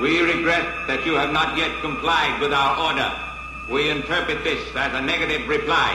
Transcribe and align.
We 0.00 0.22
regret 0.22 0.86
that 0.86 1.04
you 1.04 1.12
have 1.16 1.30
not 1.30 1.58
yet 1.58 1.78
complied 1.82 2.40
with 2.40 2.54
our 2.54 2.74
order. 2.80 3.12
We 3.68 3.90
interpret 3.90 4.42
this 4.42 4.74
as 4.74 4.94
a 4.94 5.02
negative 5.02 5.46
reply. 5.46 5.92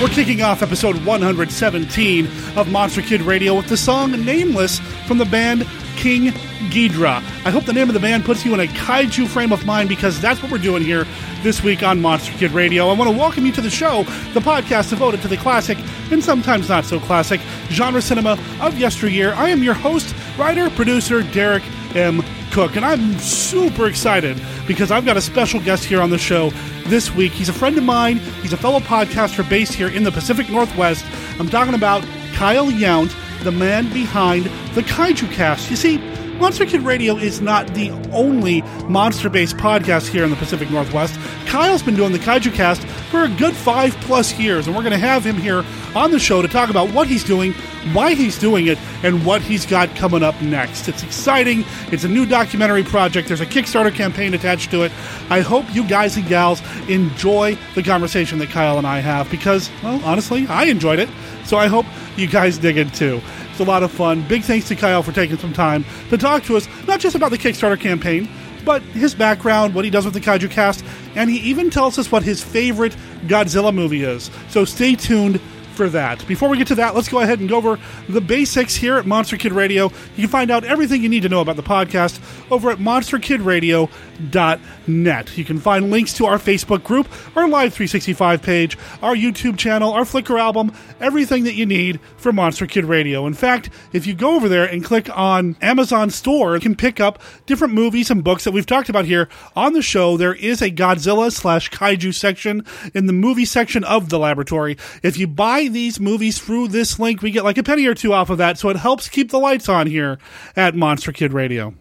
We're 0.00 0.10
kicking 0.10 0.42
off 0.42 0.62
episode 0.62 1.04
117 1.04 2.26
of 2.56 2.70
Monster 2.70 3.02
Kid 3.02 3.20
Radio 3.22 3.56
with 3.56 3.66
the 3.66 3.76
song 3.76 4.12
Nameless 4.24 4.78
from 5.08 5.18
the 5.18 5.24
band 5.24 5.66
King 5.96 6.32
Ghidra. 6.70 7.16
I 7.44 7.50
hope 7.50 7.64
the 7.64 7.72
name 7.72 7.88
of 7.88 7.94
the 7.94 8.00
band 8.00 8.24
puts 8.24 8.44
you 8.44 8.54
in 8.54 8.60
a 8.60 8.66
kaiju 8.66 9.28
frame 9.28 9.52
of 9.52 9.64
mind 9.64 9.88
because 9.88 10.20
that's 10.20 10.42
what 10.42 10.50
we're 10.50 10.58
doing 10.58 10.82
here 10.82 11.06
this 11.42 11.62
week 11.62 11.82
on 11.82 12.00
Monster 12.00 12.32
Kid 12.32 12.52
Radio. 12.52 12.88
I 12.88 12.94
want 12.94 13.10
to 13.10 13.16
welcome 13.16 13.46
you 13.46 13.52
to 13.52 13.60
the 13.60 13.70
show, 13.70 14.04
the 14.32 14.40
podcast 14.40 14.90
devoted 14.90 15.22
to 15.22 15.28
the 15.28 15.36
classic 15.36 15.78
and 16.10 16.22
sometimes 16.22 16.68
not 16.68 16.84
so 16.84 16.98
classic 16.98 17.40
genre 17.70 18.00
cinema 18.00 18.38
of 18.60 18.78
yesteryear. 18.78 19.34
I 19.34 19.50
am 19.50 19.62
your 19.62 19.74
host, 19.74 20.14
writer, 20.38 20.70
producer, 20.70 21.22
Derek 21.22 21.62
M. 21.94 22.22
Koch, 22.50 22.76
and 22.76 22.84
I'm 22.84 23.18
super 23.18 23.86
excited 23.86 24.40
because 24.66 24.90
I've 24.90 25.04
got 25.04 25.16
a 25.16 25.20
special 25.20 25.60
guest 25.60 25.84
here 25.84 26.00
on 26.00 26.10
the 26.10 26.18
show 26.18 26.50
this 26.86 27.14
week. 27.14 27.32
He's 27.32 27.48
a 27.48 27.52
friend 27.52 27.76
of 27.76 27.84
mine, 27.84 28.18
he's 28.42 28.52
a 28.52 28.56
fellow 28.56 28.80
podcaster 28.80 29.48
based 29.48 29.74
here 29.74 29.88
in 29.88 30.04
the 30.04 30.12
Pacific 30.12 30.48
Northwest. 30.48 31.04
I'm 31.38 31.48
talking 31.48 31.74
about 31.74 32.04
Kyle 32.34 32.66
Yount, 32.66 33.14
the 33.42 33.52
man 33.52 33.92
behind 33.92 34.46
the 34.74 34.82
Kaiju 34.82 35.30
Cast. 35.32 35.70
You 35.70 35.76
see, 35.76 35.98
Monster 36.38 36.66
Kid 36.66 36.82
Radio 36.82 37.16
is 37.16 37.40
not 37.40 37.72
the 37.74 37.90
only 38.12 38.62
monster 38.88 39.30
based 39.30 39.56
podcast 39.56 40.08
here 40.08 40.24
in 40.24 40.30
the 40.30 40.36
Pacific 40.36 40.70
Northwest. 40.70 41.18
Kyle's 41.46 41.82
been 41.82 41.94
doing 41.94 42.12
the 42.12 42.18
Kaiju 42.18 42.52
Cast 42.52 42.82
for 43.10 43.22
a 43.22 43.28
good 43.28 43.54
five 43.54 43.94
plus 44.02 44.36
years, 44.38 44.66
and 44.66 44.74
we're 44.74 44.82
going 44.82 44.92
to 44.92 44.98
have 44.98 45.24
him 45.24 45.36
here 45.36 45.64
on 45.94 46.10
the 46.10 46.18
show 46.18 46.42
to 46.42 46.48
talk 46.48 46.70
about 46.70 46.90
what 46.92 47.06
he's 47.06 47.22
doing, 47.24 47.52
why 47.92 48.14
he's 48.14 48.38
doing 48.38 48.66
it, 48.66 48.78
and 49.04 49.24
what 49.24 49.40
he's 49.42 49.64
got 49.64 49.94
coming 49.94 50.22
up 50.22 50.40
next. 50.42 50.88
It's 50.88 51.02
exciting. 51.02 51.64
It's 51.92 52.04
a 52.04 52.08
new 52.08 52.26
documentary 52.26 52.82
project. 52.82 53.28
There's 53.28 53.40
a 53.40 53.46
Kickstarter 53.46 53.94
campaign 53.94 54.34
attached 54.34 54.70
to 54.72 54.82
it. 54.82 54.92
I 55.30 55.40
hope 55.40 55.72
you 55.74 55.86
guys 55.86 56.16
and 56.16 56.26
gals 56.26 56.60
enjoy 56.88 57.56
the 57.74 57.82
conversation 57.82 58.38
that 58.40 58.50
Kyle 58.50 58.76
and 58.76 58.86
I 58.86 58.98
have 58.98 59.30
because, 59.30 59.70
well, 59.82 60.02
honestly, 60.04 60.46
I 60.48 60.64
enjoyed 60.64 60.98
it. 60.98 61.08
So 61.44 61.56
I 61.56 61.68
hope 61.68 61.86
you 62.16 62.26
guys 62.26 62.58
dig 62.58 62.76
it 62.76 62.92
too. 62.92 63.20
It's 63.54 63.60
a 63.60 63.64
lot 63.64 63.84
of 63.84 63.92
fun. 63.92 64.26
Big 64.26 64.42
thanks 64.42 64.66
to 64.66 64.74
Kyle 64.74 65.04
for 65.04 65.12
taking 65.12 65.38
some 65.38 65.52
time 65.52 65.84
to 66.10 66.18
talk 66.18 66.42
to 66.42 66.56
us, 66.56 66.66
not 66.88 66.98
just 66.98 67.14
about 67.14 67.30
the 67.30 67.38
Kickstarter 67.38 67.78
campaign, 67.78 68.28
but 68.64 68.82
his 68.82 69.14
background, 69.14 69.76
what 69.76 69.84
he 69.84 69.92
does 69.92 70.04
with 70.04 70.12
the 70.12 70.20
Kaiju 70.20 70.50
cast, 70.50 70.84
and 71.14 71.30
he 71.30 71.36
even 71.36 71.70
tells 71.70 71.96
us 71.96 72.10
what 72.10 72.24
his 72.24 72.42
favorite 72.42 72.96
Godzilla 73.28 73.72
movie 73.72 74.02
is. 74.02 74.28
So 74.48 74.64
stay 74.64 74.96
tuned 74.96 75.40
for 75.74 75.88
that. 75.90 76.26
Before 76.26 76.48
we 76.48 76.56
get 76.56 76.68
to 76.68 76.74
that, 76.76 76.94
let's 76.94 77.08
go 77.08 77.20
ahead 77.20 77.40
and 77.40 77.48
go 77.48 77.56
over 77.56 77.78
the 78.08 78.20
basics 78.20 78.74
here 78.74 78.96
at 78.96 79.06
Monster 79.06 79.36
Kid 79.36 79.52
Radio. 79.52 79.90
You 80.16 80.22
can 80.22 80.28
find 80.28 80.50
out 80.50 80.64
everything 80.64 81.02
you 81.02 81.08
need 81.08 81.24
to 81.24 81.28
know 81.28 81.40
about 81.40 81.56
the 81.56 81.62
podcast 81.62 82.20
over 82.50 82.70
at 82.70 82.78
monsterkidradio.net. 82.78 85.38
You 85.38 85.44
can 85.44 85.58
find 85.58 85.90
links 85.90 86.12
to 86.14 86.26
our 86.26 86.38
Facebook 86.38 86.84
group, 86.84 87.08
our 87.36 87.48
Live 87.48 87.74
365 87.74 88.42
page, 88.42 88.78
our 89.02 89.14
YouTube 89.14 89.58
channel, 89.58 89.92
our 89.92 90.04
Flickr 90.04 90.38
album, 90.38 90.72
everything 91.00 91.44
that 91.44 91.54
you 91.54 91.66
need 91.66 92.00
for 92.16 92.32
Monster 92.32 92.66
Kid 92.66 92.84
Radio. 92.84 93.26
In 93.26 93.34
fact, 93.34 93.70
if 93.92 94.06
you 94.06 94.14
go 94.14 94.36
over 94.36 94.48
there 94.48 94.64
and 94.64 94.84
click 94.84 95.08
on 95.16 95.56
Amazon 95.60 96.10
Store, 96.10 96.54
you 96.54 96.60
can 96.60 96.76
pick 96.76 97.00
up 97.00 97.20
different 97.46 97.74
movies 97.74 98.10
and 98.10 98.24
books 98.24 98.44
that 98.44 98.52
we've 98.52 98.66
talked 98.66 98.88
about 98.88 99.04
here 99.04 99.28
on 99.56 99.72
the 99.72 99.82
show. 99.82 100.16
There 100.16 100.34
is 100.34 100.62
a 100.62 100.70
Godzilla 100.70 101.32
slash 101.32 101.70
Kaiju 101.70 102.14
section 102.14 102.64
in 102.94 103.06
the 103.06 103.12
movie 103.12 103.44
section 103.44 103.84
of 103.84 104.08
the 104.08 104.18
laboratory. 104.18 104.76
If 105.02 105.18
you 105.18 105.26
buy 105.26 105.63
these 105.68 106.00
movies 106.00 106.38
through 106.38 106.68
this 106.68 106.98
link, 106.98 107.22
we 107.22 107.30
get 107.30 107.44
like 107.44 107.58
a 107.58 107.62
penny 107.62 107.86
or 107.86 107.94
two 107.94 108.12
off 108.12 108.30
of 108.30 108.38
that, 108.38 108.58
so 108.58 108.68
it 108.68 108.76
helps 108.76 109.08
keep 109.08 109.30
the 109.30 109.38
lights 109.38 109.68
on 109.68 109.86
here 109.86 110.18
at 110.56 110.74
Monster 110.74 111.12
Kid 111.12 111.32
Radio. 111.32 111.74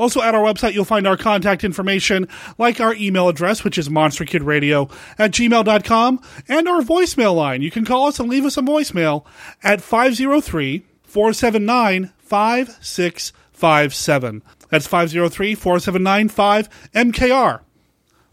Also, 0.00 0.20
at 0.22 0.34
our 0.34 0.42
website, 0.42 0.72
you'll 0.72 0.86
find 0.86 1.06
our 1.06 1.18
contact 1.18 1.62
information, 1.62 2.26
like 2.56 2.80
our 2.80 2.94
email 2.94 3.28
address, 3.28 3.62
which 3.62 3.76
is 3.76 3.90
monsterkidradio 3.90 4.90
at 5.18 5.30
gmail.com, 5.30 6.22
and 6.48 6.66
our 6.66 6.80
voicemail 6.80 7.34
line. 7.34 7.60
You 7.60 7.70
can 7.70 7.84
call 7.84 8.06
us 8.06 8.18
and 8.18 8.30
leave 8.30 8.46
us 8.46 8.56
a 8.56 8.62
voicemail 8.62 9.26
at 9.62 9.82
503 9.82 10.86
479 11.02 12.12
5657. 12.18 14.42
That's 14.70 14.86
503 14.86 15.54
479 15.54 16.30
5MKR. 16.30 17.60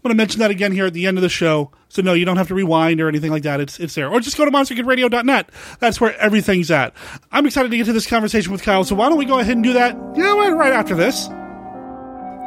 Going 0.07 0.15
to 0.15 0.23
mention 0.23 0.39
that 0.39 0.51
again 0.51 0.71
here 0.71 0.85
at 0.85 0.93
the 0.93 1.05
end 1.05 1.17
of 1.17 1.21
the 1.21 1.27
show. 1.27 1.69
So 1.89 2.01
no, 2.01 2.13
you 2.13 2.23
don't 2.23 2.37
have 2.37 2.47
to 2.47 2.55
rewind 2.55 3.01
or 3.01 3.09
anything 3.09 3.29
like 3.29 3.43
that. 3.43 3.59
It's 3.59 3.77
it's 3.77 3.93
there. 3.93 4.09
Or 4.09 4.21
just 4.21 4.37
go 4.37 4.45
to 4.45 4.51
monsterkidradio.net. 4.51 5.49
That's 5.79 5.99
where 5.99 6.17
everything's 6.17 6.71
at. 6.71 6.93
I'm 7.29 7.45
excited 7.45 7.71
to 7.71 7.75
get 7.75 7.87
to 7.87 7.91
this 7.91 8.07
conversation 8.07 8.53
with 8.53 8.63
Kyle. 8.63 8.85
So 8.85 8.95
why 8.95 9.09
don't 9.09 9.17
we 9.17 9.25
go 9.25 9.39
ahead 9.39 9.57
and 9.57 9.65
do 9.65 9.73
that? 9.73 9.97
Yeah, 10.15 10.31
right, 10.37 10.53
right 10.53 10.71
after 10.71 10.95
this. 10.95 11.27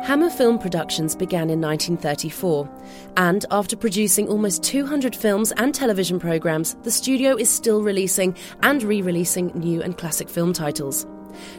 Hammer 0.04 0.30
Film 0.30 0.58
Productions 0.58 1.14
began 1.14 1.50
in 1.50 1.60
1934, 1.60 2.66
and 3.18 3.44
after 3.50 3.76
producing 3.76 4.26
almost 4.26 4.62
200 4.62 5.14
films 5.14 5.52
and 5.58 5.74
television 5.74 6.18
programs, 6.18 6.76
the 6.84 6.90
studio 6.90 7.36
is 7.36 7.50
still 7.50 7.82
releasing 7.82 8.34
and 8.62 8.82
re 8.82 9.02
releasing 9.02 9.48
new 9.48 9.82
and 9.82 9.98
classic 9.98 10.30
film 10.30 10.54
titles. 10.54 11.06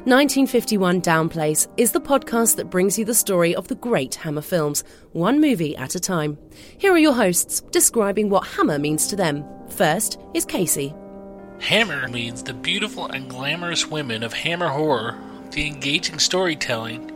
1951 0.05 1.01
Downplace 1.01 1.67
is 1.77 1.91
the 1.91 2.01
podcast 2.01 2.57
that 2.57 2.69
brings 2.69 2.99
you 2.99 3.05
the 3.05 3.13
story 3.13 3.55
of 3.55 3.67
the 3.67 3.75
great 3.75 4.15
Hammer 4.15 4.41
films, 4.41 4.83
one 5.13 5.39
movie 5.39 5.75
at 5.77 5.95
a 5.95 5.99
time. 5.99 6.37
Here 6.77 6.91
are 6.91 6.97
your 6.97 7.13
hosts 7.13 7.61
describing 7.71 8.29
what 8.29 8.47
Hammer 8.47 8.79
means 8.79 9.07
to 9.07 9.15
them. 9.15 9.45
First 9.69 10.19
is 10.33 10.43
Casey. 10.43 10.93
Hammer 11.59 12.07
means 12.07 12.43
the 12.43 12.53
beautiful 12.53 13.05
and 13.07 13.29
glamorous 13.29 13.85
women 13.85 14.23
of 14.23 14.33
Hammer 14.33 14.67
horror, 14.67 15.17
the 15.51 15.67
engaging 15.67 16.19
storytelling, 16.19 17.11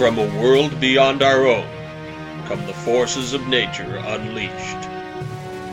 From 0.00 0.16
a 0.18 0.40
world 0.40 0.80
beyond 0.80 1.22
our 1.22 1.44
own 1.44 1.68
come 2.46 2.64
the 2.64 2.72
forces 2.72 3.34
of 3.34 3.46
nature 3.48 4.00
unleashed. 4.06 4.88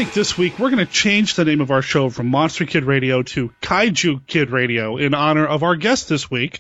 Think 0.04 0.14
this 0.14 0.38
week 0.38 0.60
we're 0.60 0.70
going 0.70 0.86
to 0.86 0.92
change 0.92 1.36
the 1.36 1.46
name 1.46 1.62
of 1.62 1.72
our 1.72 1.82
show 1.82 2.10
from 2.10 2.28
Monster 2.28 2.66
Kid 2.66 2.84
Radio 2.84 3.24
to 3.24 3.54
Kaiju 3.62 4.28
Kid 4.28 4.50
Radio 4.50 4.98
in 4.98 5.14
honor 5.14 5.48
of 5.48 5.64
our 5.64 5.78
guest 5.78 6.10
this 6.10 6.30
week. 6.30 6.60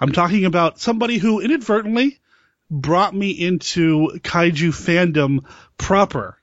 I'm 0.00 0.12
talking 0.12 0.46
about 0.46 0.80
somebody 0.80 1.18
who 1.18 1.40
inadvertently 1.40 2.18
brought 2.70 3.14
me 3.14 3.30
into 3.32 4.18
kaiju 4.22 4.70
fandom 4.70 5.44
proper. 5.76 6.38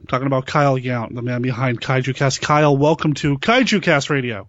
I'm 0.00 0.06
talking 0.06 0.26
about 0.26 0.46
Kyle 0.46 0.78
Yount, 0.78 1.14
the 1.14 1.20
man 1.20 1.42
behind 1.42 1.82
Kaiju 1.82 2.16
Cast. 2.16 2.40
Kyle, 2.40 2.74
welcome 2.74 3.12
to 3.14 3.36
Kaiju 3.36 3.82
Cast 3.82 4.08
Radio. 4.08 4.48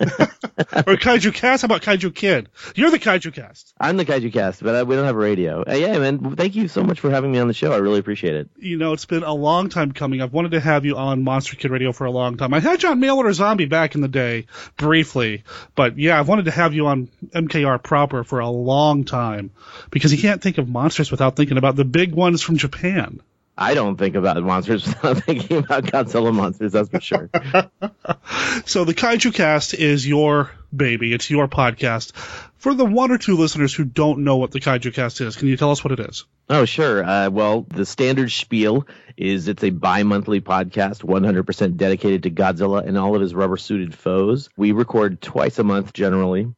or 0.00 0.96
Kaiju 0.96 1.32
Cast? 1.34 1.62
How 1.62 1.66
about 1.66 1.82
Kaiju 1.82 2.14
Kid? 2.14 2.48
You're 2.74 2.90
the 2.90 2.98
Kaiju 2.98 3.32
Cast. 3.32 3.72
I'm 3.80 3.96
the 3.96 4.04
Kaiju 4.04 4.32
Cast, 4.32 4.62
but 4.62 4.74
uh, 4.74 4.84
we 4.84 4.96
don't 4.96 5.04
have 5.04 5.16
a 5.16 5.18
radio. 5.18 5.62
Uh, 5.66 5.74
yeah, 5.74 5.98
man. 5.98 6.36
Thank 6.36 6.56
you 6.56 6.68
so 6.68 6.82
much 6.82 7.00
for 7.00 7.10
having 7.10 7.32
me 7.32 7.38
on 7.38 7.48
the 7.48 7.54
show. 7.54 7.72
I 7.72 7.76
really 7.76 7.98
appreciate 7.98 8.34
it. 8.34 8.48
You 8.56 8.76
know, 8.76 8.92
it's 8.92 9.04
been 9.04 9.22
a 9.22 9.32
long 9.32 9.68
time 9.68 9.92
coming. 9.92 10.20
I've 10.20 10.32
wanted 10.32 10.52
to 10.52 10.60
have 10.60 10.84
you 10.84 10.96
on 10.96 11.22
Monster 11.22 11.56
Kid 11.56 11.70
Radio 11.70 11.92
for 11.92 12.04
a 12.04 12.10
long 12.10 12.36
time. 12.36 12.54
I 12.54 12.60
had 12.60 12.82
you 12.82 12.88
on 12.90 13.00
Mail 13.00 13.16
Order 13.16 13.32
Zombie 13.32 13.66
back 13.66 13.94
in 13.94 14.00
the 14.00 14.08
day, 14.08 14.46
briefly, 14.76 15.44
but 15.74 15.98
yeah, 15.98 16.18
I've 16.18 16.28
wanted 16.28 16.46
to 16.46 16.50
have 16.50 16.74
you 16.74 16.86
on 16.86 17.08
MKR 17.34 17.82
proper 17.82 18.24
for 18.24 18.40
a 18.40 18.48
long 18.48 19.04
time 19.04 19.50
because 19.90 20.12
you 20.12 20.18
can't 20.18 20.42
think 20.42 20.58
of 20.58 20.68
monsters 20.68 21.10
without 21.10 21.36
thinking 21.36 21.58
about 21.58 21.76
the 21.76 21.84
big 21.84 22.12
ones 22.12 22.42
from 22.42 22.56
Japan. 22.56 23.20
I 23.56 23.74
don't 23.74 23.96
think 23.96 24.16
about 24.16 24.42
monsters 24.42 24.86
without 24.86 25.18
thinking 25.18 25.58
about 25.58 25.84
Godzilla 25.84 26.34
monsters, 26.34 26.72
that's 26.72 26.88
for 26.88 27.00
sure. 27.00 27.30
so 28.66 28.84
the 28.84 28.94
Kaiju 28.94 29.32
Cast 29.32 29.74
is 29.74 30.06
your 30.06 30.50
baby. 30.74 31.12
It's 31.12 31.30
your 31.30 31.46
podcast. 31.46 32.14
For 32.56 32.74
the 32.74 32.84
one 32.84 33.12
or 33.12 33.18
two 33.18 33.36
listeners 33.36 33.72
who 33.72 33.84
don't 33.84 34.20
know 34.20 34.36
what 34.36 34.50
the 34.50 34.60
Kaiju 34.60 34.92
Cast 34.92 35.20
is, 35.20 35.36
can 35.36 35.48
you 35.48 35.56
tell 35.56 35.70
us 35.70 35.84
what 35.84 35.92
it 35.92 36.00
is? 36.00 36.24
Oh, 36.48 36.64
sure. 36.64 37.04
Uh, 37.04 37.30
well, 37.30 37.62
the 37.68 37.86
standard 37.86 38.32
spiel 38.32 38.86
is 39.16 39.46
it's 39.46 39.62
a 39.62 39.70
bi-monthly 39.70 40.40
podcast, 40.40 41.04
100% 41.04 41.76
dedicated 41.76 42.24
to 42.24 42.30
Godzilla 42.30 42.84
and 42.84 42.98
all 42.98 43.14
of 43.14 43.20
his 43.20 43.34
rubber-suited 43.34 43.94
foes. 43.94 44.50
We 44.56 44.72
record 44.72 45.20
twice 45.20 45.58
a 45.58 45.64
month 45.64 45.92
generally. 45.92 46.52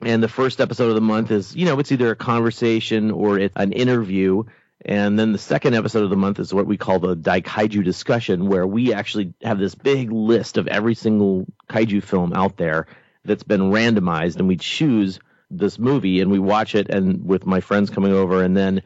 And 0.00 0.22
the 0.22 0.28
first 0.28 0.60
episode 0.60 0.88
of 0.88 0.94
the 0.94 1.00
month 1.00 1.30
is, 1.30 1.54
you 1.54 1.66
know, 1.66 1.78
it's 1.78 1.92
either 1.92 2.10
a 2.10 2.16
conversation 2.16 3.10
or 3.10 3.38
it's 3.38 3.54
an 3.56 3.72
interview 3.72 4.44
and 4.84 5.18
then 5.18 5.32
the 5.32 5.38
second 5.38 5.74
episode 5.74 6.04
of 6.04 6.10
the 6.10 6.16
month 6.16 6.38
is 6.38 6.52
what 6.52 6.66
we 6.66 6.76
call 6.76 6.98
the 6.98 7.16
Daikaiju 7.16 7.84
discussion, 7.84 8.48
where 8.48 8.66
we 8.66 8.92
actually 8.92 9.34
have 9.42 9.58
this 9.58 9.74
big 9.74 10.12
list 10.12 10.58
of 10.58 10.66
every 10.66 10.94
single 10.94 11.46
kaiju 11.68 12.02
film 12.02 12.32
out 12.34 12.56
there 12.56 12.86
that's 13.24 13.44
been 13.44 13.70
randomized, 13.70 14.36
and 14.36 14.48
we 14.48 14.56
choose 14.56 15.20
this 15.50 15.78
movie 15.78 16.20
and 16.20 16.30
we 16.30 16.38
watch 16.38 16.74
it, 16.74 16.90
and 16.90 17.24
with 17.24 17.46
my 17.46 17.60
friends 17.60 17.90
coming 17.90 18.12
over, 18.12 18.42
and 18.42 18.56
then 18.56 18.82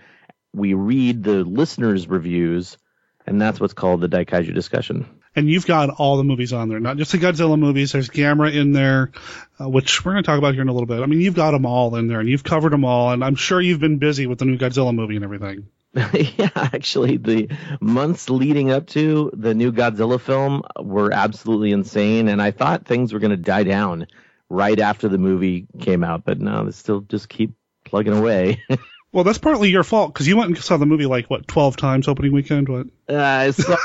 we 0.54 0.74
read 0.74 1.22
the 1.22 1.44
listeners' 1.44 2.08
reviews, 2.08 2.78
and 3.26 3.40
that's 3.40 3.58
what's 3.60 3.74
called 3.74 4.00
the 4.00 4.08
Daikaiju 4.08 4.54
discussion. 4.54 5.08
And 5.34 5.48
you've 5.48 5.66
got 5.66 5.90
all 5.90 6.16
the 6.16 6.24
movies 6.24 6.52
on 6.52 6.68
there, 6.68 6.80
not 6.80 6.96
just 6.96 7.12
the 7.12 7.18
Godzilla 7.18 7.58
movies. 7.58 7.92
There's 7.92 8.08
Gamera 8.08 8.52
in 8.52 8.72
there, 8.72 9.12
uh, 9.60 9.68
which 9.68 10.04
we're 10.04 10.12
going 10.12 10.24
to 10.24 10.26
talk 10.26 10.38
about 10.38 10.54
here 10.54 10.62
in 10.62 10.68
a 10.68 10.72
little 10.72 10.86
bit. 10.86 11.00
I 11.00 11.06
mean, 11.06 11.20
you've 11.20 11.34
got 11.34 11.52
them 11.52 11.66
all 11.66 11.94
in 11.96 12.08
there, 12.08 12.20
and 12.20 12.28
you've 12.28 12.44
covered 12.44 12.72
them 12.72 12.84
all, 12.84 13.12
and 13.12 13.22
I'm 13.22 13.36
sure 13.36 13.60
you've 13.60 13.80
been 13.80 13.98
busy 13.98 14.26
with 14.26 14.38
the 14.38 14.46
new 14.46 14.58
Godzilla 14.58 14.94
movie 14.94 15.16
and 15.16 15.24
everything. 15.24 15.68
yeah, 16.36 16.50
actually, 16.54 17.16
the 17.16 17.48
months 17.80 18.30
leading 18.30 18.70
up 18.70 18.86
to 18.88 19.30
the 19.34 19.54
new 19.54 19.72
Godzilla 19.72 20.20
film 20.20 20.62
were 20.78 21.12
absolutely 21.12 21.72
insane, 21.72 22.28
and 22.28 22.40
I 22.40 22.50
thought 22.50 22.86
things 22.86 23.12
were 23.12 23.18
going 23.18 23.30
to 23.30 23.36
die 23.36 23.64
down 23.64 24.06
right 24.48 24.78
after 24.78 25.08
the 25.08 25.18
movie 25.18 25.66
came 25.80 26.04
out, 26.04 26.24
but 26.24 26.40
no, 26.40 26.64
they 26.64 26.70
still 26.70 27.00
just 27.00 27.28
keep 27.28 27.52
plugging 27.84 28.16
away. 28.16 28.62
well, 29.12 29.24
that's 29.24 29.38
partly 29.38 29.70
your 29.70 29.84
fault 29.84 30.12
because 30.12 30.28
you 30.28 30.36
went 30.36 30.48
and 30.48 30.58
saw 30.58 30.76
the 30.76 30.86
movie 30.86 31.06
like 31.06 31.28
what 31.28 31.48
twelve 31.48 31.76
times 31.76 32.08
opening 32.08 32.32
weekend. 32.32 32.68
What? 32.68 32.86
Uh, 33.08 33.52
saw, 33.52 33.76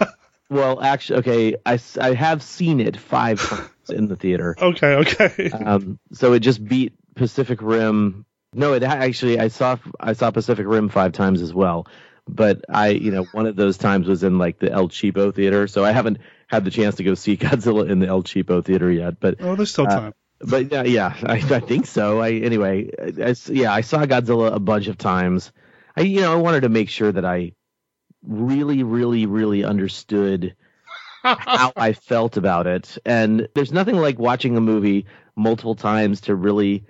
well, 0.50 0.80
actually, 0.80 1.20
okay, 1.20 1.56
I, 1.64 1.78
I 2.00 2.14
have 2.14 2.42
seen 2.42 2.80
it 2.80 2.96
five 2.96 3.40
times 3.40 3.90
in 3.90 4.08
the 4.08 4.16
theater. 4.16 4.56
Okay, 4.60 4.94
okay. 4.94 5.50
Um, 5.50 5.98
so 6.12 6.32
it 6.32 6.40
just 6.40 6.64
beat 6.64 6.94
Pacific 7.14 7.60
Rim 7.62 8.24
no, 8.52 8.72
it 8.72 8.82
actually 8.82 9.38
I 9.38 9.48
saw 9.48 9.76
I 9.98 10.14
saw 10.14 10.30
Pacific 10.30 10.66
Rim 10.66 10.88
five 10.88 11.12
times 11.12 11.40
as 11.42 11.54
well, 11.54 11.86
but 12.26 12.64
I 12.68 12.88
you 12.88 13.12
know 13.12 13.24
one 13.32 13.46
of 13.46 13.56
those 13.56 13.78
times 13.78 14.08
was 14.08 14.24
in 14.24 14.38
like 14.38 14.58
the 14.58 14.72
El 14.72 14.88
Cheapo 14.88 15.34
theater, 15.34 15.68
so 15.68 15.84
I 15.84 15.92
haven't 15.92 16.18
had 16.48 16.64
the 16.64 16.70
chance 16.70 16.96
to 16.96 17.04
go 17.04 17.14
see 17.14 17.36
Godzilla 17.36 17.88
in 17.88 18.00
the 18.00 18.08
El 18.08 18.22
Cheapo 18.22 18.64
theater 18.64 18.90
yet. 18.90 19.20
But 19.20 19.36
oh, 19.40 19.54
there's 19.54 19.70
still 19.70 19.86
uh, 19.86 19.90
time. 20.00 20.14
but 20.40 20.72
yeah, 20.72 20.82
yeah, 20.82 21.16
I, 21.22 21.34
I 21.34 21.60
think 21.60 21.86
so. 21.86 22.20
I 22.20 22.32
anyway, 22.32 22.90
I, 23.22 23.34
yeah, 23.46 23.72
I 23.72 23.82
saw 23.82 24.04
Godzilla 24.04 24.52
a 24.52 24.60
bunch 24.60 24.88
of 24.88 24.98
times. 24.98 25.52
I 25.96 26.02
you 26.02 26.20
know 26.20 26.32
I 26.32 26.36
wanted 26.36 26.62
to 26.62 26.68
make 26.68 26.88
sure 26.88 27.12
that 27.12 27.24
I 27.24 27.52
really, 28.26 28.82
really, 28.82 29.26
really 29.26 29.64
understood 29.64 30.56
how 31.22 31.72
I 31.76 31.92
felt 31.92 32.36
about 32.36 32.66
it, 32.66 32.98
and 33.06 33.48
there's 33.54 33.72
nothing 33.72 33.96
like 33.96 34.18
watching 34.18 34.56
a 34.56 34.60
movie 34.60 35.06
multiple 35.36 35.76
times 35.76 36.22
to 36.22 36.34
really 36.34 36.84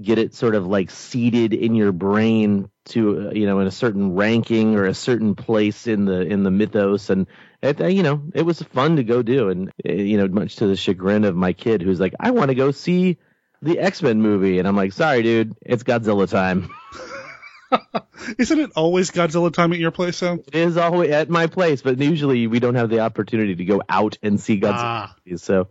get 0.00 0.18
it 0.18 0.34
sort 0.34 0.54
of 0.54 0.66
like 0.66 0.90
seated 0.90 1.54
in 1.54 1.74
your 1.74 1.92
brain 1.92 2.68
to 2.84 3.28
uh, 3.28 3.32
you 3.32 3.46
know 3.46 3.60
in 3.60 3.66
a 3.66 3.70
certain 3.70 4.14
ranking 4.14 4.74
or 4.74 4.84
a 4.84 4.94
certain 4.94 5.34
place 5.34 5.86
in 5.86 6.04
the 6.04 6.20
in 6.20 6.42
the 6.42 6.50
mythos 6.50 7.10
and 7.10 7.26
it, 7.62 7.80
uh, 7.80 7.86
you 7.86 8.02
know 8.02 8.22
it 8.34 8.42
was 8.42 8.60
fun 8.60 8.96
to 8.96 9.04
go 9.04 9.22
do 9.22 9.48
and 9.50 9.72
uh, 9.88 9.92
you 9.92 10.16
know 10.16 10.26
much 10.28 10.56
to 10.56 10.66
the 10.66 10.76
chagrin 10.76 11.24
of 11.24 11.36
my 11.36 11.52
kid 11.52 11.80
who's 11.80 12.00
like 12.00 12.14
I 12.18 12.32
want 12.32 12.48
to 12.48 12.54
go 12.54 12.72
see 12.72 13.18
the 13.62 13.78
X-Men 13.78 14.20
movie 14.20 14.58
and 14.58 14.66
I'm 14.66 14.76
like 14.76 14.92
sorry 14.92 15.22
dude 15.22 15.56
it's 15.62 15.84
Godzilla 15.84 16.28
time 16.28 16.70
Isn't 18.38 18.60
it 18.60 18.70
always 18.76 19.10
Godzilla 19.10 19.52
time 19.52 19.72
at 19.72 19.78
your 19.78 19.90
place, 19.90 20.20
though? 20.20 20.34
It 20.34 20.54
is 20.54 20.76
always 20.76 21.10
at 21.10 21.28
my 21.28 21.46
place, 21.46 21.82
but 21.82 21.98
usually 21.98 22.46
we 22.46 22.60
don't 22.60 22.76
have 22.76 22.88
the 22.88 23.00
opportunity 23.00 23.54
to 23.56 23.64
go 23.64 23.82
out 23.88 24.16
and 24.22 24.40
see 24.40 24.60
Godzilla. 24.60 24.74
Ah. 24.76 25.16
So 25.36 25.68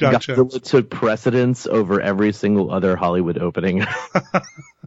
Gotcha. 0.00 0.34
Godzilla 0.34 0.62
took 0.62 0.90
precedence 0.90 1.66
over 1.66 2.00
every 2.00 2.32
single 2.32 2.70
other 2.70 2.96
Hollywood 2.96 3.38
opening. 3.38 3.86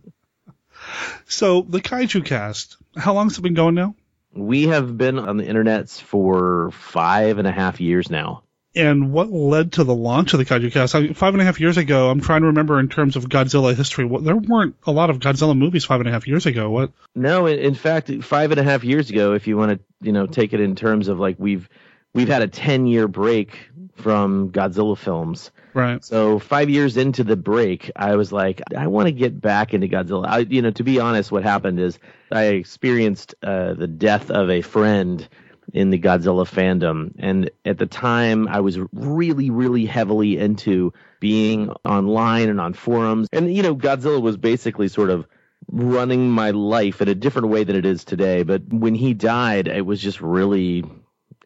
so 1.25 1.61
the 1.61 1.81
Kaiju 1.81 2.25
Cast, 2.25 2.77
how 2.95 3.13
long 3.13 3.29
has 3.29 3.37
it 3.37 3.41
been 3.41 3.53
going 3.53 3.75
now? 3.75 3.95
We 4.35 4.67
have 4.67 4.97
been 4.97 5.19
on 5.19 5.37
the 5.37 5.43
internets 5.43 6.01
for 6.01 6.71
five 6.71 7.37
and 7.37 7.47
a 7.47 7.51
half 7.51 7.79
years 7.79 8.09
now. 8.09 8.43
And 8.75 9.11
what 9.11 9.31
led 9.31 9.73
to 9.73 9.83
the 9.83 9.93
launch 9.93 10.33
of 10.33 10.39
the 10.39 10.45
Kaiju 10.45 10.71
Cast? 10.71 10.95
I 10.95 11.01
mean, 11.01 11.13
five 11.13 11.35
and 11.35 11.41
a 11.41 11.45
half 11.45 11.59
years 11.59 11.77
ago, 11.77 12.09
I'm 12.09 12.21
trying 12.21 12.41
to 12.41 12.47
remember 12.47 12.79
in 12.79 12.89
terms 12.89 13.15
of 13.15 13.25
Godzilla 13.25 13.75
history. 13.75 14.05
What, 14.05 14.23
there 14.23 14.35
weren't 14.35 14.75
a 14.87 14.91
lot 14.91 15.11
of 15.11 15.19
Godzilla 15.19 15.55
movies 15.55 15.85
five 15.85 15.99
and 15.99 16.09
a 16.09 16.11
half 16.11 16.27
years 16.27 16.47
ago. 16.47 16.71
What? 16.71 16.91
No, 17.13 17.45
in, 17.45 17.59
in 17.59 17.75
fact, 17.75 18.11
five 18.23 18.49
and 18.49 18.59
a 18.59 18.63
half 18.63 18.83
years 18.83 19.11
ago, 19.11 19.33
if 19.33 19.45
you 19.45 19.57
want 19.57 19.73
to, 19.73 19.79
you 20.01 20.11
know, 20.11 20.25
take 20.25 20.53
it 20.53 20.59
in 20.59 20.75
terms 20.75 21.07
of 21.07 21.19
like 21.19 21.35
we've 21.37 21.69
we've 22.13 22.27
had 22.27 22.41
a 22.41 22.47
10 22.47 22.87
year 22.87 23.07
break 23.07 23.69
from 23.95 24.51
Godzilla 24.51 24.97
films. 24.97 25.51
Right. 25.73 26.03
So 26.03 26.39
five 26.39 26.69
years 26.69 26.97
into 26.97 27.23
the 27.23 27.35
break, 27.35 27.91
I 27.95 28.15
was 28.15 28.31
like, 28.31 28.61
I 28.75 28.87
want 28.87 29.07
to 29.07 29.11
get 29.11 29.39
back 29.39 29.73
into 29.73 29.87
Godzilla. 29.87 30.27
I, 30.27 30.39
you 30.39 30.61
know, 30.61 30.71
to 30.71 30.83
be 30.83 30.99
honest, 30.99 31.31
what 31.31 31.43
happened 31.43 31.79
is 31.79 31.99
I 32.31 32.45
experienced 32.45 33.35
uh, 33.43 33.73
the 33.73 33.87
death 33.87 34.29
of 34.29 34.49
a 34.49 34.61
friend 34.61 35.27
in 35.73 35.89
the 35.89 35.99
Godzilla 35.99 36.45
fandom, 36.45 37.13
and 37.17 37.49
at 37.63 37.77
the 37.77 37.85
time, 37.85 38.49
I 38.49 38.59
was 38.59 38.77
really, 38.91 39.49
really 39.49 39.85
heavily 39.85 40.37
into 40.37 40.93
being 41.21 41.69
online 41.85 42.49
and 42.49 42.59
on 42.59 42.73
forums, 42.73 43.29
and 43.31 43.55
you 43.55 43.63
know, 43.63 43.75
Godzilla 43.75 44.21
was 44.21 44.35
basically 44.35 44.89
sort 44.89 45.09
of 45.09 45.25
running 45.71 46.29
my 46.29 46.51
life 46.51 47.01
in 47.01 47.07
a 47.07 47.15
different 47.15 47.47
way 47.47 47.63
than 47.63 47.77
it 47.77 47.85
is 47.85 48.03
today. 48.03 48.43
But 48.43 48.63
when 48.67 48.93
he 48.93 49.13
died, 49.13 49.69
it 49.69 49.85
was 49.85 50.01
just 50.01 50.19
really 50.19 50.83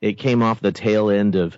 it 0.02 0.14
came 0.14 0.44
off 0.44 0.60
the 0.60 0.72
tail 0.72 1.10
end 1.10 1.36
of 1.36 1.58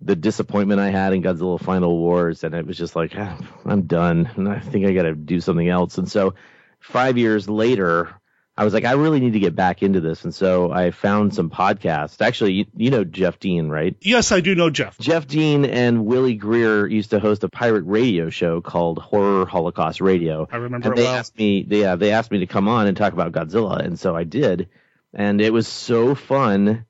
the 0.00 0.16
disappointment 0.16 0.80
I 0.80 0.90
had 0.90 1.12
in 1.12 1.22
Godzilla 1.22 1.60
Final 1.60 1.96
Wars, 1.98 2.44
and 2.44 2.54
it 2.54 2.66
was 2.66 2.78
just 2.78 2.94
like 2.94 3.14
ah, 3.16 3.38
I'm 3.64 3.82
done, 3.82 4.30
and 4.36 4.48
I 4.48 4.60
think 4.60 4.86
I 4.86 4.92
got 4.92 5.02
to 5.02 5.14
do 5.14 5.40
something 5.40 5.68
else. 5.68 5.98
And 5.98 6.10
so, 6.10 6.34
five 6.80 7.18
years 7.18 7.48
later, 7.48 8.14
I 8.56 8.64
was 8.64 8.74
like, 8.74 8.84
I 8.84 8.92
really 8.92 9.20
need 9.20 9.34
to 9.34 9.38
get 9.38 9.54
back 9.54 9.82
into 9.82 10.00
this, 10.00 10.24
and 10.24 10.34
so 10.34 10.70
I 10.72 10.92
found 10.92 11.34
some 11.34 11.50
podcasts. 11.50 12.20
Actually, 12.20 12.54
you, 12.54 12.66
you 12.76 12.90
know 12.90 13.04
Jeff 13.04 13.38
Dean, 13.38 13.68
right? 13.68 13.96
Yes, 14.00 14.30
I 14.30 14.40
do 14.40 14.54
know 14.54 14.70
Jeff. 14.70 14.98
Jeff 14.98 15.26
Dean 15.26 15.64
and 15.64 16.06
Willie 16.06 16.34
Greer 16.34 16.86
used 16.86 17.10
to 17.10 17.20
host 17.20 17.44
a 17.44 17.48
pirate 17.48 17.84
radio 17.84 18.30
show 18.30 18.60
called 18.60 18.98
Horror 18.98 19.46
Holocaust 19.46 20.00
Radio. 20.00 20.48
I 20.50 20.56
remember. 20.56 20.88
And 20.88 20.98
they 20.98 21.04
well. 21.04 21.14
asked 21.14 21.38
me, 21.38 21.62
they, 21.62 21.80
yeah, 21.80 21.96
they 21.96 22.12
asked 22.12 22.30
me 22.30 22.40
to 22.40 22.46
come 22.46 22.68
on 22.68 22.86
and 22.86 22.96
talk 22.96 23.12
about 23.12 23.32
Godzilla, 23.32 23.78
and 23.84 23.98
so 23.98 24.14
I 24.16 24.24
did, 24.24 24.68
and 25.12 25.40
it 25.40 25.52
was 25.52 25.66
so 25.66 26.14
fun 26.14 26.84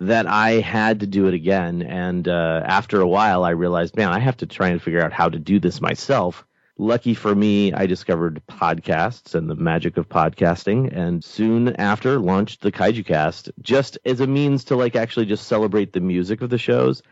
that 0.00 0.26
I 0.26 0.52
had 0.52 1.00
to 1.00 1.06
do 1.06 1.26
it 1.28 1.34
again. 1.34 1.82
And 1.82 2.26
uh, 2.26 2.62
after 2.64 3.00
a 3.00 3.06
while, 3.06 3.44
I 3.44 3.50
realized, 3.50 3.96
man, 3.96 4.08
I 4.08 4.18
have 4.18 4.38
to 4.38 4.46
try 4.46 4.68
and 4.68 4.82
figure 4.82 5.02
out 5.02 5.12
how 5.12 5.28
to 5.28 5.38
do 5.38 5.60
this 5.60 5.80
myself. 5.80 6.44
Lucky 6.78 7.12
for 7.12 7.34
me, 7.34 7.74
I 7.74 7.84
discovered 7.84 8.42
podcasts 8.48 9.34
and 9.34 9.50
the 9.50 9.54
magic 9.54 9.98
of 9.98 10.08
podcasting, 10.08 10.96
and 10.96 11.22
soon 11.22 11.76
after 11.76 12.18
launched 12.18 12.62
the 12.62 12.72
Kaiju 12.72 13.04
Cast, 13.04 13.50
just 13.60 13.98
as 14.06 14.20
a 14.20 14.26
means 14.26 14.64
to 14.64 14.76
like 14.76 14.96
actually 14.96 15.26
just 15.26 15.46
celebrate 15.46 15.92
the 15.92 16.00
music 16.00 16.40
of 16.40 16.48
the 16.48 16.56
shows. 16.56 17.02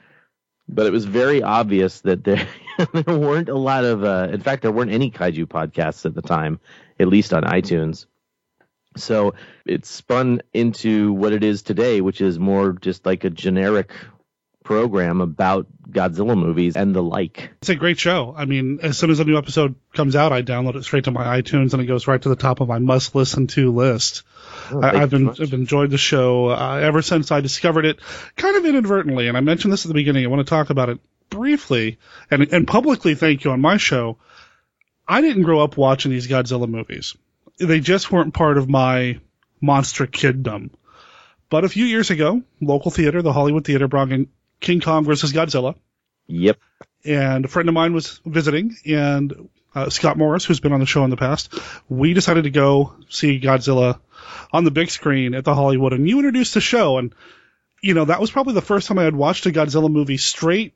But 0.71 0.87
it 0.87 0.93
was 0.93 1.05
very 1.05 1.43
obvious 1.43 2.01
that 2.01 2.25
there 2.25 2.49
there 2.95 3.19
weren't 3.19 3.51
a 3.51 3.59
lot 3.59 3.85
of, 3.85 4.05
uh, 4.05 4.29
in 4.33 4.41
fact, 4.41 4.63
there 4.63 4.73
weren't 4.73 4.93
any 4.93 5.11
kaiju 5.11 5.45
podcasts 5.45 6.07
at 6.07 6.15
the 6.15 6.23
time, 6.23 6.61
at 6.99 7.09
least 7.09 7.35
on 7.35 7.43
iTunes. 7.43 8.07
So 8.97 9.35
it 9.65 9.87
spun 9.87 10.43
into 10.53 11.13
what 11.13 11.33
it 11.33 11.45
is 11.45 11.63
today, 11.63 12.01
which 12.01 12.21
is 12.21 12.39
more 12.39 12.73
just 12.73 13.07
like 13.07 13.25
a 13.25 13.31
generic 13.31 13.93
program 14.69 15.23
about 15.23 15.67
Godzilla 15.89 16.37
movies 16.37 16.77
and 16.77 16.95
the 16.95 17.03
like. 17.03 17.51
It's 17.63 17.71
a 17.71 17.75
great 17.75 17.99
show. 17.99 18.35
I 18.37 18.45
mean, 18.45 18.81
as 18.83 18.99
soon 18.99 19.11
as 19.11 19.19
a 19.19 19.25
new 19.25 19.39
episode 19.39 19.77
comes 19.95 20.15
out, 20.15 20.31
I 20.31 20.43
download 20.43 20.77
it 20.77 20.85
straight 20.85 21.05
to 21.05 21.11
my 21.11 21.41
iTunes 21.41 21.73
and 21.73 21.81
it 21.81 21.87
goes 21.87 22.07
right 22.07 22.21
to 22.21 22.29
the 22.29 22.37
top 22.37 22.61
of 22.61 22.69
my 22.69 22.79
must 22.79 23.15
listen 23.15 23.47
to 23.49 23.73
list. 23.73 24.25
Oh, 24.71 24.83
I, 24.83 25.01
I've, 25.01 25.11
been. 25.11 25.31
I've 25.31 25.55
enjoyed 25.55 25.91
the 25.91 25.97
show 25.97 26.51
uh, 26.51 26.81
ever 26.83 27.01
since 27.01 27.33
I 27.33 27.41
discovered 27.41 27.87
it, 27.87 27.99
kind 28.37 28.57
of 28.57 28.67
inadvertently. 28.67 29.29
And 29.29 29.39
I 29.39 29.41
mentioned 29.41 29.73
this 29.73 29.87
at 29.87 29.89
the 29.89 29.95
beginning. 29.95 30.25
I 30.25 30.29
want 30.29 30.47
to 30.47 30.51
talk 30.51 30.69
about 30.69 30.91
it 30.91 31.01
briefly 31.31 31.99
and, 32.31 32.53
and 32.53 32.69
publicly 32.69 33.15
thank 33.15 33.45
you 33.45 33.53
on 33.53 33.63
my 33.63 33.79
show. 33.79 34.19
I 35.07 35.23
didn't 35.23 35.45
grow 35.45 35.61
up 35.61 35.79
watching 35.79 36.11
these 36.11 36.29
Godzilla 36.29 36.69
movies. 36.69 37.17
They 37.59 37.81
just 37.81 38.11
weren't 38.13 38.35
part 38.35 38.59
of 38.59 38.69
my 38.69 39.21
monster 39.61 40.07
kiddom. 40.07 40.71
But 41.51 41.65
a 41.65 41.69
few 41.69 41.85
years 41.85 42.11
ago, 42.11 42.43
local 42.61 42.91
theater, 42.91 43.23
the 43.23 43.33
Hollywood 43.33 43.65
Theater, 43.65 43.89
brought 43.89 44.13
in 44.13 44.29
King 44.61 44.81
Kong 44.81 45.05
versus 45.05 45.33
Godzilla 45.33 45.77
Yep. 46.27 46.59
and 47.05 47.45
a 47.45 47.49
friend 47.49 47.69
of 47.69 47.75
mine 47.75 47.95
was 47.95 48.21
visiting, 48.27 48.77
and 48.87 49.49
uh, 49.75 49.89
Scott 49.89 50.19
Morris, 50.19 50.45
who's 50.45 50.61
been 50.61 50.73
on 50.73 50.81
the 50.81 50.87
show 50.87 51.05
in 51.05 51.11
the 51.11 51.17
past, 51.17 51.55
we 51.89 52.13
decided 52.13 52.45
to 52.45 52.51
go 52.51 52.95
see 53.09 53.41
Godzilla 53.41 53.99
on 54.53 54.65
the 54.65 54.71
big 54.71 54.91
screen 54.91 55.35
at 55.35 55.45
the 55.45 55.55
Hollywood, 55.55 55.93
and 55.95 56.09
you 56.09 56.19
introduced 56.19 56.55
the 56.55 56.61
show, 56.61 56.99
and 56.99 57.15
you 57.83 57.95
know 57.95 58.05
that 58.05 58.21
was 58.21 58.31
probably 58.31 58.55
the 58.55 58.61
first 58.61 58.89
time 58.89 58.99
I 58.99 59.05
had 59.05 59.17
watched 59.17 59.47
a 59.47 59.51
Godzilla 59.51 59.91
movie 59.91 60.19
straight, 60.19 60.75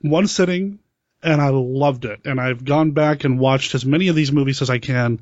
one 0.00 0.26
sitting, 0.26 0.80
and 1.22 1.40
I 1.40 1.50
loved 1.50 2.04
it, 2.04 2.20
and 2.24 2.40
I've 2.40 2.64
gone 2.64 2.90
back 2.90 3.24
and 3.24 3.38
watched 3.38 3.74
as 3.74 3.84
many 3.84 4.08
of 4.08 4.16
these 4.16 4.32
movies 4.32 4.62
as 4.62 4.70
I 4.70 4.78
can. 4.78 5.20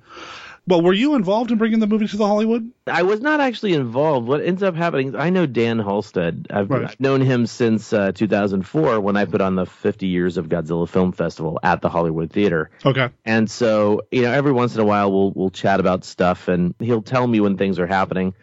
But 0.68 0.82
were 0.82 0.92
you 0.92 1.14
involved 1.14 1.52
in 1.52 1.58
bringing 1.58 1.78
the 1.78 1.86
movie 1.86 2.08
to 2.08 2.16
the 2.16 2.26
Hollywood? 2.26 2.72
I 2.88 3.04
was 3.04 3.20
not 3.20 3.40
actually 3.40 3.74
involved. 3.74 4.26
What 4.26 4.40
ends 4.40 4.64
up 4.64 4.74
happening 4.74 5.08
is 5.08 5.14
I 5.14 5.30
know 5.30 5.46
Dan 5.46 5.78
Halsted. 5.78 6.46
I've, 6.50 6.68
Right. 6.68 6.90
I've 6.90 6.98
known 7.00 7.20
him 7.20 7.46
since 7.46 7.92
uh, 7.92 8.10
2004 8.10 9.00
when 9.00 9.16
I 9.16 9.26
put 9.26 9.40
on 9.40 9.54
the 9.54 9.64
50 9.64 10.08
Years 10.08 10.36
of 10.38 10.48
Godzilla 10.48 10.88
Film 10.88 11.12
Festival 11.12 11.60
at 11.62 11.82
the 11.82 11.88
Hollywood 11.88 12.32
Theater. 12.32 12.70
Okay. 12.84 13.10
And 13.24 13.48
so, 13.48 14.02
you 14.10 14.22
know, 14.22 14.32
every 14.32 14.50
once 14.50 14.74
in 14.74 14.80
a 14.80 14.84
while 14.84 15.12
we'll 15.12 15.30
we'll 15.30 15.50
chat 15.50 15.78
about 15.78 16.04
stuff 16.04 16.48
and 16.48 16.74
he'll 16.80 17.02
tell 17.02 17.26
me 17.26 17.38
when 17.38 17.56
things 17.56 17.78
are 17.78 17.86
happening. 17.86 18.34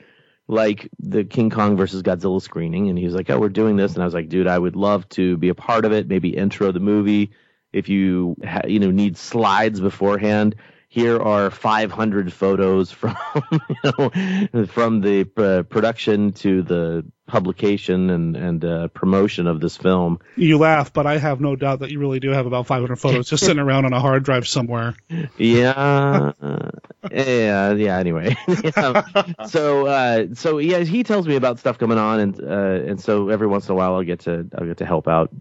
Like 0.47 0.89
the 0.99 1.25
King 1.25 1.49
Kong 1.49 1.75
versus 1.75 2.03
Godzilla 2.03 2.41
screening 2.41 2.89
and 2.89 2.97
he's 2.97 3.13
like, 3.13 3.29
"Oh, 3.29 3.39
we're 3.39 3.49
doing 3.49 3.75
this." 3.75 3.93
And 3.93 4.01
I 4.01 4.05
was 4.05 4.13
like, 4.13 4.29
"Dude, 4.29 4.47
I 4.47 4.59
would 4.59 4.75
love 4.75 5.07
to 5.09 5.35
be 5.37 5.49
a 5.49 5.55
part 5.55 5.85
of 5.85 5.91
it, 5.93 6.07
maybe 6.07 6.35
intro 6.35 6.71
the 6.71 6.79
movie 6.81 7.31
if 7.71 7.87
you 7.89 8.35
ha- 8.45 8.67
you 8.67 8.79
know 8.79 8.91
need 8.91 9.17
slides 9.17 9.79
beforehand." 9.81 10.55
Here 10.93 11.19
are 11.19 11.49
500 11.49 12.31
photos 12.31 12.91
from 12.91 13.17
you 13.51 13.59
know 13.83 14.65
from 14.67 15.01
the 15.01 15.27
uh, 15.37 15.63
production 15.63 16.33
to 16.33 16.61
the 16.61 17.03
publication 17.25 18.11
and 18.11 18.37
and 18.37 18.63
uh, 18.63 18.87
promotion 18.89 19.47
of 19.47 19.59
this 19.59 19.75
film. 19.75 20.19
You 20.35 20.59
laugh, 20.59 20.93
but 20.93 21.07
I 21.07 21.17
have 21.17 21.41
no 21.41 21.55
doubt 21.55 21.79
that 21.79 21.89
you 21.89 21.97
really 21.97 22.19
do 22.19 22.29
have 22.29 22.45
about 22.45 22.67
500 22.67 22.97
photos 22.97 23.27
just 23.27 23.43
sitting 23.43 23.57
around 23.57 23.85
on 23.85 23.93
a 23.93 23.99
hard 23.99 24.23
drive 24.23 24.47
somewhere. 24.47 24.93
Yeah, 25.37 26.31
uh, 26.39 26.69
yeah, 27.11 27.73
yeah. 27.73 27.97
Anyway, 27.97 28.37
Yeah. 28.47 29.01
so 29.47 29.87
uh, 29.87 30.27
so 30.35 30.59
yeah, 30.59 30.79
he 30.81 31.01
tells 31.01 31.27
me 31.27 31.37
about 31.37 31.57
stuff 31.57 31.79
coming 31.79 31.97
on, 31.97 32.19
and 32.19 32.39
uh, 32.39 32.89
and 32.91 33.01
so 33.01 33.29
every 33.29 33.47
once 33.47 33.67
in 33.67 33.71
a 33.71 33.75
while 33.75 33.95
I'll 33.95 34.03
get 34.03 34.19
to 34.21 34.47
I'll 34.55 34.67
get 34.67 34.77
to 34.77 34.85
help 34.85 35.07
out. 35.07 35.31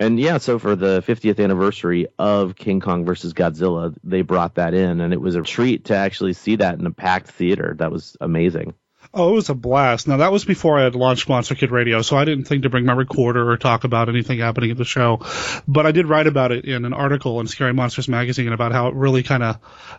And 0.00 0.18
yeah, 0.18 0.38
so 0.38 0.58
for 0.58 0.76
the 0.76 1.02
50th 1.02 1.44
anniversary 1.44 2.06
of 2.18 2.56
King 2.56 2.80
Kong 2.80 3.04
versus 3.04 3.34
Godzilla, 3.34 3.94
they 4.02 4.22
brought 4.22 4.54
that 4.54 4.72
in, 4.72 5.02
and 5.02 5.12
it 5.12 5.20
was 5.20 5.36
a 5.36 5.42
treat 5.42 5.84
to 5.84 5.94
actually 5.94 6.32
see 6.32 6.56
that 6.56 6.78
in 6.78 6.86
a 6.86 6.90
packed 6.90 7.28
theater. 7.28 7.76
That 7.78 7.92
was 7.92 8.16
amazing. 8.18 8.72
Oh, 9.12 9.32
it 9.32 9.34
was 9.34 9.50
a 9.50 9.54
blast. 9.54 10.08
Now 10.08 10.18
that 10.18 10.32
was 10.32 10.46
before 10.46 10.78
I 10.78 10.84
had 10.84 10.94
launched 10.94 11.28
Monster 11.28 11.54
Kid 11.54 11.70
Radio, 11.70 12.00
so 12.00 12.16
I 12.16 12.24
didn't 12.24 12.44
think 12.44 12.62
to 12.62 12.70
bring 12.70 12.86
my 12.86 12.94
recorder 12.94 13.50
or 13.50 13.58
talk 13.58 13.84
about 13.84 14.08
anything 14.08 14.38
happening 14.38 14.70
at 14.70 14.78
the 14.78 14.84
show. 14.86 15.20
But 15.68 15.84
I 15.84 15.92
did 15.92 16.08
write 16.08 16.26
about 16.26 16.50
it 16.50 16.64
in 16.64 16.86
an 16.86 16.94
article 16.94 17.38
in 17.40 17.46
Scary 17.46 17.74
Monsters 17.74 18.08
magazine 18.08 18.52
about 18.52 18.72
how 18.72 18.88
it 18.88 18.94
really 18.94 19.22
kind 19.22 19.42
of 19.42 19.58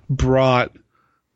brought 0.10 0.76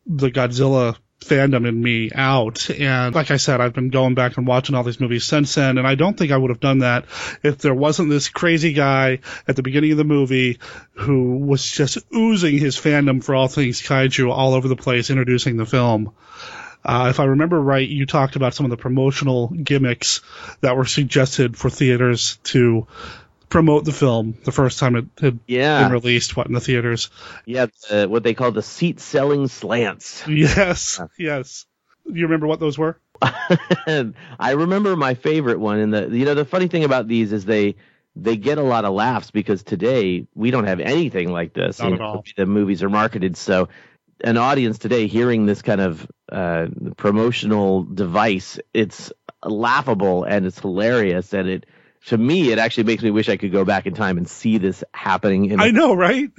the 0.07 0.31
Godzilla 0.31 0.97
fandom 1.21 1.67
in 1.67 1.81
me 1.81 2.11
out. 2.13 2.69
And 2.69 3.15
like 3.15 3.31
I 3.31 3.37
said, 3.37 3.61
I've 3.61 3.73
been 3.73 3.89
going 3.89 4.15
back 4.15 4.37
and 4.37 4.45
watching 4.45 4.75
all 4.75 4.83
these 4.83 4.99
movies 4.99 5.23
since 5.23 5.55
then, 5.55 5.77
and 5.77 5.87
I 5.87 5.95
don't 5.95 6.17
think 6.17 6.31
I 6.31 6.37
would 6.37 6.51
have 6.51 6.59
done 6.59 6.79
that 6.79 7.05
if 7.43 7.57
there 7.59 7.73
wasn't 7.73 8.09
this 8.09 8.29
crazy 8.29 8.73
guy 8.73 9.19
at 9.47 9.55
the 9.55 9.63
beginning 9.63 9.91
of 9.91 9.97
the 9.97 10.03
movie 10.03 10.59
who 10.93 11.37
was 11.37 11.69
just 11.69 11.97
oozing 12.13 12.57
his 12.57 12.75
fandom 12.75 13.23
for 13.23 13.35
all 13.35 13.47
things 13.47 13.81
kaiju 13.81 14.31
all 14.31 14.53
over 14.53 14.67
the 14.67 14.75
place, 14.75 15.09
introducing 15.09 15.57
the 15.57 15.65
film. 15.65 16.13
Uh, 16.83 17.07
if 17.09 17.19
I 17.19 17.25
remember 17.25 17.59
right, 17.59 17.87
you 17.87 18.05
talked 18.05 18.35
about 18.35 18.53
some 18.53 18.65
of 18.65 18.69
the 18.69 18.77
promotional 18.77 19.47
gimmicks 19.47 20.21
that 20.61 20.77
were 20.77 20.85
suggested 20.85 21.57
for 21.57 21.71
theaters 21.71 22.37
to 22.43 22.85
promote 23.49 23.85
the 23.85 23.91
film 23.91 24.37
the 24.43 24.51
first 24.51 24.79
time 24.79 24.95
it 24.95 25.05
had 25.19 25.39
Yeah. 25.47 25.83
been 25.83 25.91
released, 25.93 26.35
what, 26.35 26.47
in 26.47 26.53
the 26.53 26.59
theaters. 26.59 27.09
Yeah, 27.45 27.67
uh, 27.89 28.07
what 28.07 28.23
they 28.23 28.33
call 28.33 28.51
the 28.51 28.61
seat 28.61 28.99
selling 28.99 29.47
slants. 29.47 30.27
Yes, 30.27 31.01
yes. 31.17 31.65
Do 32.05 32.13
you 32.15 32.23
remember 32.25 32.47
what 32.47 32.59
those 32.59 32.77
were? 32.77 32.99
I 33.21 34.51
remember 34.51 34.95
my 34.95 35.13
favorite 35.13 35.59
one, 35.59 35.79
and 35.79 35.93
the 35.93 36.09
you 36.09 36.25
know 36.25 36.35
the 36.35 36.45
funny 36.45 36.67
thing 36.67 36.83
about 36.83 37.07
these 37.07 37.31
is 37.31 37.45
they 37.45 37.75
they 38.15 38.37
get 38.37 38.57
a 38.57 38.63
lot 38.63 38.85
of 38.85 38.93
laughs 38.93 39.31
because 39.31 39.63
today 39.63 40.27
we 40.35 40.51
don't 40.51 40.65
have 40.65 40.79
anything 40.79 41.31
like 41.31 41.53
this. 41.53 41.79
Not 41.79 41.87
You 41.87 41.93
at 41.95 41.99
know, 41.99 42.05
all. 42.05 42.23
The 42.35 42.45
movies 42.45 42.83
are 42.83 42.89
marketed 42.89 43.37
so 43.37 43.69
an 44.23 44.37
audience 44.37 44.77
today 44.77 45.07
hearing 45.07 45.45
this 45.45 45.61
kind 45.61 45.81
of 45.81 46.07
uh, 46.31 46.67
promotional 46.97 47.83
device, 47.83 48.59
it's 48.73 49.11
laughable 49.43 50.23
and 50.23 50.45
it's 50.45 50.59
hilarious, 50.59 51.33
and 51.33 51.47
it 51.49 51.65
to 52.07 52.17
me 52.17 52.51
it 52.51 52.59
actually 52.59 52.83
makes 52.83 53.03
me 53.03 53.11
wish 53.11 53.29
I 53.29 53.37
could 53.37 53.51
go 53.51 53.65
back 53.65 53.85
in 53.85 53.93
time 53.93 54.17
and 54.17 54.27
see 54.27 54.57
this 54.57 54.83
happening. 54.93 55.45
In 55.51 55.59
I 55.59 55.71
know, 55.71 55.93
right? 55.93 56.31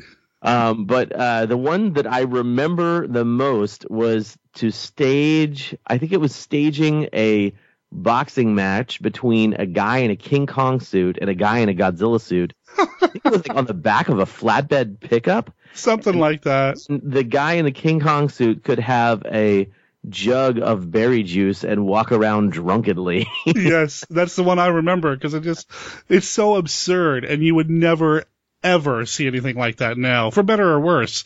um, 0.43 0.87
but 0.87 1.13
uh, 1.13 1.47
the 1.47 1.57
one 1.57 1.95
that 1.95 2.07
I 2.07 2.21
remember 2.21 3.07
the 3.07 3.25
most 3.25 3.89
was 3.91 4.37
to 4.55 4.71
stage. 4.71 5.77
I 5.87 5.99
think 5.99 6.13
it 6.13 6.21
was 6.21 6.35
staging 6.35 7.09
a 7.13 7.53
boxing 7.93 8.55
match 8.55 9.01
between 9.01 9.55
a 9.55 9.67
guy 9.67 9.99
in 9.99 10.11
a 10.11 10.17
King 10.17 10.47
Kong 10.47 10.81
suit 10.81 11.19
and 11.21 11.31
a 11.31 11.35
guy 11.35 11.59
in 11.59 11.69
a 11.69 11.75
Godzilla 11.75 12.21
suit. 12.21 12.53
I 12.79 13.07
think 13.07 13.25
it 13.25 13.31
was 13.31 13.49
like 13.49 13.57
on 13.57 13.65
the 13.65 13.75
back 13.75 14.09
of 14.09 14.19
a 14.19 14.27
flatbed 14.27 15.01
pickup. 15.01 15.53
Something 15.73 16.19
like 16.19 16.43
that. 16.43 16.79
The 16.89 17.23
guy 17.23 17.55
in 17.55 17.65
the 17.65 17.73
King 17.73 18.01
Kong 18.01 18.29
suit 18.29 18.65
could 18.65 18.79
have 18.79 19.23
a 19.27 19.69
jug 20.09 20.59
of 20.59 20.91
berry 20.91 21.23
juice 21.23 21.65
and 21.65 21.87
walk 21.87 22.13
around 22.13 22.53
drunkenly. 22.53 23.27
yes, 23.47 24.05
that's 24.09 24.37
the 24.37 24.45
one 24.45 24.59
I 24.59 24.69
remember 24.69 25.15
because 25.15 25.35
it 25.35 25.43
just 25.43 25.71
it's 26.09 26.29
so 26.29 26.57
absurd, 26.57 27.25
and 27.25 27.43
you 27.43 27.55
would 27.55 27.71
never 27.71 28.25
ever 28.63 29.07
see 29.07 29.27
anything 29.27 29.57
like 29.57 29.77
that 29.77 29.99
now, 29.99 30.31
for 30.31 30.43
better 30.43 30.69
or 30.69 30.81
worse. 30.81 31.25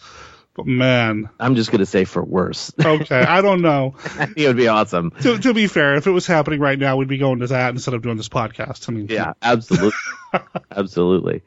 But 0.55 0.67
man, 0.67 1.31
I'm 1.39 1.55
just 1.55 1.71
gonna 1.71 1.87
say 1.87 2.05
for 2.05 2.23
worse. 2.23 2.73
okay, 2.85 3.21
I 3.21 3.41
don't 3.41 3.63
know. 3.63 3.95
It 4.37 4.47
would 4.47 4.57
be 4.57 4.69
awesome. 4.69 5.13
To, 5.23 5.39
to 5.39 5.55
be 5.55 5.69
fair, 5.69 5.95
if 5.97 6.07
it 6.07 6.11
was 6.11 6.27
happening 6.27 6.61
right 6.61 6.79
now, 6.79 6.97
we'd 6.97 7.09
be 7.09 7.19
going 7.19 7.41
to 7.41 7.47
that 7.49 7.71
instead 7.71 7.95
of 7.95 8.03
doing 8.03 8.17
this 8.17 8.29
podcast. 8.29 8.89
I 8.89 8.93
mean, 8.93 9.07
Yeah, 9.09 9.35
absolutely, 9.43 9.93
absolutely. 10.71 11.43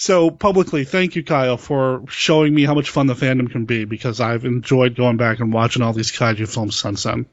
So 0.00 0.30
publicly, 0.30 0.84
thank 0.84 1.14
you, 1.14 1.22
Kyle, 1.22 1.58
for 1.58 2.04
showing 2.08 2.54
me 2.54 2.64
how 2.64 2.72
much 2.72 2.88
fun 2.88 3.06
the 3.06 3.12
fandom 3.12 3.50
can 3.50 3.66
be 3.66 3.84
because 3.84 4.18
I've 4.18 4.46
enjoyed 4.46 4.96
going 4.96 5.18
back 5.18 5.40
and 5.40 5.52
watching 5.52 5.82
all 5.82 5.92
these 5.92 6.10
kaiju 6.10 6.50
films 6.50 6.74
since 6.74 7.02
then. 7.02 7.26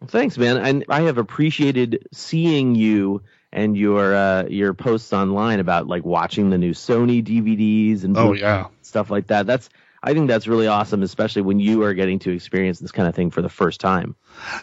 Well, 0.00 0.08
thanks, 0.08 0.36
man. 0.36 0.58
And 0.58 0.84
I 0.90 1.00
have 1.02 1.16
appreciated 1.16 2.08
seeing 2.12 2.74
you 2.74 3.22
and 3.50 3.74
your 3.74 4.14
uh, 4.14 4.44
your 4.48 4.74
posts 4.74 5.14
online 5.14 5.60
about 5.60 5.86
like 5.86 6.04
watching 6.04 6.50
the 6.50 6.58
new 6.58 6.74
Sony 6.74 7.24
DVDs 7.24 8.04
and 8.04 8.14
Oh 8.18 8.34
yeah, 8.34 8.66
stuff 8.82 9.10
like 9.10 9.28
that. 9.28 9.46
That's 9.46 9.70
I 10.02 10.12
think 10.12 10.28
that's 10.28 10.46
really 10.46 10.66
awesome, 10.66 11.02
especially 11.02 11.40
when 11.40 11.58
you 11.58 11.84
are 11.84 11.94
getting 11.94 12.18
to 12.18 12.30
experience 12.32 12.80
this 12.80 12.92
kind 12.92 13.08
of 13.08 13.14
thing 13.14 13.30
for 13.30 13.40
the 13.40 13.48
first 13.48 13.80
time. 13.80 14.14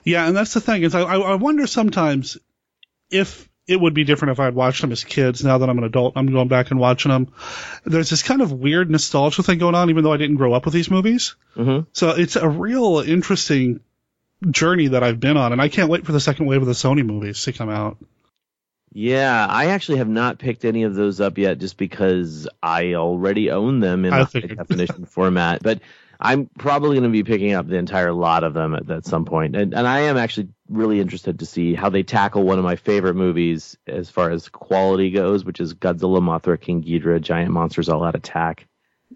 yeah, 0.04 0.28
and 0.28 0.38
that's 0.38 0.54
the 0.54 0.62
thing 0.62 0.84
is 0.84 0.94
I, 0.94 1.02
I 1.02 1.18
I 1.18 1.34
wonder 1.34 1.66
sometimes 1.66 2.38
if 3.10 3.50
it 3.68 3.80
would 3.80 3.94
be 3.94 4.06
different 4.06 4.32
if 4.32 4.40
I 4.40 4.46
had 4.46 4.56
watched 4.56 4.82
them 4.82 4.92
as 4.92 5.04
kids. 5.04 5.44
Now 5.44 5.58
that 5.58 5.70
I'm 5.70 5.78
an 5.78 5.84
adult, 5.84 6.14
I'm 6.16 6.32
going 6.32 6.48
back 6.48 6.72
and 6.72 6.80
watching 6.80 7.12
them. 7.12 7.34
There's 7.86 8.10
this 8.10 8.24
kind 8.24 8.42
of 8.42 8.52
weird 8.52 8.90
nostalgia 8.90 9.44
thing 9.44 9.60
going 9.60 9.76
on, 9.76 9.90
even 9.90 10.04
though 10.04 10.14
I 10.14 10.18
didn't 10.18 10.38
grow 10.38 10.54
up 10.54 10.66
with 10.66 10.74
these 10.74 10.90
movies. 10.90 11.36
Mhm. 11.56 11.86
So 11.92 12.12
it's 12.12 12.38
a 12.38 12.48
real 12.48 13.00
interesting 13.00 13.82
journey 14.50 14.88
that 14.90 15.04
I've 15.04 15.20
been 15.20 15.36
on, 15.36 15.52
and 15.52 15.62
I 15.62 15.68
can't 15.68 15.90
wait 15.90 16.06
for 16.06 16.12
the 16.12 16.20
second 16.20 16.46
wave 16.46 16.62
of 16.62 16.68
the 16.68 16.74
Sony 16.74 17.06
movies 17.06 17.44
to 17.44 17.54
come 17.54 17.70
out. 17.70 17.98
Yeah, 18.94 19.46
I 19.48 19.68
actually 19.68 19.98
have 19.98 20.08
not 20.08 20.40
picked 20.40 20.64
any 20.66 20.84
of 20.84 20.96
those 20.96 21.20
up 21.20 21.38
yet, 21.38 21.60
just 21.60 21.78
because 21.78 22.48
I 22.64 22.94
already 22.94 23.52
own 23.52 23.80
them 23.80 24.06
in 24.06 24.14
I 24.14 24.22
a 24.22 24.26
high 24.26 24.40
definition 24.40 25.06
format. 25.12 25.62
But 25.62 25.82
I'm 26.20 26.50
probably 26.58 26.92
going 26.92 27.04
to 27.04 27.10
be 27.10 27.24
picking 27.24 27.54
up 27.54 27.68
the 27.68 27.78
entire 27.78 28.12
lot 28.12 28.44
of 28.44 28.54
them 28.54 28.74
at, 28.74 28.90
at 28.90 29.06
some 29.06 29.26
point. 29.26 29.56
And, 29.56 29.74
and 29.74 29.88
I 29.88 30.02
am 30.02 30.18
actually 30.18 30.50
really 30.68 31.00
interested 31.00 31.40
to 31.40 31.46
see 31.46 31.76
how 31.76 31.90
they 31.90 32.04
tackle 32.04 32.44
one 32.44 32.58
of 32.58 32.64
my 32.64 32.76
favorite 32.76 33.16
movies 33.16 33.78
as 33.88 34.10
far 34.10 34.32
as 34.32 34.50
quality 34.50 35.12
goes, 35.12 35.46
which 35.46 35.60
is 35.60 35.74
Godzilla, 35.74 36.22
Mothra, 36.22 36.60
King 36.60 36.84
Ghidorah, 36.84 37.22
Giant 37.22 37.52
Monsters 37.52 37.90
All 37.90 38.04
Out 38.04 38.16
Attack. 38.16 38.68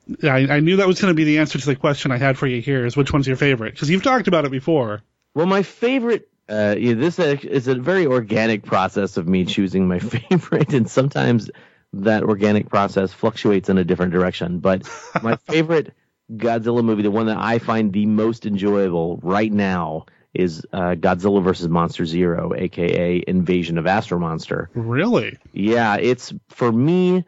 Yeah, 0.06 0.36
I, 0.36 0.56
I 0.56 0.60
knew 0.60 0.78
that 0.78 0.88
was 0.88 1.02
going 1.02 1.12
to 1.12 1.16
be 1.16 1.26
the 1.26 1.40
answer 1.40 1.60
to 1.60 1.66
the 1.66 1.76
question 1.76 2.12
I 2.12 2.18
had 2.18 2.38
for 2.38 2.48
you 2.48 2.62
here: 2.62 2.86
is 2.86 2.96
which 2.96 3.12
one's 3.12 3.28
your 3.28 3.36
favorite? 3.36 3.74
Because 3.74 3.90
you've 3.90 4.04
talked 4.04 4.30
about 4.30 4.46
it 4.46 4.52
before. 4.52 5.02
Well, 5.34 5.48
my 5.48 5.64
favorite 5.64 6.30
Uh, 6.48 6.76
yeah, 6.78 6.94
this 6.94 7.18
is 7.20 7.68
a 7.68 7.76
very 7.76 8.06
organic 8.06 8.64
process 8.64 9.18
of 9.18 9.28
me 9.28 9.46
choosing 9.46 9.88
my 9.88 10.00
favorite, 10.16 10.74
and 10.74 10.90
sometimes 10.90 11.50
that 11.94 12.24
organic 12.24 12.70
process 12.70 13.12
fluctuates 13.12 13.70
in 13.70 13.78
a 13.78 13.84
different 13.84 14.14
direction. 14.14 14.60
But 14.60 14.90
my 15.22 15.36
favorite 15.48 15.94
Godzilla 16.36 16.84
movie, 16.84 17.04
the 17.04 17.12
one 17.12 17.26
that 17.28 17.38
I 17.38 17.60
find 17.60 17.92
the 17.92 18.06
most 18.06 18.46
enjoyable 18.46 19.20
right 19.22 19.52
now, 19.52 20.06
is 20.34 20.66
uh, 20.72 20.96
Godzilla 20.96 21.44
vs. 21.44 21.68
Monster 21.68 22.06
Zero, 22.06 22.54
aka 22.56 23.24
Invasion 23.28 23.78
of 23.78 23.86
Astro 23.86 24.20
Monster. 24.20 24.70
Really? 24.74 25.38
Yeah, 25.52 25.98
it's 25.98 26.34
for 26.50 26.72
me. 26.72 27.26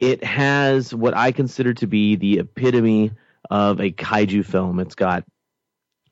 It 0.00 0.22
has 0.22 0.94
what 0.94 1.16
I 1.16 1.32
consider 1.32 1.74
to 1.74 1.86
be 1.86 2.16
the 2.16 2.40
epitome 2.40 3.12
of 3.50 3.80
a 3.80 3.90
kaiju 3.90 4.44
film. 4.44 4.78
It's 4.80 4.94
got 4.94 5.24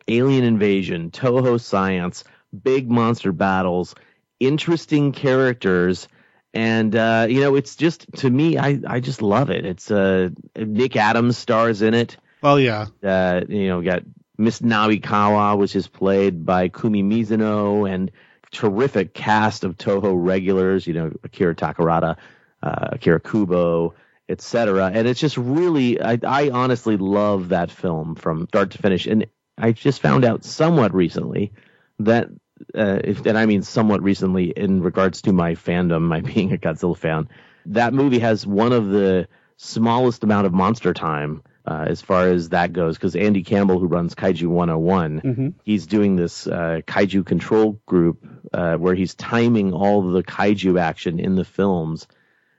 alien 0.09 0.45
invasion, 0.45 1.11
Toho 1.11 1.61
science, 1.61 2.25
big 2.63 2.91
monster 2.91 3.33
battles, 3.33 3.95
interesting 4.41 5.13
characters, 5.13 6.09
and 6.55 6.95
uh, 6.95 7.27
you 7.29 7.41
know, 7.41 7.55
it's 7.55 7.77
just 7.77 8.07
to 8.17 8.31
me, 8.31 8.59
I 8.59 8.81
I 8.87 9.01
just 9.01 9.23
love 9.23 9.51
it. 9.51 9.65
It's 9.65 9.91
uh, 9.91 10.31
Nick 10.57 10.97
Adams 10.97 11.39
stars 11.39 11.83
in 11.83 11.95
it. 11.95 12.17
Well, 12.43 12.59
yeah. 12.59 12.87
Uh, 13.03 13.43
you 13.49 13.69
know, 13.69 13.81
got 13.83 14.03
Miss 14.37 14.61
Namikawa, 14.61 15.57
which 15.57 15.77
is 15.77 15.87
played 15.87 16.45
by 16.45 16.69
Kumi 16.69 17.03
Mizuno, 17.03 17.89
and 17.89 18.11
terrific 18.51 19.15
cast 19.15 19.65
of 19.65 19.77
Toho 19.79 20.13
regulars. 20.15 20.87
You 20.87 20.95
know, 20.95 21.13
Akira 21.23 21.55
Takarada, 21.55 22.17
uh, 22.63 22.89
Akira 22.93 23.21
Kubo, 23.21 23.95
etc. 24.29 24.91
And 24.93 25.07
it's 25.07 25.21
just 25.21 25.37
really, 25.37 26.01
I, 26.03 26.19
I 26.27 26.51
honestly 26.51 26.97
love 26.97 27.51
that 27.51 27.71
film 27.71 28.17
from 28.17 28.49
start 28.49 28.73
to 28.73 28.79
finish. 28.79 29.07
And 29.07 29.27
I 29.57 29.73
just 29.73 30.01
found 30.01 30.25
out 30.25 30.45
somewhat 30.45 30.93
recently 30.95 31.53
that, 32.01 32.29
uh, 32.75 32.99
if, 33.05 33.25
and 33.25 33.39
I 33.39 33.47
mean 33.47 33.63
somewhat 33.63 34.03
recently 34.03 34.47
in 34.51 34.83
regards 34.83 35.23
to 35.23 35.33
my 35.33 35.55
fandom, 35.55 36.03
my 36.03 36.21
being 36.33 36.53
a 36.53 36.57
Godzilla 36.57 36.97
fan, 36.97 37.29
that 37.67 37.95
movie 37.95 38.19
has 38.19 38.45
one 38.45 38.73
of 38.73 38.89
the 38.89 39.29
smallest 39.59 40.25
amount 40.25 40.47
of 40.47 40.53
monster 40.53 40.93
time 40.93 41.43
uh, 41.67 41.85
as 41.89 42.01
far 42.03 42.29
as 42.29 42.49
that 42.51 42.73
goes, 42.73 42.97
because 42.97 43.15
Andy 43.17 43.43
Campbell, 43.43 43.79
who 43.79 43.87
runs 43.87 44.15
Kaiju 44.15 44.47
101, 44.49 45.21
Mm-hmm. 45.21 45.49
he's 45.63 45.87
doing 45.87 46.17
this 46.17 46.47
uh, 46.47 46.81
Kaiju 46.87 47.25
control 47.25 47.81
group 47.87 48.27
uh, 48.53 48.77
where 48.77 48.95
he's 48.95 49.15
timing 49.15 49.73
all 49.73 50.03
the 50.11 50.23
Kaiju 50.23 50.81
action 50.81 51.19
in 51.21 51.37
the 51.37 51.45
films. 51.45 52.07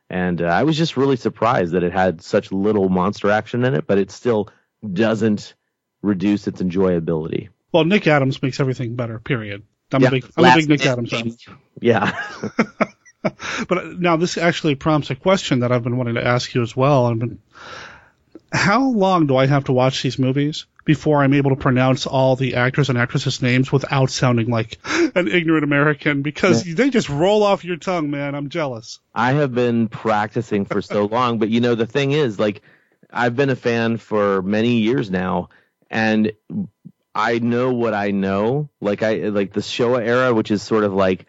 And 0.10 0.41
uh, 0.41 0.45
I 0.45 0.63
was 0.63 0.77
just 0.77 0.95
really 0.98 1.15
surprised 1.17 1.74
that 1.74 1.83
it 1.83 1.91
had 1.91 2.22
such 2.22 2.51
little 2.51 2.88
monster 2.89 3.29
action 3.31 3.65
in 3.65 3.74
it, 3.74 3.88
but 3.88 3.98
it 3.98 4.12
still 4.12 4.50
doesn't 4.91 5.53
reduce 6.01 6.48
its 6.48 6.62
enjoyability. 6.62 7.50
Well, 7.72 7.86
Nick 7.86 8.05
Adams 8.07 8.41
makes 8.41 8.60
everything 8.60 8.95
better. 8.95 9.19
Period. 9.19 9.63
I'm 9.91 10.01
Yeah, 10.01 10.07
a 10.10 10.12
big, 10.12 10.25
I'm 10.38 10.45
a 10.45 10.55
big 10.55 10.69
Nick 10.69 10.86
Adams 10.86 11.10
fan. 11.10 11.36
Yeah. 11.81 12.12
But 13.69 13.77
uh, 13.77 13.81
now 13.98 14.17
this 14.17 14.38
actually 14.38 14.75
prompts 14.75 15.10
a 15.10 15.15
question 15.15 15.60
that 15.60 15.72
I've 15.72 15.83
been 15.83 15.95
wanting 15.95 16.15
to 16.15 16.27
ask 16.27 16.53
you 16.53 16.62
as 16.62 16.75
well. 16.75 17.05
I've 17.05 17.19
been, 17.19 17.39
how 18.53 18.83
long 18.83 19.25
do 19.25 19.36
I 19.36 19.48
have 19.48 19.65
to 19.65 19.74
watch 19.74 20.03
these 20.03 20.19
movies 20.19 20.67
before 20.86 21.24
I'm 21.24 21.33
able 21.33 21.50
to 21.50 21.55
pronounce 21.55 22.05
all 22.05 22.36
the 22.36 22.55
actors 22.55 22.89
and 22.89 22.98
actresses' 22.98 23.41
names 23.41 23.72
without 23.72 24.12
sounding 24.12 24.48
like 24.50 24.77
an 24.86 25.27
ignorant 25.27 25.63
American? 25.63 26.22
Because 26.22 26.63
they 26.63 26.91
just 26.91 27.10
roll 27.10 27.41
off 27.41 27.65
your 27.65 27.77
tongue, 27.77 28.12
man. 28.12 28.36
I'm 28.36 28.50
jealous. 28.50 29.00
I 29.13 29.33
have 29.33 29.53
been 29.55 29.88
practicing 29.88 30.65
for 30.65 30.81
so 30.81 31.05
long, 31.12 31.39
but 31.39 31.50
you 31.50 31.62
know 31.62 31.74
the 31.74 31.88
thing 31.88 32.12
is, 32.12 32.39
like, 32.39 32.62
I've 33.12 33.36
been 33.36 33.50
a 33.50 33.55
fan 33.55 33.98
for 33.98 34.43
many 34.43 34.77
years 34.77 35.10
now, 35.10 35.50
and 35.89 36.31
I 37.15 37.39
know 37.39 37.74
what 37.74 37.93
I 37.93 38.12
know. 38.12 38.69
Like 38.79 39.03
I 39.03 39.15
like 39.29 39.53
the 39.53 39.62
Showa 39.62 40.01
era, 40.05 40.33
which 40.33 40.51
is 40.51 40.62
sort 40.62 40.83
of 40.83 40.93
like, 40.93 41.25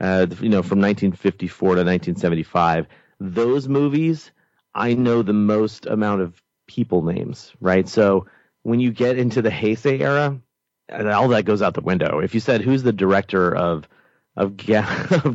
uh, 0.00 0.26
you 0.40 0.48
know, 0.48 0.62
from 0.62 0.80
1954 0.80 1.68
to 1.68 1.84
1975. 1.84 2.86
Those 3.18 3.68
movies, 3.68 4.30
I 4.74 4.94
know 4.94 5.22
the 5.22 5.32
most 5.32 5.86
amount 5.86 6.22
of 6.22 6.40
people 6.70 7.02
names, 7.02 7.52
right? 7.60 7.88
So 7.88 8.26
when 8.62 8.78
you 8.78 8.92
get 8.92 9.18
into 9.18 9.42
the 9.42 9.50
Heisei 9.50 10.00
era, 10.00 10.40
all 10.88 11.28
that 11.28 11.44
goes 11.44 11.62
out 11.62 11.74
the 11.74 11.80
window. 11.80 12.20
If 12.20 12.34
you 12.34 12.40
said 12.40 12.60
who's 12.60 12.84
the 12.84 12.92
director 12.92 13.54
of 13.54 13.88
of, 14.36 14.50
of 14.52 14.56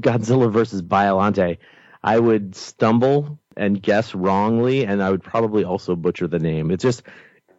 Godzilla 0.01 0.49
versus 0.49 0.81
Biolante, 0.81 1.57
I 2.01 2.17
would 2.17 2.55
stumble 2.55 3.39
and 3.57 3.81
guess 3.81 4.15
wrongly, 4.15 4.85
and 4.85 5.03
I 5.03 5.11
would 5.11 5.23
probably 5.23 5.65
also 5.65 5.95
butcher 5.95 6.27
the 6.27 6.39
name. 6.39 6.71
It's 6.71 6.83
just 6.83 7.03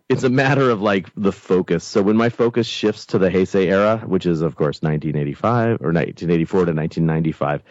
it's 0.08 0.22
a 0.22 0.30
matter 0.30 0.70
of 0.70 0.80
like 0.80 1.10
the 1.16 1.32
focus. 1.32 1.84
So 1.84 2.00
when 2.00 2.16
my 2.16 2.30
focus 2.30 2.66
shifts 2.66 3.06
to 3.06 3.18
the 3.18 3.28
Heisei 3.28 3.66
era, 3.66 4.02
which 4.06 4.24
is 4.24 4.40
of 4.40 4.56
course 4.56 4.80
1985 4.80 5.82
or 5.82 5.92
1984 5.92 6.66
to 6.66 6.72
1995, 6.72 7.62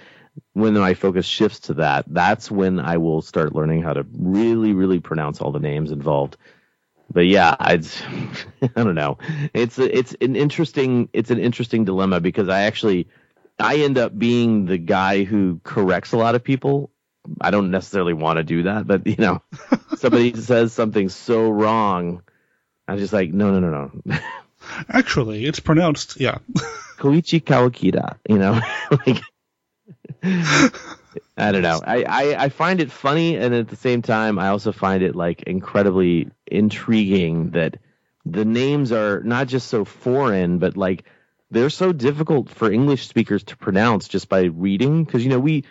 when 0.54 0.74
my 0.74 0.94
focus 0.94 1.26
shifts 1.26 1.60
to 1.62 1.76
that, 1.76 2.06
that's 2.08 2.50
when 2.50 2.80
I 2.80 2.98
will 2.98 3.22
start 3.22 3.56
learning 3.56 3.82
how 3.82 3.94
to 3.94 4.06
really, 4.18 4.74
really 4.74 5.00
pronounce 5.00 5.42
all 5.42 5.52
the 5.52 5.60
names 5.60 5.92
involved. 5.92 6.38
But 7.12 7.28
yeah, 7.28 7.56
I'd, 7.60 7.86
I 8.62 8.84
don't 8.84 8.96
know. 8.96 9.18
It's 9.54 9.78
a, 9.78 9.98
it's 9.98 10.16
an 10.22 10.36
interesting 10.36 11.10
it's 11.14 11.32
an 11.32 11.40
interesting 11.40 11.86
dilemma 11.86 12.20
because 12.20 12.50
I 12.50 12.62
actually 12.64 13.08
I 13.60 13.78
end 13.78 13.98
up 13.98 14.18
being 14.18 14.66
the 14.66 14.78
guy 14.78 15.24
who 15.24 15.60
corrects 15.64 16.12
a 16.12 16.18
lot 16.18 16.36
of 16.36 16.44
people. 16.44 16.92
I 17.42 17.52
don't 17.52 17.72
necessarily 17.72 18.14
want 18.14 18.38
to 18.38 18.44
do 18.44 18.64
that, 18.64 18.86
but 18.86 19.08
you 19.08 19.16
know, 19.18 19.42
somebody 19.98 20.36
says 20.36 20.74
something 20.74 21.10
so 21.10 21.50
wrong, 21.50 22.22
I'm 22.88 22.98
just 22.98 23.14
like, 23.14 23.34
no, 23.34 23.58
no, 23.58 23.60
no, 23.60 23.92
no. 24.06 24.18
Actually, 24.90 25.46
it's 25.46 25.60
pronounced, 25.60 26.20
yeah. 26.20 26.38
Koichi 26.98 27.44
Kawakita, 27.44 28.18
you 28.30 28.38
know, 28.38 28.60
like 29.06 29.22
I 31.38 31.52
don't 31.52 31.62
know. 31.62 31.82
I, 31.86 32.04
I 32.04 32.44
I 32.46 32.50
find 32.50 32.82
it 32.82 32.92
funny, 32.92 33.38
and 33.38 33.54
at 33.54 33.68
the 33.68 33.76
same 33.76 34.02
time, 34.02 34.40
I 34.40 34.50
also 34.50 34.72
find 34.72 35.04
it 35.04 35.16
like 35.16 35.44
incredibly 35.44 36.30
intriguing 36.48 37.52
that 37.52 37.78
the 38.26 38.46
names 38.46 38.92
are 38.92 39.22
not 39.22 39.48
just 39.48 39.68
so 39.68 39.86
foreign, 39.86 40.58
but 40.58 40.76
like 40.76 41.06
they're 41.52 41.70
so 41.70 41.92
difficult 41.94 42.50
for 42.50 42.72
English 42.72 43.08
speakers 43.08 43.44
to 43.46 43.58
pronounce 43.58 44.08
just 44.08 44.28
by 44.28 44.44
reading. 44.44 45.04
Because 45.04 45.24
you 45.24 45.30
know 45.30 45.40
we 45.40 45.66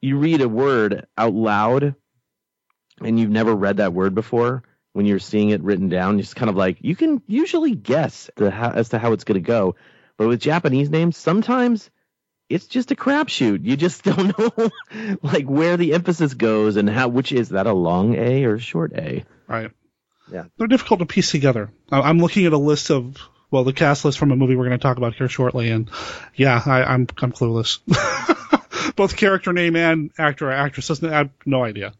you 0.00 0.18
read 0.18 0.42
a 0.42 0.48
word 0.48 1.06
out 1.16 1.34
loud, 1.34 1.94
and 3.00 3.18
you've 3.18 3.30
never 3.30 3.54
read 3.54 3.78
that 3.78 3.94
word 3.94 4.14
before. 4.14 4.64
When 4.92 5.06
you're 5.06 5.18
seeing 5.18 5.50
it 5.50 5.62
written 5.62 5.88
down, 5.88 6.18
it's 6.18 6.34
kind 6.34 6.50
of 6.50 6.56
like 6.56 6.78
you 6.80 6.96
can 6.96 7.22
usually 7.26 7.74
guess 7.74 8.28
as 8.38 8.90
to 8.90 8.98
how 8.98 9.12
it's 9.12 9.24
going 9.24 9.42
to 9.42 9.46
go. 9.46 9.76
But 10.16 10.28
with 10.28 10.40
Japanese 10.40 10.88
names, 10.88 11.16
sometimes 11.16 11.90
it's 12.48 12.66
just 12.66 12.90
a 12.92 12.94
crapshoot. 12.94 13.64
You 13.64 13.76
just 13.76 14.02
don't 14.04 14.38
know 14.38 14.70
like 15.22 15.46
where 15.46 15.76
the 15.76 15.94
emphasis 15.94 16.34
goes 16.34 16.76
and 16.76 16.88
how 16.88 17.08
which 17.08 17.32
is 17.32 17.50
that 17.50 17.66
a 17.66 17.72
long 17.72 18.14
A 18.14 18.44
or 18.44 18.54
a 18.54 18.60
short 18.60 18.92
A. 18.94 19.24
Right. 19.48 19.70
Yeah. 20.30 20.44
They're 20.56 20.66
difficult 20.66 21.00
to 21.00 21.06
piece 21.06 21.30
together. 21.30 21.70
I'm 21.90 22.18
looking 22.18 22.46
at 22.46 22.52
a 22.52 22.58
list 22.58 22.90
of, 22.90 23.16
well, 23.50 23.62
the 23.62 23.72
cast 23.72 24.04
list 24.04 24.18
from 24.18 24.32
a 24.32 24.36
movie 24.36 24.56
we're 24.56 24.66
going 24.66 24.78
to 24.78 24.82
talk 24.82 24.96
about 24.96 25.14
here 25.14 25.28
shortly, 25.28 25.70
and 25.70 25.88
yeah, 26.34 26.60
I, 26.66 26.82
I'm 26.82 27.06
I'm 27.22 27.32
clueless. 27.32 27.78
Both 28.96 29.16
character 29.16 29.52
name 29.52 29.76
and 29.76 30.10
actor 30.18 30.48
or 30.48 30.52
actress. 30.52 30.88
doesn't- 30.88 31.12
I 31.12 31.18
have 31.18 31.30
no 31.44 31.62
idea. 31.62 31.92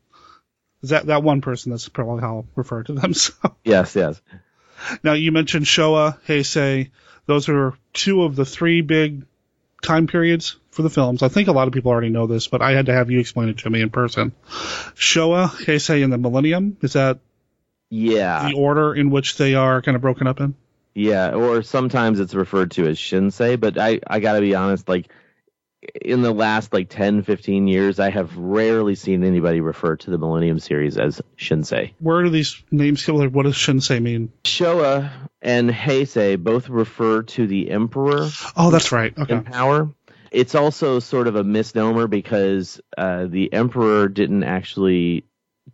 Is 0.83 0.91
that 0.91 1.07
that 1.07 1.23
one 1.23 1.41
person? 1.41 1.71
That's 1.71 1.89
probably 1.89 2.21
how 2.21 2.37
I'll 2.39 2.47
refer 2.57 2.83
to 2.85 2.93
them. 2.93 3.15
So 3.15 3.33
Yes, 3.65 3.95
yes. 3.97 4.21
now 5.05 5.13
you 5.13 5.31
mentioned 5.33 5.67
Showa, 5.67 6.19
Heisei. 6.27 6.91
Those 7.27 7.49
are 7.49 7.75
two 7.93 8.23
of 8.25 8.35
the 8.37 8.45
three 8.45 8.81
big 8.83 9.25
time 9.83 10.07
periods 10.07 10.57
for 10.71 10.83
the 10.83 10.91
films. 10.91 11.23
I 11.23 11.29
think 11.29 11.49
a 11.49 11.53
lot 11.53 11.69
of 11.69 11.75
people 11.75 11.91
already 11.91 12.09
know 12.11 12.27
this, 12.27 12.49
but 12.49 12.62
I 12.62 12.73
had 12.73 12.87
to 12.87 12.93
have 12.93 13.11
you 13.11 13.19
explain 13.21 13.49
it 13.49 13.59
to 13.59 13.71
me 13.71 13.81
in 13.81 13.91
person. 13.91 14.33
Showa, 14.95 15.49
Heisei, 15.49 16.03
and 16.05 16.12
the 16.12 16.19
Millennium. 16.19 16.77
Is 16.83 16.95
that 16.95 17.19
Yeah. 17.91 18.49
the 18.49 18.57
order 18.57 18.95
in 18.95 19.11
which 19.11 19.37
they 19.37 19.55
are 19.55 19.83
kind 19.83 19.95
of 19.97 20.03
broken 20.03 20.27
up 20.27 20.41
in? 20.41 20.55
Yeah, 20.95 21.35
or 21.35 21.62
sometimes 21.62 22.21
it's 22.21 22.35
referred 22.35 22.71
to 22.73 22.87
as 22.87 22.99
Shinsei, 22.99 23.61
but 23.61 23.79
I 23.79 24.01
I 24.07 24.21
got 24.21 24.35
to 24.35 24.41
be 24.41 24.55
honest 24.55 24.89
like 24.89 25.09
in 26.03 26.23
the 26.23 26.33
last 26.33 26.73
like 26.73 26.89
10 26.89 27.23
15 27.23 27.69
years 27.69 28.01
I 28.01 28.11
have 28.11 28.37
rarely 28.37 28.95
seen 28.95 29.23
anybody 29.23 29.61
refer 29.61 29.97
to 29.97 30.11
the 30.11 30.19
Millennium 30.19 30.59
series 30.59 30.97
as 30.97 31.21
Shinsei. 31.37 31.93
Where 32.01 32.23
do 32.23 32.31
these 32.31 32.62
names 32.71 33.05
come? 33.05 33.17
Like, 33.17 33.31
what 33.31 33.45
does 33.45 33.55
Shinsei 33.55 34.01
mean? 34.03 34.33
Showa 34.45 35.11
and 35.43 35.71
Heisei 35.71 36.43
both 36.43 36.69
refer 36.69 37.23
to 37.23 37.47
the 37.47 37.71
emperor 37.71 38.29
Oh, 38.57 38.71
that's 38.71 38.91
right. 38.91 39.17
Okay. 39.17 39.35
in 39.35 39.45
power. 39.45 39.91
It's 40.33 40.55
also 40.55 40.99
sort 40.99 41.29
of 41.29 41.37
a 41.37 41.45
misnomer 41.45 42.09
because 42.09 42.81
uh, 42.99 43.27
the 43.27 43.53
emperor 43.53 44.09
didn't 44.09 44.43
actually 44.43 45.25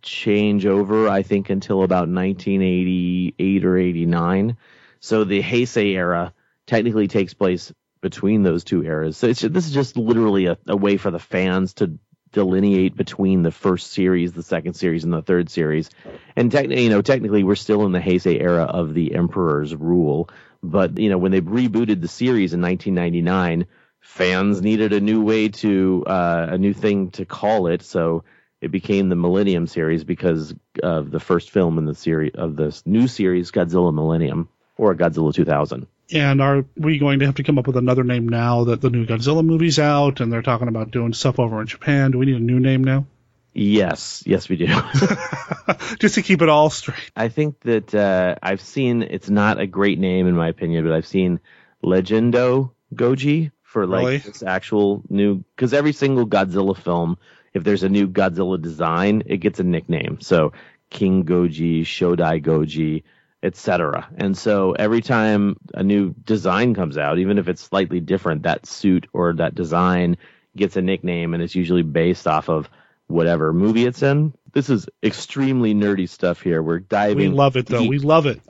change 0.01 0.65
over, 0.65 1.09
I 1.09 1.23
think, 1.23 1.49
until 1.49 1.83
about 1.83 2.07
1988 2.07 3.65
or 3.65 3.77
89. 3.77 4.57
So 4.99 5.23
the 5.23 5.41
Heisei 5.41 5.93
era 5.95 6.33
technically 6.67 7.07
takes 7.07 7.33
place 7.33 7.73
between 8.03 8.43
those 8.43 8.63
two 8.63 8.83
eras. 8.83 9.17
So 9.17 9.27
this 9.31 9.65
is 9.65 9.71
just 9.71 9.97
literally 9.97 10.45
a, 10.45 10.57
a 10.67 10.75
way 10.75 10.97
for 10.97 11.09
the 11.09 11.19
fans 11.19 11.73
to 11.75 11.97
delineate 12.33 12.97
between 12.97 13.43
the 13.43 13.51
first 13.51 13.91
series, 13.93 14.33
the 14.33 14.43
second 14.43 14.73
series, 14.73 15.05
and 15.05 15.13
the 15.13 15.21
third 15.21 15.49
series. 15.49 15.89
And 16.35 16.51
technically, 16.51 16.83
you 16.83 16.89
know, 16.89 17.01
technically, 17.01 17.43
we're 17.43 17.55
still 17.55 17.85
in 17.85 17.93
the 17.93 17.99
Heisei 17.99 18.41
era 18.41 18.65
of 18.65 18.93
the 18.93 19.15
emperor's 19.15 19.73
rule, 19.73 20.29
But 20.61 20.99
you 20.99 21.09
know, 21.09 21.17
when 21.17 21.31
they 21.31 21.41
rebooted 21.41 22.01
the 22.01 22.07
series 22.07 22.53
in 22.53 22.61
1999, 22.61 23.67
fans 24.01 24.61
needed 24.61 24.91
a 24.91 24.99
new 24.99 25.23
way 25.23 25.47
to 25.49 26.03
uh, 26.05 26.47
a 26.51 26.57
new 26.57 26.73
thing 26.73 27.11
to 27.11 27.25
call 27.25 27.67
it, 27.67 27.81
so 27.83 28.25
it 28.59 28.71
became 28.71 29.09
the 29.09 29.15
Millennium 29.15 29.67
series 29.67 30.03
because 30.03 30.53
of 30.81 31.09
the 31.09 31.19
first 31.19 31.51
film 31.51 31.77
in 31.77 31.85
the 31.85 31.95
series 31.95 32.35
of 32.35 32.57
this 32.57 32.85
new 32.85 33.07
series, 33.07 33.51
Godzilla 33.51 33.93
Millennium 33.93 34.49
or 34.77 34.93
Godzilla 34.95 35.33
2000. 35.33 35.87
And 36.11 36.41
are 36.41 36.65
we 36.75 36.97
going 36.99 37.19
to 37.19 37.25
have 37.25 37.35
to 37.35 37.43
come 37.43 37.57
up 37.57 37.65
with 37.67 37.77
another 37.77 38.03
name 38.03 38.27
now 38.27 38.65
that 38.65 38.81
the 38.81 38.89
new 38.89 39.05
Godzilla 39.05 39.43
movie's 39.43 39.79
out 39.79 40.19
and 40.19 40.31
they're 40.31 40.41
talking 40.41 40.67
about 40.67 40.91
doing 40.91 41.13
stuff 41.13 41.39
over 41.39 41.61
in 41.61 41.67
Japan? 41.67 42.11
Do 42.11 42.17
we 42.17 42.25
need 42.25 42.35
a 42.35 42.39
new 42.39 42.59
name 42.59 42.83
now? 42.83 43.05
Yes, 43.53 44.23
yes, 44.25 44.49
we 44.49 44.57
do. 44.57 44.67
Just 45.99 46.15
to 46.15 46.21
keep 46.21 46.41
it 46.41 46.49
all 46.49 46.69
straight. 46.69 47.11
I 47.15 47.29
think 47.29 47.59
that 47.61 47.93
uh, 47.93 48.35
I've 48.41 48.61
seen 48.61 49.03
it's 49.03 49.29
not 49.29 49.59
a 49.59 49.67
great 49.67 49.99
name 49.99 50.27
in 50.27 50.35
my 50.35 50.49
opinion, 50.49 50.83
but 50.83 50.93
I've 50.93 51.07
seen 51.07 51.39
Legendo 51.83 52.71
Goji 52.93 53.51
for 53.61 53.85
like 53.87 54.05
Really? 54.05 54.17
this 54.17 54.43
actual 54.43 55.03
new 55.09 55.43
because 55.55 55.73
every 55.73 55.93
single 55.93 56.27
Godzilla 56.27 56.77
film, 56.77 57.17
if 57.53 57.63
there's 57.63 57.83
a 57.83 57.89
new 57.89 58.07
Godzilla 58.07 58.61
design, 58.61 59.23
it 59.25 59.37
gets 59.37 59.59
a 59.59 59.63
nickname. 59.63 60.19
So 60.21 60.53
King 60.89 61.23
Goji, 61.23 61.81
Shodai 61.81 62.43
Goji, 62.43 63.03
etc. 63.43 64.07
And 64.15 64.37
so 64.37 64.71
every 64.71 65.01
time 65.01 65.57
a 65.73 65.83
new 65.83 66.15
design 66.23 66.73
comes 66.73 66.97
out, 66.97 67.19
even 67.19 67.37
if 67.37 67.49
it's 67.49 67.61
slightly 67.61 67.99
different, 67.99 68.43
that 68.43 68.65
suit 68.65 69.07
or 69.11 69.33
that 69.33 69.53
design 69.53 70.17
gets 70.55 70.77
a 70.77 70.81
nickname, 70.81 71.33
and 71.33 71.43
it's 71.43 71.53
usually 71.53 71.83
based 71.83 72.25
off 72.25 72.49
of 72.49 72.69
whatever 73.07 73.51
movie 73.53 73.85
it's 73.85 74.01
in. 74.01 74.33
This 74.53 74.69
is 74.69 74.87
extremely 75.03 75.73
nerdy 75.73 76.07
stuff 76.07 76.41
here. 76.41 76.63
We're 76.63 76.79
diving. 76.79 77.31
We 77.31 77.35
love 77.35 77.57
it 77.57 77.65
though. 77.65 77.79
deep 77.79 77.89
We 77.89 77.99
love 77.99 78.25
it. 78.25 78.41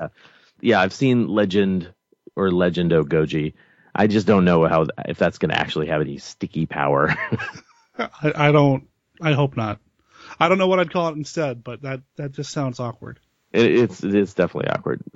yeah, 0.62 0.80
I've 0.80 0.94
seen 0.94 1.28
Legend 1.28 1.92
or 2.36 2.50
Legendo 2.50 3.04
Goji. 3.04 3.54
I 3.96 4.08
just 4.08 4.28
don't 4.28 4.46
know 4.46 4.68
how 4.68 4.88
if 5.08 5.18
that's 5.18 5.38
going 5.38 5.52
to 5.52 5.60
actually 5.60 5.88
have 5.88 6.02
any 6.02 6.18
sticky 6.18 6.66
power. 6.66 7.16
I, 7.98 8.34
I 8.36 8.52
don't. 8.52 8.88
I 9.22 9.34
hope 9.34 9.58
not. 9.58 9.80
I 10.40 10.50
don't 10.50 10.58
know 10.58 10.68
what 10.68 10.80
I'd 10.80 10.92
call 10.92 11.10
it 11.10 11.18
instead, 11.18 11.64
but 11.64 11.82
that 11.84 12.02
that 12.18 12.32
just 12.32 12.52
sounds 12.52 12.80
awkward. 12.80 13.20
It, 13.54 13.66
it's 13.66 14.04
it 14.04 14.16
is 14.16 14.34
definitely 14.34 14.72
awkward. 14.72 15.04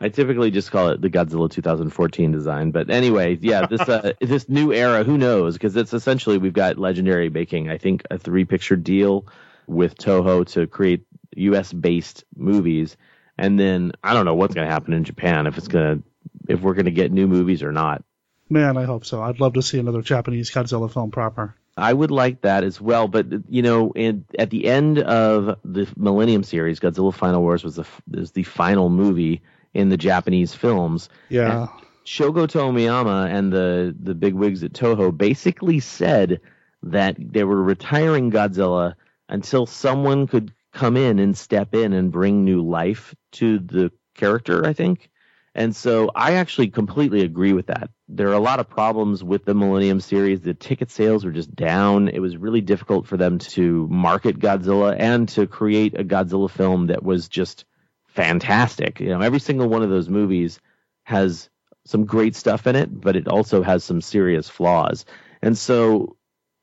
I 0.00 0.10
typically 0.10 0.50
just 0.50 0.70
call 0.70 0.88
it 0.88 1.00
the 1.00 1.08
Godzilla 1.08 1.50
2014 1.50 2.32
design, 2.32 2.70
but 2.70 2.90
anyway, 2.90 3.38
yeah, 3.40 3.66
this 3.66 3.80
uh, 3.80 4.12
this 4.20 4.48
new 4.48 4.72
era, 4.72 5.04
who 5.04 5.16
knows? 5.16 5.54
Because 5.54 5.76
it's 5.76 5.94
essentially 5.94 6.38
we've 6.38 6.52
got 6.52 6.78
Legendary 6.78 7.30
making, 7.30 7.70
I 7.70 7.78
think, 7.78 8.02
a 8.10 8.18
three 8.18 8.44
picture 8.44 8.76
deal 8.76 9.26
with 9.66 9.96
Toho 9.96 10.46
to 10.52 10.66
create 10.66 11.06
U.S. 11.36 11.72
based 11.72 12.24
movies, 12.36 12.96
and 13.38 13.58
then 13.58 13.92
I 14.04 14.12
don't 14.12 14.26
know 14.26 14.34
what's 14.34 14.54
going 14.54 14.66
to 14.66 14.72
happen 14.72 14.92
in 14.92 15.04
Japan 15.04 15.46
if 15.46 15.56
it's 15.56 15.68
going 15.68 15.98
to 15.98 16.04
if 16.48 16.60
we're 16.60 16.74
going 16.74 16.86
to 16.86 16.90
get 16.90 17.12
new 17.12 17.26
movies 17.26 17.62
or 17.62 17.72
not. 17.72 18.04
Man, 18.50 18.76
I 18.76 18.84
hope 18.84 19.04
so. 19.04 19.22
I'd 19.22 19.40
love 19.40 19.54
to 19.54 19.62
see 19.62 19.78
another 19.78 20.02
Japanese 20.02 20.50
Godzilla 20.50 20.90
film 20.90 21.10
proper. 21.10 21.54
I 21.78 21.92
would 21.92 22.10
like 22.10 22.42
that 22.42 22.64
as 22.64 22.80
well, 22.80 23.08
but 23.08 23.26
you 23.48 23.62
know, 23.62 23.92
in, 23.92 24.24
at 24.38 24.50
the 24.50 24.66
end 24.66 24.98
of 24.98 25.58
the 25.64 25.88
Millennium 25.96 26.42
series, 26.42 26.80
Godzilla 26.80 27.14
Final 27.14 27.42
Wars 27.42 27.64
was 27.64 27.76
the 27.76 27.86
is 28.12 28.32
the 28.32 28.42
final 28.42 28.88
movie 28.88 29.42
in 29.74 29.88
the 29.88 29.96
Japanese 29.96 30.54
films. 30.54 31.08
Yeah. 31.28 31.68
Shogo 32.04 32.46
Tomiyama 32.46 33.30
and 33.30 33.52
the 33.52 33.94
the 33.98 34.14
big 34.14 34.34
wigs 34.34 34.62
at 34.64 34.72
Toho 34.72 35.16
basically 35.16 35.78
said 35.80 36.40
that 36.82 37.16
they 37.18 37.44
were 37.44 37.62
retiring 37.62 38.30
Godzilla 38.30 38.94
until 39.28 39.66
someone 39.66 40.26
could 40.26 40.52
come 40.72 40.96
in 40.96 41.18
and 41.18 41.36
step 41.36 41.74
in 41.74 41.92
and 41.92 42.12
bring 42.12 42.44
new 42.44 42.62
life 42.62 43.14
to 43.32 43.58
the 43.58 43.90
character, 44.14 44.66
I 44.66 44.72
think. 44.72 45.10
And 45.54 45.74
so 45.74 46.10
I 46.14 46.34
actually 46.34 46.68
completely 46.68 47.22
agree 47.22 47.52
with 47.52 47.66
that. 47.66 47.90
There 48.08 48.28
are 48.28 48.34
a 48.34 48.38
lot 48.38 48.60
of 48.60 48.68
problems 48.68 49.24
with 49.24 49.44
the 49.44 49.54
Millennium 49.54 50.00
series. 50.00 50.40
The 50.40 50.54
ticket 50.54 50.90
sales 50.90 51.24
were 51.24 51.32
just 51.32 51.54
down. 51.54 52.08
It 52.08 52.20
was 52.20 52.36
really 52.36 52.60
difficult 52.60 53.06
for 53.06 53.16
them 53.16 53.38
to 53.38 53.88
market 53.88 54.38
Godzilla 54.38 54.94
and 54.98 55.28
to 55.30 55.46
create 55.46 55.98
a 55.98 56.04
Godzilla 56.04 56.50
film 56.50 56.88
that 56.88 57.02
was 57.02 57.28
just 57.28 57.64
fantastic. 58.06 59.00
You 59.00 59.08
know, 59.08 59.20
every 59.20 59.40
single 59.40 59.68
one 59.68 59.82
of 59.82 59.90
those 59.90 60.08
movies 60.08 60.60
has 61.04 61.48
some 61.86 62.04
great 62.04 62.36
stuff 62.36 62.66
in 62.66 62.76
it, 62.76 63.00
but 63.00 63.16
it 63.16 63.28
also 63.28 63.62
has 63.62 63.82
some 63.82 64.00
serious 64.00 64.48
flaws. 64.48 65.06
And 65.40 65.56
so 65.56 66.16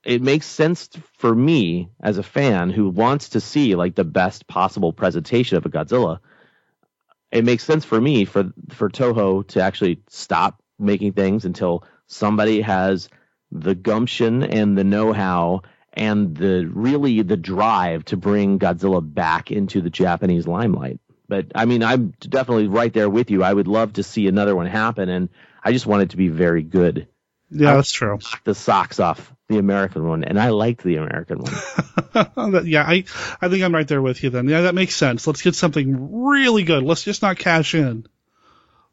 it 0.03 0.21
makes 0.21 0.45
sense 0.45 0.89
for 1.17 1.33
me 1.33 1.89
as 1.99 2.17
a 2.17 2.23
fan 2.23 2.69
who 2.69 2.89
wants 2.89 3.29
to 3.29 3.41
see 3.41 3.75
like 3.75 3.95
the 3.95 4.03
best 4.03 4.47
possible 4.47 4.93
presentation 4.93 5.57
of 5.57 5.65
a 5.65 5.69
Godzilla. 5.69 6.19
It 7.35 7.43
makes 7.43 7.65
sense 7.65 7.83
for 7.83 7.99
me 7.99 8.23
for 8.23 8.53
for 8.69 8.89
Toho 8.89 9.45
to 9.49 9.61
actually 9.61 10.01
stop 10.07 10.63
making 10.79 11.11
things 11.11 11.43
until 11.43 11.83
somebody 12.07 12.61
has 12.61 13.09
the 13.51 13.75
gumption 13.75 14.41
and 14.41 14.77
the 14.77 14.85
know-how 14.85 15.63
and 15.91 16.33
the 16.35 16.65
really 16.73 17.21
the 17.23 17.35
drive 17.35 18.05
to 18.05 18.15
bring 18.15 18.57
Godzilla 18.57 19.01
back 19.01 19.51
into 19.51 19.81
the 19.81 19.89
Japanese 19.89 20.47
limelight. 20.47 21.01
But 21.27 21.47
I 21.55 21.65
mean, 21.65 21.83
I'm 21.83 22.13
definitely 22.19 22.67
right 22.67 22.93
there 22.93 23.09
with 23.09 23.29
you. 23.29 23.43
I 23.43 23.53
would 23.53 23.67
love 23.67 23.93
to 23.93 24.03
see 24.03 24.27
another 24.27 24.55
one 24.55 24.67
happen, 24.67 25.09
and 25.09 25.27
I 25.61 25.73
just 25.73 25.85
want 25.85 26.03
it 26.03 26.11
to 26.11 26.17
be 26.17 26.29
very 26.29 26.63
good. 26.63 27.09
Yeah, 27.51 27.75
that's 27.75 27.91
true. 27.91 28.17
Knock 28.17 28.43
the 28.45 28.55
socks 28.55 29.01
off 29.01 29.34
the 29.47 29.57
American 29.57 30.07
one, 30.07 30.23
and 30.23 30.39
I 30.39 30.49
liked 30.49 30.83
the 30.83 30.97
American 30.97 31.39
one. 31.39 31.53
Yeah, 32.65 32.83
I 32.83 33.03
I 33.41 33.49
think 33.49 33.63
I'm 33.63 33.73
right 33.73 33.87
there 33.87 34.01
with 34.01 34.23
you 34.23 34.29
then. 34.29 34.47
Yeah, 34.47 34.61
that 34.61 34.75
makes 34.75 34.95
sense. 34.95 35.27
Let's 35.27 35.41
get 35.41 35.53
something 35.53 36.23
really 36.23 36.63
good. 36.63 36.83
Let's 36.83 37.03
just 37.03 37.21
not 37.21 37.37
cash 37.37 37.75
in. 37.75 38.07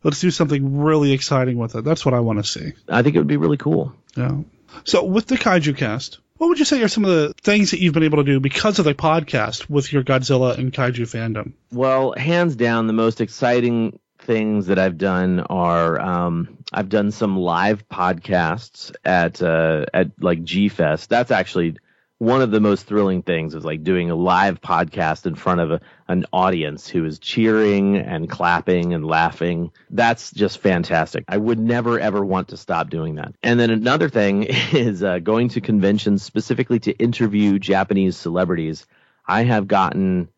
Let's 0.02 0.20
do 0.20 0.32
something 0.32 0.80
really 0.80 1.12
exciting 1.12 1.56
with 1.56 1.76
it. 1.76 1.84
That's 1.84 2.04
what 2.04 2.14
I 2.14 2.20
want 2.20 2.40
to 2.40 2.44
see. 2.44 2.72
I 2.88 3.02
think 3.02 3.14
it 3.14 3.20
would 3.20 3.28
be 3.28 3.36
really 3.36 3.56
cool. 3.56 3.94
Yeah. 4.16 4.40
So 4.84 5.04
with 5.04 5.26
the 5.26 5.36
Kaiju 5.36 5.76
Cast, 5.76 6.18
what 6.38 6.48
would 6.48 6.58
you 6.58 6.64
say 6.64 6.82
are 6.82 6.88
some 6.88 7.04
of 7.04 7.10
the 7.10 7.34
things 7.40 7.70
that 7.70 7.80
you've 7.80 7.94
been 7.94 8.02
able 8.02 8.18
to 8.18 8.24
do 8.24 8.40
because 8.40 8.80
of 8.80 8.84
the 8.84 8.94
podcast 8.94 9.70
with 9.70 9.92
your 9.92 10.02
Godzilla 10.02 10.58
and 10.58 10.72
Kaiju 10.72 11.06
fandom? 11.06 11.52
Well, 11.70 12.14
hands 12.16 12.56
down, 12.56 12.88
the 12.88 12.92
most 12.92 13.20
exciting 13.20 14.00
things 14.22 14.66
that 14.66 14.78
I've 14.78 14.98
done 14.98 15.40
are 15.40 16.00
um, 16.00 16.58
I've 16.72 16.88
done 16.88 17.10
some 17.10 17.36
live 17.36 17.88
podcasts 17.88 18.94
at 19.04 19.42
uh, 19.42 19.86
at 19.92 20.10
like 20.20 20.42
G 20.44 20.68
Fest. 20.68 21.10
That's 21.10 21.30
actually 21.30 21.76
one 22.22 22.40
of 22.40 22.52
the 22.52 22.60
most 22.60 22.86
thrilling 22.86 23.22
things 23.22 23.52
is 23.52 23.64
like 23.64 23.82
doing 23.82 24.08
a 24.08 24.14
live 24.14 24.60
podcast 24.60 25.26
in 25.26 25.34
front 25.34 25.60
of 25.60 25.72
a, 25.72 25.80
an 26.06 26.24
audience 26.32 26.86
who 26.86 27.04
is 27.04 27.18
cheering 27.18 27.96
and 27.96 28.30
clapping 28.30 28.94
and 28.94 29.04
laughing. 29.04 29.72
That's 29.90 30.30
just 30.30 30.58
fantastic. 30.58 31.24
I 31.26 31.36
would 31.36 31.58
never 31.58 31.98
ever 31.98 32.24
want 32.24 32.48
to 32.48 32.56
stop 32.56 32.90
doing 32.90 33.16
that. 33.16 33.34
And 33.42 33.58
then 33.58 33.70
another 33.70 34.08
thing 34.08 34.44
is 34.72 35.02
uh, 35.02 35.18
going 35.18 35.48
to 35.50 35.60
conventions 35.60 36.22
specifically 36.22 36.78
to 36.80 36.92
interview 36.92 37.58
Japanese 37.58 38.16
celebrities. 38.16 38.86
I 39.26 39.42
have 39.42 39.66
gotten 39.66 40.28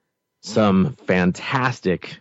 some 0.41 0.97
fantastic 1.07 2.19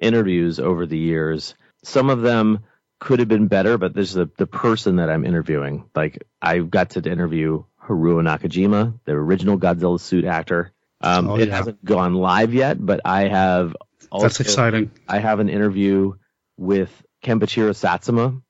interviews 0.00 0.58
over 0.58 0.86
the 0.86 0.98
years. 0.98 1.54
Some 1.84 2.10
of 2.10 2.22
them 2.22 2.60
could 2.98 3.18
have 3.18 3.28
been 3.28 3.46
better, 3.48 3.78
but 3.78 3.94
there's 3.94 4.12
the, 4.12 4.28
the 4.36 4.46
person 4.46 4.96
that 4.96 5.08
I'm 5.10 5.24
interviewing. 5.24 5.84
Like 5.94 6.22
I 6.42 6.58
got 6.58 6.90
to 6.90 7.10
interview 7.10 7.64
Haruo 7.82 8.22
Nakajima, 8.22 8.98
the 9.04 9.12
original 9.12 9.58
Godzilla 9.58 9.98
suit 10.00 10.24
actor. 10.24 10.72
Um, 11.00 11.28
Oh, 11.30 11.36
it 11.38 11.48
yeah. 11.48 11.56
hasn't 11.56 11.84
gone 11.84 12.14
live 12.14 12.52
yet, 12.52 12.84
but 12.84 13.00
I 13.04 13.28
have 13.28 13.74
also, 14.10 14.24
That's 14.26 14.40
exciting. 14.40 14.90
I 15.08 15.18
have 15.18 15.40
an 15.40 15.48
interview 15.48 16.14
with 16.58 16.90
Kenpachiro 17.24 17.74
Satsuma, 17.74 18.40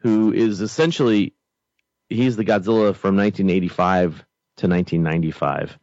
who 0.00 0.32
is 0.32 0.60
essentially 0.60 1.34
he's 2.08 2.36
the 2.36 2.44
Godzilla 2.44 2.94
from 2.94 3.16
1985 3.16 4.24
to 4.58 4.68
1995. 4.68 5.78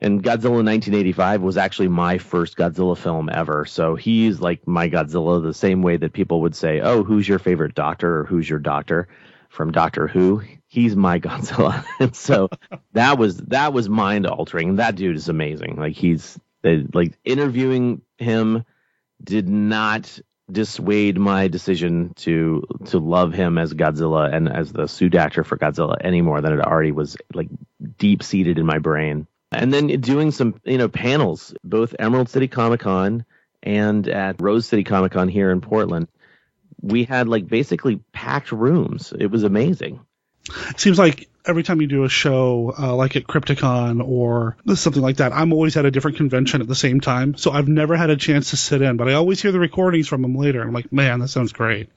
And 0.00 0.22
Godzilla 0.22 0.62
1985 0.64 1.42
was 1.42 1.56
actually 1.56 1.88
my 1.88 2.18
first 2.18 2.56
Godzilla 2.56 2.96
film 2.96 3.28
ever. 3.32 3.64
So 3.64 3.96
he's 3.96 4.40
like 4.40 4.66
my 4.66 4.88
Godzilla 4.88 5.42
the 5.42 5.54
same 5.54 5.82
way 5.82 5.96
that 5.96 6.12
people 6.12 6.42
would 6.42 6.54
say, 6.54 6.80
"Oh, 6.80 7.02
who's 7.02 7.28
your 7.28 7.40
favorite 7.40 7.74
doctor 7.74 8.20
or 8.20 8.24
who's 8.24 8.48
your 8.48 8.60
doctor 8.60 9.08
from 9.48 9.72
Doctor 9.72 10.06
Who?" 10.06 10.42
He's 10.68 10.94
my 10.94 11.18
Godzilla. 11.26 11.84
and 11.98 12.14
so 12.16 12.48
that 12.92 13.18
was 13.18 13.38
that 13.38 13.72
was 13.72 13.88
mind 13.88 14.26
altering. 14.26 14.76
That 14.76 14.94
dude 14.94 15.16
is 15.16 15.28
amazing. 15.28 15.76
Like 15.76 15.94
he's 15.94 16.38
uh, 16.64 16.76
like 16.94 17.18
interviewing 17.24 18.02
him 18.18 18.64
did 19.22 19.48
not 19.48 20.20
dissuade 20.50 21.18
my 21.18 21.48
decision 21.48 22.14
to 22.14 22.62
to 22.86 22.98
love 22.98 23.32
him 23.32 23.58
as 23.58 23.74
Godzilla 23.74 24.32
and 24.32 24.48
as 24.48 24.72
the 24.72 24.86
suit 24.86 25.14
actor 25.14 25.42
for 25.44 25.58
Godzilla 25.58 25.96
any 26.00 26.22
more 26.22 26.40
than 26.40 26.52
it 26.52 26.60
already 26.60 26.92
was 26.92 27.16
like 27.34 27.48
deep 27.98 28.22
seated 28.22 28.58
in 28.58 28.64
my 28.64 28.78
brain. 28.78 29.26
And 29.58 29.74
then 29.74 29.88
doing 30.00 30.30
some 30.30 30.60
you 30.64 30.78
know 30.78 30.88
panels, 30.88 31.54
both 31.64 31.94
Emerald 31.98 32.28
City 32.28 32.48
Comic 32.48 32.80
Con 32.80 33.24
and 33.62 34.08
at 34.08 34.40
Rose 34.40 34.66
City 34.66 34.84
Comic 34.84 35.12
Con 35.12 35.28
here 35.28 35.50
in 35.50 35.60
Portland. 35.60 36.08
We 36.80 37.04
had 37.04 37.28
like 37.28 37.48
basically 37.48 38.00
packed 38.12 38.52
rooms. 38.52 39.12
It 39.18 39.26
was 39.26 39.42
amazing. 39.42 40.00
It 40.70 40.78
seems 40.78 40.98
like 40.98 41.28
every 41.44 41.64
time 41.64 41.80
you 41.80 41.88
do 41.88 42.04
a 42.04 42.08
show 42.08 42.72
uh, 42.78 42.94
like 42.94 43.16
at 43.16 43.24
Crypticon 43.24 44.06
or 44.06 44.56
something 44.74 45.02
like 45.02 45.16
that, 45.16 45.32
I'm 45.32 45.52
always 45.52 45.76
at 45.76 45.84
a 45.84 45.90
different 45.90 46.18
convention 46.18 46.60
at 46.60 46.68
the 46.68 46.76
same 46.76 47.00
time. 47.00 47.36
So 47.36 47.50
I've 47.50 47.68
never 47.68 47.96
had 47.96 48.10
a 48.10 48.16
chance 48.16 48.50
to 48.50 48.56
sit 48.56 48.80
in, 48.80 48.96
but 48.96 49.08
I 49.08 49.14
always 49.14 49.42
hear 49.42 49.50
the 49.50 49.58
recordings 49.58 50.06
from 50.06 50.22
them 50.22 50.36
later. 50.36 50.62
I'm 50.62 50.72
like, 50.72 50.92
man, 50.92 51.18
that 51.18 51.28
sounds 51.28 51.52
great. 51.52 51.90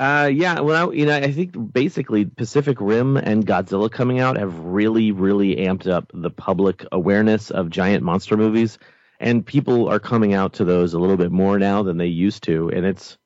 Uh, 0.00 0.30
yeah, 0.32 0.60
well, 0.60 0.88
I, 0.88 0.92
you 0.94 1.04
know, 1.04 1.14
I 1.14 1.30
think 1.30 1.74
basically 1.74 2.24
Pacific 2.24 2.78
Rim 2.80 3.18
and 3.18 3.46
Godzilla 3.46 3.92
coming 3.92 4.18
out 4.18 4.38
have 4.38 4.58
really, 4.58 5.12
really 5.12 5.56
amped 5.56 5.86
up 5.86 6.10
the 6.14 6.30
public 6.30 6.86
awareness 6.90 7.50
of 7.50 7.68
giant 7.68 8.02
monster 8.02 8.38
movies, 8.38 8.78
and 9.20 9.44
people 9.44 9.90
are 9.90 10.00
coming 10.00 10.32
out 10.32 10.54
to 10.54 10.64
those 10.64 10.94
a 10.94 10.98
little 10.98 11.18
bit 11.18 11.30
more 11.30 11.58
now 11.58 11.82
than 11.82 11.98
they 11.98 12.06
used 12.06 12.44
to, 12.44 12.70
and 12.70 12.86
it's, 12.86 13.18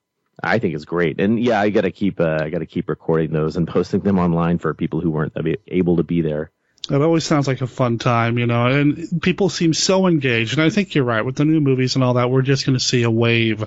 I 0.43 0.59
think 0.59 0.75
it's 0.75 0.85
great. 0.85 1.21
And 1.21 1.39
yeah, 1.39 1.61
I 1.61 1.71
got 1.71 1.83
to 1.83 1.93
keep, 1.93 2.19
uh, 2.19 2.39
I 2.41 2.51
got 2.51 2.59
to 2.59 2.67
keep 2.67 2.89
recording 2.89 3.31
those 3.31 3.57
and 3.57 3.69
posting 3.77 4.01
them 4.01 4.19
online 4.19 4.59
for 4.59 4.75
people 4.75 5.01
who 5.01 5.13
weren't 5.13 5.37
able 5.69 5.99
to 5.99 6.03
be 6.03 6.23
there. 6.23 6.51
It 6.91 7.01
always 7.01 7.25
sounds 7.25 7.47
like 7.49 7.63
a 7.63 7.67
fun 7.67 7.97
time, 7.97 8.39
you 8.39 8.47
know, 8.47 8.67
and 8.67 9.23
people 9.23 9.49
seem 9.49 9.73
so 9.73 10.07
engaged. 10.07 10.53
And 10.53 10.63
I 10.63 10.69
think 10.69 10.95
you're 10.95 11.05
right. 11.05 11.25
With 11.25 11.37
the 11.37 11.47
new 11.47 11.61
movies 11.61 11.95
and 11.95 12.05
all 12.05 12.15
that, 12.15 12.31
we're 12.31 12.43
just 12.43 12.67
going 12.67 12.77
to 12.77 12.85
see 12.85 13.05
a 13.05 13.11
wave 13.11 13.63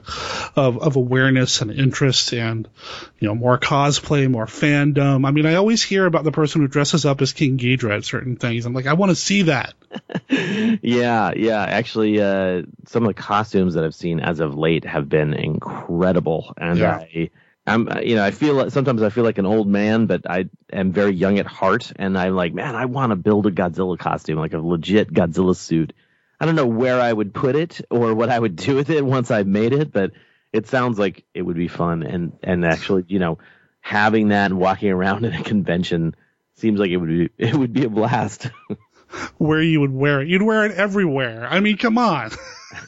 of, 0.56 0.78
of 0.78 0.96
awareness 0.98 1.62
and 1.62 1.72
interest 1.72 2.32
and, 2.34 2.70
you 3.18 3.28
know, 3.28 3.34
more 3.34 3.58
cosplay, 3.58 4.30
more 4.30 4.46
fandom. 4.46 5.28
I 5.28 5.32
mean, 5.32 5.48
I 5.48 5.56
always 5.56 5.82
hear 5.82 6.06
about 6.06 6.26
the 6.26 6.32
person 6.32 6.62
who 6.62 6.68
dresses 6.68 7.06
up 7.06 7.20
as 7.22 7.34
King 7.34 7.58
Ghidorah 7.58 7.98
at 7.98 8.06
certain 8.06 8.36
things. 8.36 8.68
I'm 8.68 8.74
like, 8.74 8.86
I 8.86 8.94
want 8.94 9.10
to 9.10 9.16
see 9.16 9.44
that. 9.44 9.74
yeah, 10.30 11.32
yeah. 11.36 11.64
Actually, 11.64 12.22
uh, 12.22 12.64
some 12.86 13.04
of 13.04 13.08
the 13.08 13.20
costumes 13.20 13.74
that 13.74 13.84
I've 13.84 13.96
seen 13.96 14.20
as 14.20 14.42
of 14.42 14.56
late 14.56 14.86
have 14.86 15.10
been 15.10 15.34
incredible. 15.34 16.54
And 16.56 16.78
yeah. 16.78 16.98
I, 16.98 17.32
I'm, 17.68 17.90
uh, 17.90 18.00
you 18.00 18.16
know, 18.16 18.24
I 18.24 18.32
feel 18.32 18.54
like 18.54 18.72
sometimes 18.72 19.02
I 19.02 19.10
feel 19.10 19.26
like 19.26 19.38
an 19.38 19.46
old 19.46 19.68
man, 19.68 20.06
but 20.06 20.30
I 20.30 20.46
am 20.72 20.94
very 20.94 21.14
young 21.14 21.38
at 21.38 21.46
heart, 21.46 21.92
and 21.98 22.18
I'm 22.18 22.34
like, 22.34 22.54
man, 22.54 22.76
I 22.76 22.86
want 22.86 23.12
to 23.12 23.18
build 23.18 23.46
a 23.46 23.52
Godzilla 23.52 24.00
costume, 24.00 24.40
like 24.40 24.54
a 24.54 24.60
legit 24.60 25.14
Godzilla 25.14 25.56
suit. 25.56 25.92
I 26.40 26.46
don't 26.46 26.56
know 26.56 26.66
where 26.66 27.02
I 27.02 27.12
would 27.12 27.34
put 27.34 27.58
it 27.58 27.82
or 27.92 28.14
what 28.14 28.30
I 28.30 28.40
would 28.40 28.56
do 28.56 28.76
with 28.76 28.90
it 28.90 29.06
once 29.06 29.32
I've 29.32 29.48
made 29.48 29.74
it, 29.74 29.92
but 29.92 30.12
it 30.54 30.68
sounds 30.68 30.98
like 30.98 31.26
it 31.34 31.42
would 31.42 31.58
be 31.58 31.68
fun, 31.68 32.04
and 32.04 32.38
and 32.42 32.66
actually, 32.66 33.04
you 33.10 33.20
know, 33.20 33.38
having 33.82 34.30
that 34.30 34.46
and 34.46 34.60
walking 34.60 34.90
around 34.90 35.26
in 35.26 35.34
a 35.34 35.44
convention 35.44 36.16
seems 36.56 36.80
like 36.80 36.90
it 36.90 36.98
would 36.98 37.10
be 37.10 37.30
it 37.38 37.54
would 37.54 37.74
be 37.74 37.84
a 37.84 37.90
blast. 37.90 38.50
where 39.38 39.62
you 39.62 39.80
would 39.80 39.94
wear 39.94 40.22
it, 40.22 40.28
you'd 40.28 40.42
wear 40.42 40.66
it 40.66 40.74
everywhere. 40.74 41.48
I 41.50 41.60
mean, 41.60 41.78
come 41.78 41.98
on. 41.98 42.32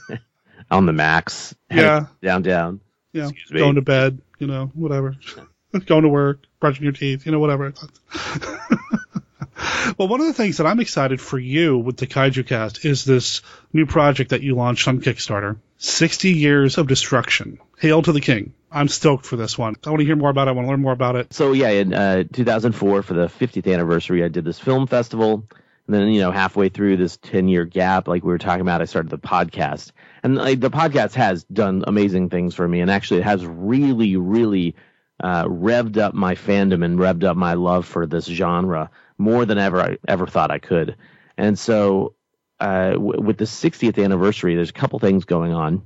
On 0.72 0.86
the 0.86 0.94
max, 0.94 1.56
yeah, 1.72 2.08
down, 2.22 2.44
down. 2.44 2.82
Yeah, 3.12 3.30
going 3.52 3.76
to 3.76 3.82
bed 3.82 4.22
you 4.39 4.47
know, 4.47 4.71
whatever. 4.73 5.15
Going 5.86 6.04
to 6.04 6.10
work, 6.10 6.39
brushing 6.60 6.84
your 6.84 6.93
teeth, 6.93 7.25
you 7.28 7.32
know, 7.32 7.39
whatever. 7.39 7.73
well, 9.97 10.08
one 10.08 10.19
of 10.19 10.25
the 10.28 10.34
things 10.34 10.58
that 10.58 10.65
I'm 10.65 10.80
excited 10.80 11.21
for 11.21 11.38
you 11.38 11.78
with 11.78 11.97
the 11.97 12.08
Kaiju 12.08 12.47
Cast 12.47 12.84
is 12.86 13.06
this 13.06 13.43
new 13.71 13.86
project 13.86 14.32
that 14.32 14.41
you 14.41 14.56
launched 14.56 14.88
on 14.88 14.99
Kickstarter 14.99 15.58
60 15.78 16.32
Years 16.32 16.78
of 16.78 16.88
Destruction. 16.88 17.60
Hail 17.78 18.02
to 18.02 18.12
the 18.12 18.21
King. 18.21 18.54
I'm 18.71 18.88
stoked 18.88 19.25
for 19.25 19.36
this 19.36 19.58
one. 19.58 19.75
I 19.86 19.89
want 19.89 19.99
to 19.99 20.06
hear 20.06 20.15
more 20.15 20.30
about 20.30 20.47
it. 20.47 20.52
I 20.52 20.54
want 20.54 20.65
to 20.65 20.71
learn 20.71 20.82
more 20.82 20.93
about 20.93 21.15
it. 21.15 21.34
So, 21.34 21.54
yeah, 21.54 21.69
in 21.69 21.93
uh, 21.93 22.23
2004, 22.32 23.04
for 23.04 23.13
the 23.13 23.28
50th 23.28 23.71
anniversary, 23.71 24.23
I 24.23 24.28
did 24.28 24.43
this 24.43 24.60
film 24.60 24.88
festival. 24.88 25.45
And 25.89 25.95
then, 25.95 26.10
you 26.10 26.21
know, 26.21 26.30
halfway 26.30 26.69
through 26.69 26.97
this 26.97 27.17
10 27.17 27.47
year 27.47 27.65
gap, 27.65 28.08
like 28.08 28.23
we 28.23 28.32
were 28.32 28.38
talking 28.38 28.62
about, 28.62 28.80
I 28.80 28.86
started 28.86 29.10
the 29.10 29.17
podcast. 29.17 29.91
And 30.21 30.36
like, 30.36 30.60
the 30.60 30.69
podcast 30.69 31.15
has 31.15 31.45
done 31.45 31.84
amazing 31.88 32.30
things 32.30 32.54
for 32.54 32.67
me. 32.67 32.82
And 32.82 32.91
actually, 32.91 33.21
it 33.21 33.23
has 33.23 33.43
really, 33.43 34.15
really 34.15 34.75
uh, 35.19 35.45
revved 35.45 35.97
up 35.97 36.13
my 36.13 36.36
fandom 36.36 36.86
and 36.86 36.99
revved 36.99 37.23
up 37.23 37.36
my 37.38 37.56
love 37.56 37.88
for 37.88 38.06
this 38.06 38.25
genre 38.25 38.91
more 39.17 39.47
than 39.47 39.58
ever 39.58 39.82
I 39.82 39.97
ever 40.08 40.28
thought 40.28 40.52
I 40.52 40.60
could. 40.60 40.95
And 41.39 41.58
so, 41.58 42.13
uh, 42.60 42.91
w- 42.91 43.23
with 43.23 43.39
the 43.39 43.45
60th 43.45 44.04
anniversary, 44.04 44.54
there's 44.54 44.69
a 44.69 44.73
couple 44.73 44.99
things 44.99 45.25
going 45.25 45.54
on. 45.54 45.82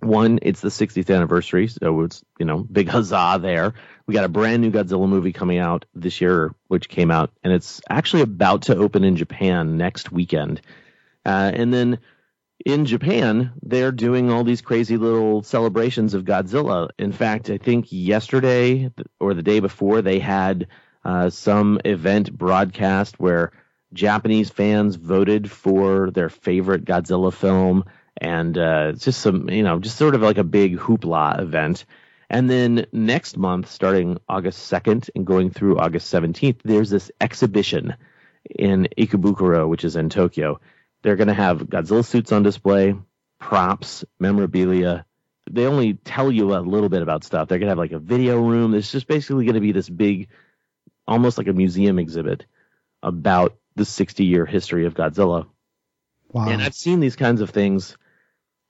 One, 0.00 0.40
it's 0.42 0.62
the 0.62 0.68
60th 0.68 1.14
anniversary, 1.14 1.68
so 1.68 2.00
it's 2.00 2.24
you 2.40 2.44
know 2.44 2.58
big 2.58 2.88
huzzah 2.88 3.38
there. 3.40 3.74
We 4.06 4.14
got 4.14 4.24
a 4.24 4.28
brand 4.28 4.62
new 4.62 4.70
Godzilla 4.70 5.08
movie 5.08 5.32
coming 5.32 5.58
out 5.58 5.84
this 5.94 6.20
year, 6.20 6.54
which 6.68 6.88
came 6.88 7.10
out, 7.10 7.30
and 7.42 7.52
it's 7.52 7.80
actually 7.88 8.22
about 8.22 8.62
to 8.62 8.76
open 8.76 9.04
in 9.04 9.16
Japan 9.16 9.76
next 9.76 10.10
weekend. 10.10 10.60
Uh, 11.24 11.50
and 11.54 11.72
then 11.72 11.98
in 12.64 12.84
Japan, 12.84 13.52
they're 13.62 13.92
doing 13.92 14.30
all 14.30 14.44
these 14.44 14.60
crazy 14.60 14.96
little 14.96 15.42
celebrations 15.42 16.14
of 16.14 16.24
Godzilla. 16.24 16.90
In 16.98 17.12
fact, 17.12 17.50
I 17.50 17.58
think 17.58 17.86
yesterday 17.90 18.90
or 19.18 19.34
the 19.34 19.42
day 19.42 19.60
before, 19.60 20.02
they 20.02 20.18
had 20.18 20.68
uh, 21.04 21.30
some 21.30 21.80
event 21.84 22.32
broadcast 22.32 23.18
where 23.18 23.52
Japanese 23.92 24.50
fans 24.50 24.96
voted 24.96 25.50
for 25.50 26.10
their 26.10 26.28
favorite 26.28 26.84
Godzilla 26.84 27.32
film 27.32 27.84
and 28.16 28.56
uh, 28.56 28.92
just 28.92 29.20
some, 29.20 29.50
you 29.50 29.62
know, 29.62 29.78
just 29.78 29.96
sort 29.96 30.14
of 30.14 30.22
like 30.22 30.38
a 30.38 30.44
big 30.44 30.78
hoopla 30.78 31.40
event. 31.40 31.84
And 32.32 32.48
then 32.48 32.86
next 32.92 33.36
month, 33.36 33.70
starting 33.70 34.18
August 34.26 34.72
2nd 34.72 35.10
and 35.14 35.26
going 35.26 35.50
through 35.50 35.78
August 35.78 36.12
17th, 36.12 36.60
there's 36.64 36.88
this 36.88 37.10
exhibition 37.20 37.94
in 38.48 38.88
Ikebukuro, 38.96 39.68
which 39.68 39.84
is 39.84 39.96
in 39.96 40.08
Tokyo. 40.08 40.58
They're 41.02 41.16
going 41.16 41.28
to 41.28 41.34
have 41.34 41.58
Godzilla 41.58 42.02
suits 42.02 42.32
on 42.32 42.42
display, 42.42 42.94
props, 43.38 44.06
memorabilia. 44.18 45.04
They 45.50 45.66
only 45.66 45.92
tell 45.92 46.32
you 46.32 46.54
a 46.54 46.60
little 46.60 46.88
bit 46.88 47.02
about 47.02 47.22
stuff. 47.22 47.48
They're 47.48 47.58
going 47.58 47.66
to 47.66 47.72
have 47.72 47.78
like 47.78 47.92
a 47.92 47.98
video 47.98 48.40
room. 48.40 48.72
It's 48.72 48.90
just 48.90 49.06
basically 49.06 49.44
going 49.44 49.56
to 49.56 49.60
be 49.60 49.72
this 49.72 49.90
big, 49.90 50.28
almost 51.06 51.36
like 51.36 51.48
a 51.48 51.52
museum 51.52 51.98
exhibit 51.98 52.46
about 53.02 53.58
the 53.76 53.84
60 53.84 54.24
year 54.24 54.46
history 54.46 54.86
of 54.86 54.94
Godzilla. 54.94 55.48
Wow. 56.30 56.48
And 56.48 56.62
I've 56.62 56.74
seen 56.74 57.00
these 57.00 57.16
kinds 57.16 57.42
of 57.42 57.50
things 57.50 57.98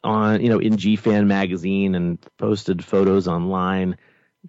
on, 0.05 0.41
you 0.41 0.49
know, 0.49 0.59
in 0.59 0.75
GFan 0.77 1.27
magazine 1.27 1.95
and 1.95 2.19
posted 2.39 2.85
photos 2.85 3.29
online 3.29 3.97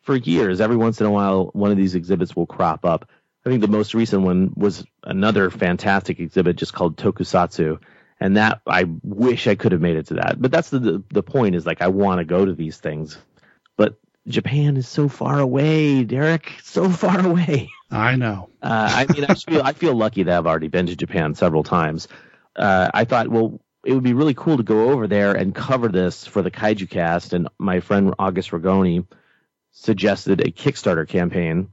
for 0.01 0.15
years. 0.15 0.61
Every 0.61 0.77
once 0.77 0.99
in 0.99 1.07
a 1.07 1.11
while, 1.11 1.51
one 1.53 1.71
of 1.71 1.77
these 1.77 1.95
exhibits 1.95 2.35
will 2.35 2.45
crop 2.45 2.85
up. 2.85 3.09
I 3.45 3.49
think 3.49 3.61
the 3.61 3.67
most 3.67 3.93
recent 3.93 4.23
one 4.23 4.53
was 4.55 4.85
another 5.03 5.49
fantastic 5.49 6.19
exhibit 6.19 6.55
just 6.55 6.73
called 6.73 6.97
Tokusatsu. 6.97 7.79
And 8.19 8.37
that 8.37 8.61
I 8.65 8.85
wish 9.03 9.47
I 9.47 9.55
could 9.55 9.73
have 9.73 9.81
made 9.81 9.97
it 9.97 10.07
to 10.07 10.13
that. 10.15 10.41
But 10.41 10.51
that's 10.51 10.69
the 10.69 11.03
the, 11.11 11.23
point 11.23 11.55
is 11.55 11.65
like 11.65 11.81
I 11.81 11.87
want 11.87 12.19
to 12.19 12.25
go 12.25 12.45
to 12.45 12.53
these 12.53 12.77
things. 12.77 13.17
But 13.75 13.99
Japan 14.27 14.77
is 14.77 14.87
so 14.87 15.09
far 15.09 15.39
away, 15.39 16.05
Derek, 16.05 16.53
so 16.63 16.89
far 16.89 17.25
away. 17.25 17.69
I 17.91 18.15
know. 18.15 18.49
Uh, 18.61 19.05
I 19.07 19.13
mean, 19.13 19.25
I 19.25 19.33
feel 19.33 19.61
I 19.61 19.73
feel 19.73 19.93
lucky 19.93 20.23
that 20.23 20.37
I've 20.37 20.47
already 20.47 20.69
been 20.69 20.85
to 20.85 20.95
Japan 20.95 21.35
several 21.35 21.63
times. 21.63 22.07
Uh, 22.55 22.89
I 22.93 23.03
thought, 23.03 23.27
well, 23.27 23.59
it 23.83 23.93
would 23.93 24.03
be 24.03 24.13
really 24.13 24.33
cool 24.33 24.57
to 24.57 24.63
go 24.63 24.91
over 24.91 25.07
there 25.07 25.33
and 25.33 25.53
cover 25.53 25.89
this 25.89 26.25
for 26.25 26.41
the 26.41 26.51
Kaiju 26.51 26.89
Cast. 26.89 27.33
And 27.33 27.49
my 27.57 27.79
friend 27.79 28.13
August 28.17 28.51
Ragone 28.51 29.05
suggested 29.71 30.41
a 30.41 30.51
Kickstarter 30.51 31.07
campaign, 31.07 31.69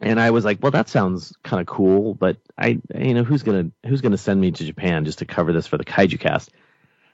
and 0.00 0.18
I 0.18 0.30
was 0.30 0.44
like, 0.44 0.58
well, 0.62 0.72
that 0.72 0.88
sounds 0.88 1.36
kind 1.42 1.60
of 1.60 1.66
cool, 1.66 2.14
but 2.14 2.38
I, 2.56 2.80
you 2.94 3.14
know, 3.14 3.24
who's 3.24 3.42
gonna 3.42 3.70
who's 3.86 4.00
gonna 4.00 4.16
send 4.16 4.40
me 4.40 4.50
to 4.50 4.64
Japan 4.64 5.04
just 5.04 5.18
to 5.18 5.26
cover 5.26 5.52
this 5.52 5.66
for 5.66 5.76
the 5.76 5.84
Kaiju 5.84 6.18
Cast? 6.18 6.50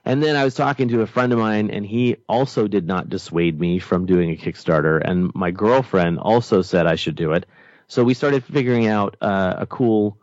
And 0.05 0.23
then 0.23 0.37
I 0.37 0.45
was 0.45 0.55
talking 0.55 0.89
to 0.91 1.03
a 1.03 1.07
friend 1.07 1.33
of 1.33 1.41
mine, 1.41 1.71
and 1.71 1.85
he 1.85 2.19
also 2.29 2.69
did 2.69 2.87
not 2.87 3.09
dissuade 3.09 3.59
me 3.59 3.81
from 3.81 4.07
doing 4.07 4.31
a 4.31 4.37
Kickstarter. 4.37 5.03
And 5.05 5.35
my 5.35 5.51
girlfriend 5.51 6.21
also 6.21 6.63
said 6.63 6.87
I 6.87 6.95
should 6.95 7.17
do 7.17 7.33
it. 7.33 7.45
So 7.89 8.05
we 8.05 8.15
started 8.15 8.45
figuring 8.45 8.87
out 8.87 9.17
uh, 9.21 9.55
a 9.59 9.67
cool 9.67 10.19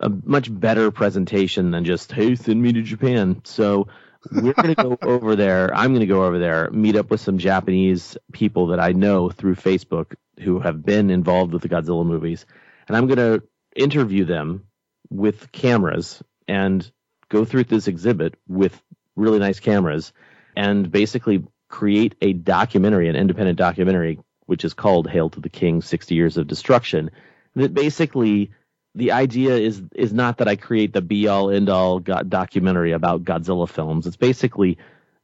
a 0.00 0.08
much 0.08 0.48
better 0.52 0.90
presentation 0.90 1.70
than 1.70 1.84
just 1.84 2.10
hey 2.10 2.34
send 2.34 2.60
me 2.60 2.72
to 2.72 2.82
Japan. 2.82 3.42
So 3.44 3.88
we're 4.32 4.54
going 4.54 4.74
to 4.74 4.82
go 4.82 4.98
over 5.02 5.36
there. 5.36 5.74
I'm 5.74 5.90
going 5.90 6.00
to 6.00 6.06
go 6.06 6.24
over 6.24 6.38
there, 6.38 6.70
meet 6.70 6.96
up 6.96 7.10
with 7.10 7.20
some 7.20 7.38
Japanese 7.38 8.16
people 8.32 8.68
that 8.68 8.80
I 8.80 8.92
know 8.92 9.30
through 9.30 9.54
Facebook 9.54 10.14
who 10.40 10.60
have 10.60 10.84
been 10.84 11.10
involved 11.10 11.52
with 11.52 11.62
the 11.62 11.68
Godzilla 11.68 12.04
movies, 12.04 12.46
and 12.88 12.96
I'm 12.96 13.06
going 13.06 13.18
to 13.18 13.42
interview 13.76 14.24
them 14.24 14.64
with 15.10 15.52
cameras 15.52 16.22
and 16.48 16.90
go 17.28 17.44
through 17.44 17.64
this 17.64 17.88
exhibit 17.88 18.34
with 18.48 18.80
really 19.16 19.38
nice 19.38 19.60
cameras 19.60 20.12
and 20.56 20.90
basically 20.90 21.44
create 21.68 22.16
a 22.20 22.32
documentary, 22.32 23.08
an 23.08 23.16
independent 23.16 23.58
documentary, 23.58 24.18
which 24.46 24.64
is 24.64 24.74
called 24.74 25.08
Hail 25.08 25.30
to 25.30 25.40
the 25.40 25.48
King 25.48 25.82
60 25.82 26.14
Years 26.14 26.36
of 26.36 26.46
Destruction, 26.46 27.10
that 27.54 27.74
basically 27.74 28.50
the 28.94 29.12
idea 29.12 29.56
is 29.56 29.82
is 29.94 30.12
not 30.12 30.38
that 30.38 30.48
I 30.48 30.56
create 30.56 30.92
the 30.92 31.02
be 31.02 31.28
all 31.28 31.50
end 31.50 31.68
all 31.68 32.00
documentary 32.00 32.92
about 32.92 33.24
Godzilla 33.24 33.68
films. 33.68 34.06
It's 34.06 34.16
basically 34.16 34.78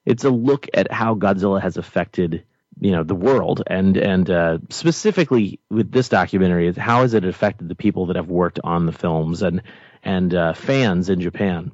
it's 0.04 0.24
a 0.24 0.30
look 0.30 0.68
at 0.72 0.92
how 0.92 1.14
Godzilla 1.14 1.60
has 1.60 1.76
affected 1.76 2.44
you 2.78 2.92
know 2.92 3.02
the 3.02 3.14
world 3.14 3.62
and 3.66 3.96
and 3.96 4.30
uh, 4.30 4.58
specifically 4.70 5.60
with 5.70 5.90
this 5.90 6.08
documentary 6.08 6.68
is 6.68 6.76
how 6.76 7.02
has 7.02 7.14
it 7.14 7.24
affected 7.24 7.68
the 7.68 7.74
people 7.74 8.06
that 8.06 8.16
have 8.16 8.28
worked 8.28 8.60
on 8.62 8.86
the 8.86 8.92
films 8.92 9.42
and 9.42 9.62
and 10.02 10.34
uh, 10.34 10.52
fans 10.52 11.08
in 11.08 11.20
Japan. 11.20 11.72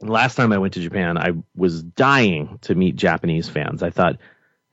Last 0.00 0.34
time 0.34 0.52
I 0.52 0.58
went 0.58 0.74
to 0.74 0.80
Japan, 0.80 1.16
I 1.16 1.32
was 1.54 1.82
dying 1.82 2.58
to 2.62 2.74
meet 2.74 2.96
Japanese 2.96 3.48
fans. 3.48 3.82
I 3.82 3.90
thought 3.90 4.18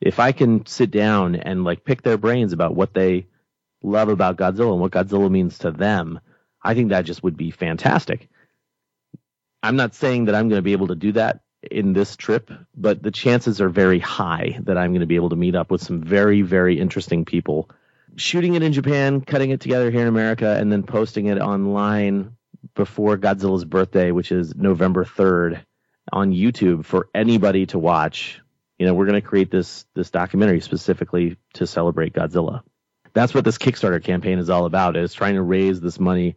if 0.01 0.19
I 0.19 0.31
can 0.31 0.65
sit 0.65 0.89
down 0.89 1.35
and 1.35 1.63
like 1.63 1.85
pick 1.85 2.01
their 2.01 2.17
brains 2.17 2.53
about 2.53 2.73
what 2.73 2.93
they 2.93 3.27
love 3.83 4.09
about 4.09 4.37
Godzilla 4.37 4.71
and 4.71 4.81
what 4.81 4.91
Godzilla 4.91 5.29
means 5.29 5.59
to 5.59 5.71
them, 5.71 6.19
I 6.63 6.73
think 6.73 6.89
that 6.89 7.05
just 7.05 7.23
would 7.23 7.37
be 7.37 7.51
fantastic. 7.51 8.29
I'm 9.63 9.75
not 9.75 9.93
saying 9.93 10.25
that 10.25 10.35
I'm 10.35 10.49
going 10.49 10.59
to 10.59 10.63
be 10.63 10.73
able 10.73 10.87
to 10.87 10.95
do 10.95 11.11
that 11.13 11.41
in 11.69 11.93
this 11.93 12.15
trip, 12.15 12.51
but 12.75 13.03
the 13.03 13.11
chances 13.11 13.61
are 13.61 13.69
very 13.69 13.99
high 13.99 14.57
that 14.63 14.77
I'm 14.77 14.91
going 14.91 15.01
to 15.01 15.07
be 15.07 15.15
able 15.15 15.29
to 15.29 15.35
meet 15.35 15.55
up 15.55 15.69
with 15.69 15.81
some 15.81 16.01
very, 16.01 16.41
very 16.41 16.79
interesting 16.79 17.25
people. 17.25 17.69
Shooting 18.15 18.55
it 18.55 18.63
in 18.63 18.73
Japan, 18.73 19.21
cutting 19.21 19.51
it 19.51 19.61
together 19.61 19.91
here 19.91 20.01
in 20.01 20.07
America, 20.07 20.57
and 20.57 20.71
then 20.71 20.83
posting 20.83 21.27
it 21.27 21.39
online 21.39 22.35
before 22.75 23.17
Godzilla's 23.17 23.65
birthday, 23.65 24.11
which 24.11 24.31
is 24.31 24.55
November 24.55 25.05
3rd, 25.05 25.63
on 26.11 26.31
YouTube 26.31 26.85
for 26.85 27.09
anybody 27.13 27.67
to 27.67 27.79
watch. 27.79 28.41
You 28.79 28.87
know, 28.87 28.93
we're 28.93 29.05
going 29.05 29.21
to 29.21 29.27
create 29.27 29.51
this 29.51 29.85
this 29.93 30.09
documentary 30.09 30.59
specifically 30.59 31.37
to 31.53 31.67
celebrate 31.67 32.13
Godzilla. 32.13 32.63
That's 33.13 33.33
what 33.33 33.45
this 33.45 33.57
Kickstarter 33.57 34.03
campaign 34.03 34.39
is 34.39 34.49
all 34.49 34.65
about. 34.65 34.97
Is 34.97 35.13
trying 35.13 35.35
to 35.35 35.41
raise 35.41 35.79
this 35.79 35.99
money 35.99 36.35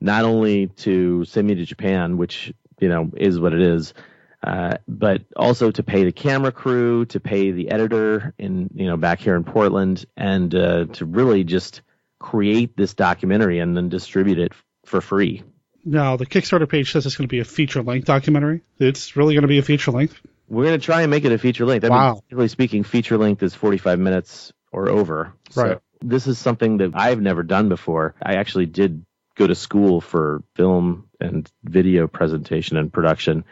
not 0.00 0.24
only 0.24 0.68
to 0.68 1.24
send 1.24 1.46
me 1.46 1.54
to 1.56 1.64
Japan, 1.64 2.16
which 2.16 2.52
you 2.80 2.88
know 2.88 3.10
is 3.16 3.38
what 3.38 3.52
it 3.52 3.60
is, 3.60 3.94
uh, 4.42 4.78
but 4.88 5.22
also 5.36 5.70
to 5.70 5.82
pay 5.82 6.04
the 6.04 6.12
camera 6.12 6.52
crew, 6.52 7.04
to 7.06 7.20
pay 7.20 7.50
the 7.50 7.70
editor 7.70 8.34
in 8.38 8.70
you 8.74 8.86
know 8.86 8.96
back 8.96 9.20
here 9.20 9.36
in 9.36 9.44
Portland, 9.44 10.04
and 10.16 10.54
uh, 10.54 10.86
to 10.86 11.04
really 11.04 11.44
just 11.44 11.82
create 12.18 12.76
this 12.76 12.94
documentary 12.94 13.58
and 13.58 13.76
then 13.76 13.88
distribute 13.88 14.38
it 14.38 14.52
for 14.84 15.00
free. 15.00 15.42
Now, 15.84 16.16
the 16.16 16.26
Kickstarter 16.26 16.68
page 16.68 16.92
says 16.92 17.06
it's 17.06 17.16
going 17.16 17.26
to 17.26 17.32
be 17.32 17.40
a 17.40 17.44
feature 17.44 17.82
length 17.82 18.06
documentary. 18.06 18.60
It's 18.78 19.16
really 19.16 19.34
going 19.34 19.42
to 19.42 19.48
be 19.48 19.58
a 19.58 19.62
feature 19.62 19.90
length. 19.90 20.20
We're 20.48 20.64
going 20.64 20.78
to 20.78 20.84
try 20.84 21.02
and 21.02 21.10
make 21.10 21.24
it 21.24 21.32
a 21.32 21.38
feature 21.38 21.64
length. 21.64 21.84
I 21.84 21.88
wow. 21.88 22.22
Mean, 22.30 22.48
speaking, 22.48 22.82
feature 22.82 23.16
length 23.16 23.42
is 23.42 23.54
45 23.54 23.98
minutes 23.98 24.52
or 24.72 24.90
over. 24.90 25.32
Right. 25.54 25.72
So 25.72 25.80
this 26.02 26.26
is 26.26 26.38
something 26.38 26.78
that 26.78 26.90
I've 26.94 27.20
never 27.20 27.42
done 27.42 27.68
before. 27.68 28.14
I 28.22 28.34
actually 28.34 28.66
did 28.66 29.04
go 29.36 29.46
to 29.46 29.54
school 29.54 30.00
for 30.00 30.42
film 30.54 31.08
and 31.20 31.50
video 31.64 32.06
presentation 32.06 32.76
and 32.76 32.92
production. 32.92 33.44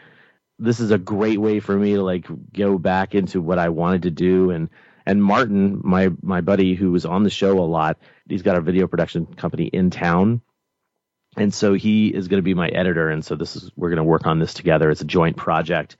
This 0.57 0.79
is 0.79 0.91
a 0.91 0.97
great 0.97 1.39
way 1.39 1.59
for 1.59 1.75
me 1.75 1.93
to 1.93 2.03
like 2.03 2.27
go 2.53 2.77
back 2.77 3.15
into 3.15 3.41
what 3.41 3.59
I 3.59 3.69
wanted 3.69 4.03
to 4.03 4.11
do. 4.11 4.51
And 4.51 4.69
and 5.05 5.23
Martin, 5.23 5.81
my 5.83 6.11
my 6.21 6.41
buddy 6.41 6.75
who 6.75 6.91
was 6.91 7.05
on 7.05 7.23
the 7.23 7.29
show 7.29 7.59
a 7.59 7.61
lot, 7.61 7.97
he's 8.27 8.41
got 8.41 8.57
a 8.57 8.61
video 8.61 8.87
production 8.87 9.25
company 9.25 9.65
in 9.65 9.89
town. 9.89 10.41
And 11.37 11.53
so 11.53 11.73
he 11.73 12.07
is 12.07 12.27
going 12.27 12.39
to 12.39 12.43
be 12.43 12.55
my 12.55 12.67
editor 12.67 13.09
and 13.09 13.23
so 13.23 13.35
this 13.35 13.55
is 13.55 13.71
we're 13.75 13.89
going 13.89 13.97
to 13.97 14.03
work 14.03 14.27
on 14.27 14.39
this 14.39 14.53
together. 14.53 14.89
It's 14.89 15.01
a 15.01 15.05
joint 15.05 15.37
project. 15.37 15.95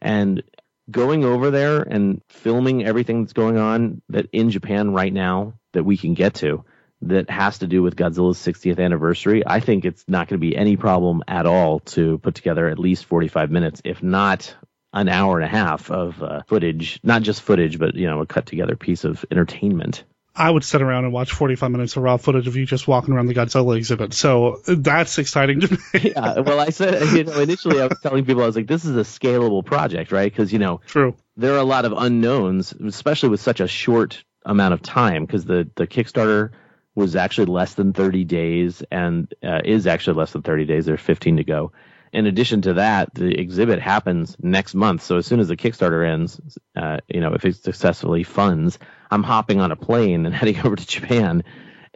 And 0.00 0.42
going 0.90 1.24
over 1.24 1.50
there 1.50 1.82
and 1.82 2.22
filming 2.28 2.84
everything 2.86 3.22
that's 3.22 3.34
going 3.34 3.58
on 3.58 4.00
that 4.08 4.26
in 4.32 4.50
Japan 4.50 4.92
right 4.92 5.12
now 5.12 5.54
that 5.72 5.84
we 5.84 5.96
can 5.96 6.14
get 6.14 6.34
to 6.34 6.64
that 7.02 7.30
has 7.30 7.58
to 7.58 7.66
do 7.66 7.82
with 7.82 7.96
Godzilla's 7.96 8.38
60th 8.38 8.82
anniversary 8.82 9.42
I 9.46 9.60
think 9.60 9.84
it's 9.84 10.04
not 10.08 10.28
going 10.28 10.40
to 10.40 10.46
be 10.46 10.56
any 10.56 10.76
problem 10.76 11.22
at 11.28 11.46
all 11.46 11.80
to 11.80 12.18
put 12.18 12.34
together 12.34 12.68
at 12.68 12.78
least 12.78 13.04
45 13.04 13.50
minutes 13.50 13.80
if 13.84 14.02
not 14.02 14.54
an 14.92 15.08
hour 15.08 15.36
and 15.36 15.44
a 15.44 15.48
half 15.48 15.90
of 15.90 16.22
uh, 16.22 16.42
footage 16.46 17.00
not 17.02 17.22
just 17.22 17.42
footage 17.42 17.78
but 17.78 17.94
you 17.94 18.06
know 18.06 18.20
a 18.20 18.26
cut 18.26 18.46
together 18.46 18.76
piece 18.76 19.04
of 19.04 19.24
entertainment 19.30 20.04
I 20.38 20.48
would 20.48 20.62
sit 20.62 20.82
around 20.82 21.04
and 21.04 21.12
watch 21.12 21.32
45 21.32 21.70
minutes 21.72 21.96
of 21.96 22.04
raw 22.04 22.16
footage 22.16 22.46
of 22.46 22.54
you 22.54 22.64
just 22.64 22.86
walking 22.86 23.12
around 23.12 23.26
the 23.26 23.34
Godzilla 23.34 23.76
exhibit. 23.76 24.14
So 24.14 24.60
that's 24.66 25.18
exciting 25.18 25.60
to 25.60 25.72
me. 25.72 25.78
yeah. 26.14 26.38
Well, 26.38 26.60
I 26.60 26.70
said, 26.70 27.02
you 27.16 27.24
know, 27.24 27.40
initially 27.40 27.80
I 27.80 27.88
was 27.88 27.98
telling 28.00 28.24
people, 28.24 28.44
I 28.44 28.46
was 28.46 28.54
like, 28.54 28.68
this 28.68 28.84
is 28.84 28.96
a 28.96 29.00
scalable 29.00 29.64
project, 29.64 30.12
right? 30.12 30.30
Because, 30.30 30.52
you 30.52 30.60
know, 30.60 30.80
true. 30.86 31.16
There 31.36 31.54
are 31.54 31.58
a 31.58 31.64
lot 31.64 31.84
of 31.84 31.92
unknowns, 31.92 32.72
especially 32.72 33.30
with 33.30 33.40
such 33.40 33.58
a 33.58 33.66
short 33.66 34.22
amount 34.44 34.74
of 34.74 34.82
time, 34.82 35.26
because 35.26 35.44
the, 35.44 35.68
the 35.74 35.88
Kickstarter 35.88 36.50
was 36.98 37.16
actually 37.16 37.46
less 37.46 37.74
than 37.74 37.92
30 37.92 38.24
days 38.24 38.82
and 38.90 39.32
uh, 39.42 39.60
is 39.64 39.86
actually 39.86 40.18
less 40.18 40.32
than 40.32 40.42
30 40.42 40.64
days. 40.66 40.86
There's 40.86 41.00
15 41.00 41.38
to 41.38 41.44
go. 41.44 41.72
In 42.12 42.26
addition 42.26 42.62
to 42.62 42.74
that, 42.74 43.14
the 43.14 43.38
exhibit 43.38 43.80
happens 43.80 44.36
next 44.40 44.74
month. 44.74 45.02
So 45.02 45.18
as 45.18 45.26
soon 45.26 45.40
as 45.40 45.48
the 45.48 45.56
Kickstarter 45.56 46.06
ends, 46.06 46.40
uh, 46.74 46.98
you 47.08 47.20
know, 47.20 47.34
if 47.34 47.44
it 47.44 47.56
successfully 47.56 48.24
funds, 48.24 48.78
I'm 49.10 49.22
hopping 49.22 49.60
on 49.60 49.72
a 49.72 49.76
plane 49.76 50.26
and 50.26 50.34
heading 50.40 50.58
over 50.60 50.76
to 50.76 50.86
Japan 50.86 51.44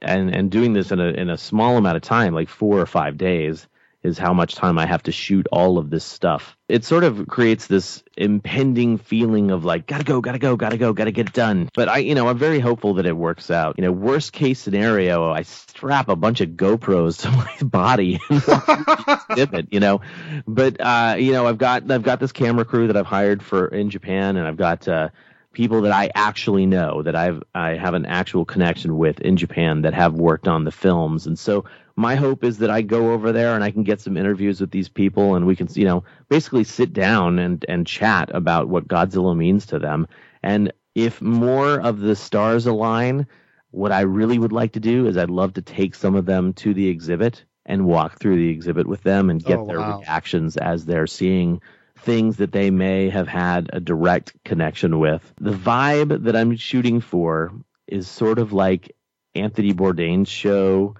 and, 0.00 0.34
and 0.34 0.50
doing 0.50 0.72
this 0.72 0.92
in 0.92 1.00
a, 1.00 1.08
in 1.08 1.30
a 1.30 1.38
small 1.38 1.76
amount 1.76 1.96
of 1.96 2.02
time, 2.02 2.34
like 2.34 2.48
four 2.48 2.78
or 2.78 2.86
five 2.86 3.18
days 3.18 3.66
is 4.02 4.18
how 4.18 4.32
much 4.32 4.54
time 4.54 4.78
I 4.78 4.86
have 4.86 5.02
to 5.04 5.12
shoot 5.12 5.46
all 5.52 5.78
of 5.78 5.90
this 5.90 6.04
stuff. 6.04 6.56
It 6.68 6.84
sort 6.84 7.04
of 7.04 7.28
creates 7.28 7.66
this 7.66 8.02
impending 8.16 8.98
feeling 8.98 9.50
of 9.50 9.64
like, 9.64 9.86
gotta 9.86 10.04
go, 10.04 10.20
gotta 10.20 10.38
go, 10.38 10.56
gotta 10.56 10.76
go, 10.76 10.92
gotta 10.92 11.12
get 11.12 11.32
done. 11.32 11.68
But 11.74 11.88
I, 11.88 11.98
you 11.98 12.14
know, 12.14 12.28
I'm 12.28 12.38
very 12.38 12.58
hopeful 12.58 12.94
that 12.94 13.06
it 13.06 13.16
works 13.16 13.50
out. 13.50 13.76
You 13.78 13.82
know, 13.82 13.92
worst 13.92 14.32
case 14.32 14.58
scenario, 14.58 15.30
I 15.30 15.42
strap 15.42 16.08
a 16.08 16.16
bunch 16.16 16.40
of 16.40 16.50
GoPros 16.50 17.20
to 17.22 17.30
my 17.30 17.68
body 17.68 18.20
and 18.28 19.54
it, 19.54 19.68
you 19.70 19.80
know. 19.80 20.00
But 20.46 20.80
uh, 20.80 21.16
you 21.18 21.32
know, 21.32 21.46
I've 21.46 21.58
got 21.58 21.90
I've 21.90 22.02
got 22.02 22.20
this 22.20 22.32
camera 22.32 22.64
crew 22.64 22.88
that 22.88 22.96
I've 22.96 23.06
hired 23.06 23.42
for 23.42 23.68
in 23.68 23.90
Japan, 23.90 24.36
and 24.36 24.46
I've 24.46 24.56
got 24.56 24.88
uh, 24.88 25.08
people 25.52 25.82
that 25.82 25.92
I 25.92 26.10
actually 26.14 26.66
know 26.66 27.02
that 27.02 27.16
I've 27.16 27.42
I 27.54 27.70
have 27.70 27.94
an 27.94 28.06
actual 28.06 28.44
connection 28.44 28.98
with 28.98 29.20
in 29.20 29.36
Japan 29.36 29.82
that 29.82 29.94
have 29.94 30.14
worked 30.14 30.48
on 30.48 30.64
the 30.64 30.72
films, 30.72 31.26
and 31.26 31.38
so 31.38 31.64
my 31.96 32.14
hope 32.16 32.44
is 32.44 32.58
that 32.58 32.70
I 32.70 32.82
go 32.82 33.12
over 33.12 33.32
there 33.32 33.54
and 33.54 33.62
I 33.62 33.70
can 33.70 33.82
get 33.84 34.00
some 34.00 34.16
interviews 34.16 34.60
with 34.60 34.70
these 34.70 34.88
people 34.88 35.34
and 35.34 35.46
we 35.46 35.56
can, 35.56 35.68
you 35.74 35.84
know, 35.84 36.04
basically 36.28 36.64
sit 36.64 36.92
down 36.92 37.38
and, 37.38 37.64
and 37.68 37.86
chat 37.86 38.30
about 38.34 38.68
what 38.68 38.88
Godzilla 38.88 39.36
means 39.36 39.66
to 39.66 39.78
them. 39.78 40.06
And 40.42 40.72
if 40.94 41.20
more 41.20 41.80
of 41.80 42.00
the 42.00 42.16
stars 42.16 42.66
align, 42.66 43.26
what 43.70 43.92
I 43.92 44.00
really 44.02 44.38
would 44.38 44.52
like 44.52 44.72
to 44.72 44.80
do 44.80 45.06
is 45.06 45.16
I'd 45.16 45.30
love 45.30 45.54
to 45.54 45.62
take 45.62 45.94
some 45.94 46.14
of 46.14 46.26
them 46.26 46.52
to 46.54 46.74
the 46.74 46.88
exhibit 46.88 47.44
and 47.66 47.86
walk 47.86 48.18
through 48.18 48.36
the 48.36 48.48
exhibit 48.50 48.86
with 48.86 49.02
them 49.02 49.30
and 49.30 49.44
get 49.44 49.58
Oh, 49.58 49.64
their 49.66 49.80
wow. 49.80 49.82
reactions 49.82 50.56
as 50.56 50.84
they're 50.84 51.06
seeing 51.06 51.60
things 52.02 52.38
that 52.38 52.52
they 52.52 52.70
may 52.70 53.08
have 53.10 53.28
had 53.28 53.70
a 53.72 53.80
direct 53.80 54.32
connection 54.44 54.98
with. 54.98 55.22
The 55.40 55.52
vibe 55.52 56.24
that 56.24 56.36
I'm 56.36 56.56
shooting 56.56 57.00
for 57.00 57.52
is 57.86 58.08
sort 58.08 58.38
of 58.38 58.52
like 58.52 58.94
Anthony 59.34 59.72
Bourdain's 59.72 60.28
show 60.28 60.96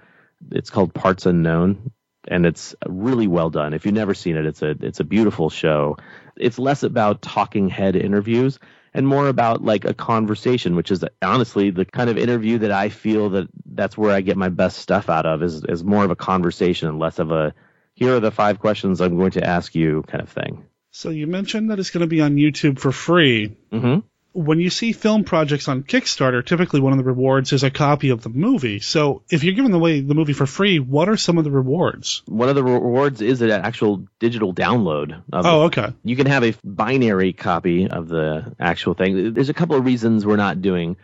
it's 0.51 0.69
called 0.69 0.93
Parts 0.93 1.25
Unknown, 1.25 1.91
and 2.27 2.45
it's 2.45 2.75
really 2.87 3.27
well 3.27 3.49
done. 3.49 3.73
If 3.73 3.85
you've 3.85 3.95
never 3.95 4.13
seen 4.13 4.37
it, 4.37 4.45
it's 4.45 4.61
a 4.61 4.71
it's 4.81 4.99
a 4.99 5.03
beautiful 5.03 5.49
show. 5.49 5.97
It's 6.35 6.59
less 6.59 6.83
about 6.83 7.21
talking 7.21 7.69
head 7.69 7.95
interviews 7.95 8.59
and 8.93 9.07
more 9.07 9.27
about 9.27 9.63
like 9.63 9.85
a 9.85 9.93
conversation, 9.93 10.75
which 10.75 10.91
is 10.91 11.03
honestly 11.21 11.71
the 11.71 11.85
kind 11.85 12.09
of 12.09 12.17
interview 12.17 12.59
that 12.59 12.71
I 12.71 12.89
feel 12.89 13.29
that 13.31 13.47
that's 13.65 13.97
where 13.97 14.11
I 14.11 14.21
get 14.21 14.37
my 14.37 14.49
best 14.49 14.77
stuff 14.77 15.09
out 15.09 15.25
of 15.25 15.43
is 15.43 15.63
is 15.65 15.83
more 15.83 16.03
of 16.03 16.11
a 16.11 16.15
conversation 16.15 16.87
and 16.87 16.99
less 16.99 17.19
of 17.19 17.31
a 17.31 17.53
here 17.95 18.15
are 18.15 18.19
the 18.19 18.31
five 18.31 18.59
questions 18.59 19.01
I'm 19.01 19.17
going 19.17 19.31
to 19.31 19.43
ask 19.43 19.75
you 19.75 20.03
kind 20.07 20.21
of 20.21 20.29
thing. 20.29 20.65
So 20.95 21.09
you 21.09 21.25
mentioned 21.25 21.71
that 21.71 21.79
it's 21.79 21.89
going 21.89 22.01
to 22.01 22.07
be 22.07 22.21
on 22.21 22.35
YouTube 22.35 22.77
for 22.79 22.91
free. 22.91 23.57
hmm 23.71 23.99
When 24.33 24.59
you 24.59 24.69
see 24.69 24.91
film 24.93 25.23
projects 25.23 25.67
on 25.67 25.81
Kickstarter, 25.83 26.45
typically 26.45 26.81
one 26.81 26.93
of 26.93 26.99
the 26.99 27.03
rewards 27.03 27.51
is 27.51 27.63
a 27.63 27.71
copy 27.71 28.09
of 28.09 28.21
the 28.21 28.29
movie. 28.29 28.79
So 28.79 29.23
if 29.29 29.43
you're 29.43 29.55
giving 29.55 29.73
away 29.73 30.01
the 30.01 30.13
movie 30.13 30.33
for 30.33 30.45
free, 30.45 30.77
what 30.77 31.09
are 31.09 31.17
some 31.17 31.39
of 31.39 31.45
the 31.45 31.51
rewards? 31.51 32.21
One 32.27 32.47
of 32.47 32.53
the 32.55 32.63
rewards 32.63 33.21
is 33.21 33.41
an 33.41 33.49
actual 33.49 34.05
digital 34.19 34.53
download. 34.53 35.23
Of 35.33 35.45
Oh, 35.47 35.61
okay. 35.63 35.93
you 36.03 36.15
can 36.15 36.27
have 36.27 36.43
a 36.43 36.53
binary 36.63 37.33
copy 37.33 37.87
of 37.87 38.07
the 38.07 38.55
actual 38.59 38.93
thing. 38.93 39.33
There's 39.33 39.49
a 39.49 39.53
couple 39.53 39.75
of 39.75 39.85
reasons 39.85 40.25
we're 40.27 40.35
not 40.35 40.61
doing 40.61 40.97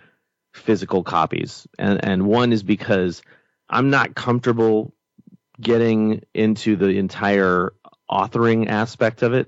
physical 0.54 1.04
copies, 1.04 1.68
and 1.80 2.04
and 2.04 2.28
one 2.28 2.54
is 2.54 2.62
because 2.64 3.22
I'm 3.70 3.90
not 3.90 4.14
comfortable 4.16 4.94
getting 5.60 6.24
into 6.34 6.76
the 6.76 6.90
entire 6.98 7.74
authoring 8.10 8.68
aspect 8.68 9.22
of 9.22 9.34
it, 9.34 9.48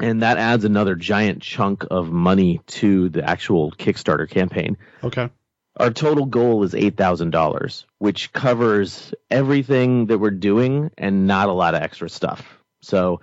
and 0.00 0.22
that 0.22 0.38
adds 0.38 0.64
another 0.64 0.94
giant 0.94 1.42
chunk 1.42 1.84
of 1.90 2.10
money 2.10 2.60
to 2.66 3.08
the 3.08 3.28
actual 3.28 3.72
Kickstarter 3.72 4.28
campaign. 4.28 4.76
Okay. 5.02 5.30
Our 5.78 5.90
total 5.90 6.24
goal 6.26 6.62
is 6.62 6.74
eight 6.74 6.96
thousand 6.96 7.30
dollars, 7.30 7.86
which 7.98 8.32
covers 8.32 9.12
everything 9.30 10.06
that 10.06 10.18
we're 10.18 10.30
doing 10.30 10.90
and 10.96 11.26
not 11.26 11.48
a 11.48 11.52
lot 11.52 11.74
of 11.74 11.82
extra 11.82 12.08
stuff. 12.08 12.58
So 12.80 13.20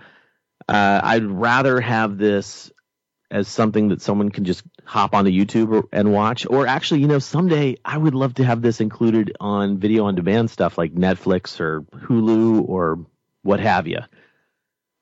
uh, 0.69 1.01
I'd 1.03 1.25
rather 1.25 1.81
have 1.81 2.17
this 2.17 2.71
as 3.31 3.47
something 3.47 3.87
that 3.87 4.01
someone 4.01 4.29
can 4.29 4.45
just 4.45 4.63
hop 4.85 5.15
onto 5.15 5.31
YouTube 5.31 5.73
or, 5.73 5.87
and 5.91 6.13
watch, 6.13 6.45
or 6.47 6.67
actually, 6.67 7.01
you 7.01 7.07
know, 7.07 7.17
someday 7.17 7.77
I 7.83 7.97
would 7.97 8.13
love 8.13 8.35
to 8.35 8.45
have 8.45 8.61
this 8.61 8.79
included 8.79 9.35
on 9.39 9.79
video 9.79 10.05
on 10.05 10.13
demand 10.13 10.51
stuff 10.51 10.77
like 10.77 10.93
Netflix 10.93 11.59
or 11.59 11.81
Hulu 11.81 12.69
or 12.69 13.03
what 13.41 13.59
have 13.59 13.87
you. 13.87 13.99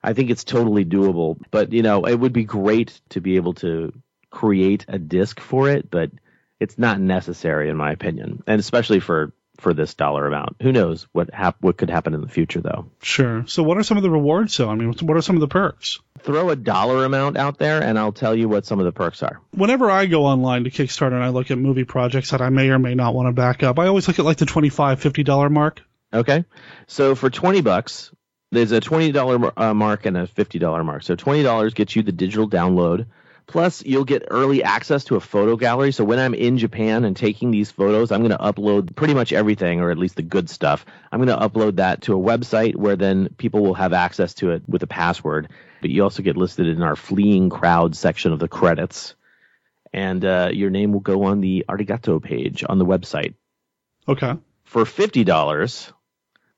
I 0.03 0.13
think 0.13 0.29
it's 0.29 0.43
totally 0.43 0.85
doable, 0.85 1.37
but 1.51 1.73
you 1.73 1.83
know, 1.83 2.05
it 2.05 2.15
would 2.15 2.33
be 2.33 2.43
great 2.43 2.99
to 3.09 3.21
be 3.21 3.35
able 3.35 3.53
to 3.55 3.93
create 4.29 4.85
a 4.87 4.97
disc 4.97 5.39
for 5.39 5.69
it, 5.69 5.91
but 5.91 6.11
it's 6.59 6.77
not 6.77 6.99
necessary 6.99 7.69
in 7.69 7.77
my 7.77 7.91
opinion, 7.91 8.43
and 8.47 8.59
especially 8.59 8.99
for 8.99 9.33
for 9.61 9.73
this 9.75 9.93
dollar 9.93 10.25
amount. 10.25 10.55
Who 10.61 10.71
knows 10.71 11.07
what 11.11 11.31
hap- 11.31 11.61
what 11.61 11.77
could 11.77 11.89
happen 11.89 12.13
in 12.15 12.21
the 12.21 12.27
future 12.27 12.61
though. 12.61 12.87
Sure. 13.01 13.45
So, 13.47 13.61
what 13.63 13.77
are 13.77 13.83
some 13.83 13.97
of 13.97 14.03
the 14.03 14.09
rewards? 14.09 14.53
So, 14.53 14.69
I 14.69 14.75
mean, 14.75 14.93
what 15.01 15.17
are 15.17 15.21
some 15.21 15.35
of 15.35 15.41
the 15.41 15.47
perks? 15.47 15.99
Throw 16.19 16.49
a 16.49 16.55
dollar 16.55 17.05
amount 17.05 17.37
out 17.37 17.57
there, 17.57 17.81
and 17.81 17.97
I'll 17.97 18.11
tell 18.11 18.35
you 18.35 18.49
what 18.49 18.65
some 18.65 18.79
of 18.79 18.85
the 18.85 18.91
perks 18.91 19.23
are. 19.23 19.39
Whenever 19.51 19.89
I 19.89 20.07
go 20.07 20.25
online 20.25 20.63
to 20.65 20.71
Kickstarter 20.71 21.13
and 21.13 21.23
I 21.23 21.29
look 21.29 21.51
at 21.51 21.57
movie 21.57 21.83
projects 21.83 22.31
that 22.31 22.41
I 22.41 22.49
may 22.49 22.69
or 22.69 22.79
may 22.79 22.95
not 22.95 23.13
want 23.13 23.27
to 23.27 23.33
back 23.33 23.63
up, 23.63 23.79
I 23.79 23.87
always 23.87 24.07
look 24.07 24.19
at 24.19 24.25
like 24.25 24.37
the 24.37 24.45
$25, 24.45 24.97
$50 24.97 25.51
mark. 25.51 25.81
Okay. 26.13 26.43
So 26.87 27.15
for 27.15 27.29
20 27.29 27.61
bucks, 27.61 28.11
there's 28.51 28.71
a 28.71 28.81
$20 28.81 29.53
uh, 29.55 29.73
mark 29.73 30.05
and 30.05 30.17
a 30.17 30.27
$50 30.27 30.85
mark. 30.85 31.03
So 31.03 31.15
$20 31.15 31.73
gets 31.73 31.95
you 31.95 32.03
the 32.03 32.11
digital 32.11 32.49
download. 32.49 33.07
Plus, 33.47 33.83
you'll 33.83 34.05
get 34.05 34.27
early 34.29 34.63
access 34.63 35.03
to 35.05 35.15
a 35.15 35.19
photo 35.19 35.57
gallery. 35.57 35.91
So 35.91 36.03
when 36.03 36.19
I'm 36.19 36.33
in 36.33 36.57
Japan 36.57 37.03
and 37.03 37.15
taking 37.15 37.51
these 37.51 37.71
photos, 37.71 38.11
I'm 38.11 38.21
going 38.21 38.31
to 38.31 38.37
upload 38.37 38.95
pretty 38.95 39.13
much 39.13 39.33
everything, 39.33 39.81
or 39.81 39.91
at 39.91 39.97
least 39.97 40.15
the 40.15 40.21
good 40.21 40.49
stuff. 40.49 40.85
I'm 41.11 41.23
going 41.23 41.37
to 41.37 41.45
upload 41.45 41.77
that 41.77 42.03
to 42.03 42.13
a 42.13 42.19
website 42.19 42.75
where 42.75 42.95
then 42.95 43.29
people 43.37 43.61
will 43.61 43.73
have 43.73 43.93
access 43.93 44.33
to 44.35 44.51
it 44.51 44.63
with 44.67 44.83
a 44.83 44.87
password. 44.87 45.49
But 45.81 45.89
you 45.89 46.03
also 46.03 46.23
get 46.23 46.37
listed 46.37 46.67
in 46.67 46.81
our 46.81 46.95
fleeing 46.95 47.49
crowd 47.49 47.95
section 47.95 48.31
of 48.31 48.39
the 48.39 48.47
credits. 48.47 49.15
And 49.91 50.23
uh, 50.23 50.49
your 50.53 50.69
name 50.69 50.93
will 50.93 51.01
go 51.01 51.23
on 51.23 51.41
the 51.41 51.65
Arigato 51.67 52.21
page 52.21 52.63
on 52.67 52.79
the 52.79 52.85
website. 52.85 53.33
Okay. 54.07 54.35
For 54.63 54.85
$50, 54.85 55.91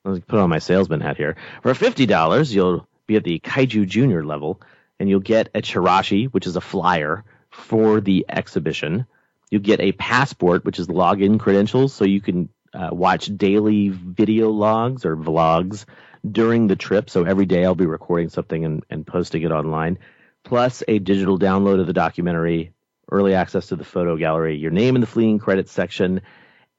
Let's 0.06 0.26
put 0.26 0.40
on 0.40 0.50
my 0.50 0.60
salesman 0.60 1.00
hat 1.00 1.18
here. 1.18 1.38
For 1.62 1.74
fifty 1.74 2.06
dollars, 2.06 2.54
you'll 2.54 2.88
be 3.08 3.16
at 3.16 3.24
the 3.24 3.40
Kaiju 3.40 3.88
Junior 3.88 4.26
level, 4.26 4.62
and 5.00 5.10
you'll 5.10 5.22
get 5.22 5.50
a 5.56 5.62
chirashi, 5.62 6.28
which 6.28 6.46
is 6.46 6.58
a 6.58 6.62
flyer 6.62 7.24
for 7.50 8.02
the 8.02 8.26
exhibition. 8.28 9.06
You 9.50 9.60
get 9.60 9.80
a 9.80 9.94
passport, 9.94 10.66
which 10.66 10.80
is 10.80 10.88
login 10.88 11.40
credentials, 11.40 11.94
so 11.94 12.04
you 12.04 12.20
can 12.20 12.50
uh, 12.74 12.90
watch 12.92 13.28
daily 13.38 13.90
video 13.90 14.50
logs 14.50 15.06
or 15.06 15.16
vlogs 15.16 15.86
during 16.30 16.68
the 16.68 16.76
trip. 16.76 17.10
So 17.10 17.24
every 17.24 17.46
day 17.46 17.64
I'll 17.64 17.76
be 17.76 17.86
recording 17.86 18.30
something 18.30 18.66
and, 18.66 18.84
and 18.90 19.08
posting 19.08 19.44
it 19.44 19.52
online, 19.52 20.00
plus 20.44 20.84
a 20.88 21.00
digital 21.00 21.40
download 21.40 21.80
of 21.80 21.88
the 21.88 21.94
documentary, 21.94 22.74
early 23.12 23.36
access 23.36 23.68
to 23.68 23.76
the 23.76 23.86
photo 23.86 24.18
gallery, 24.18 24.58
your 24.58 24.72
name 24.72 24.96
in 24.96 25.02
the 25.02 25.08
fleeing 25.08 25.40
credits 25.40 25.72
section, 25.72 26.22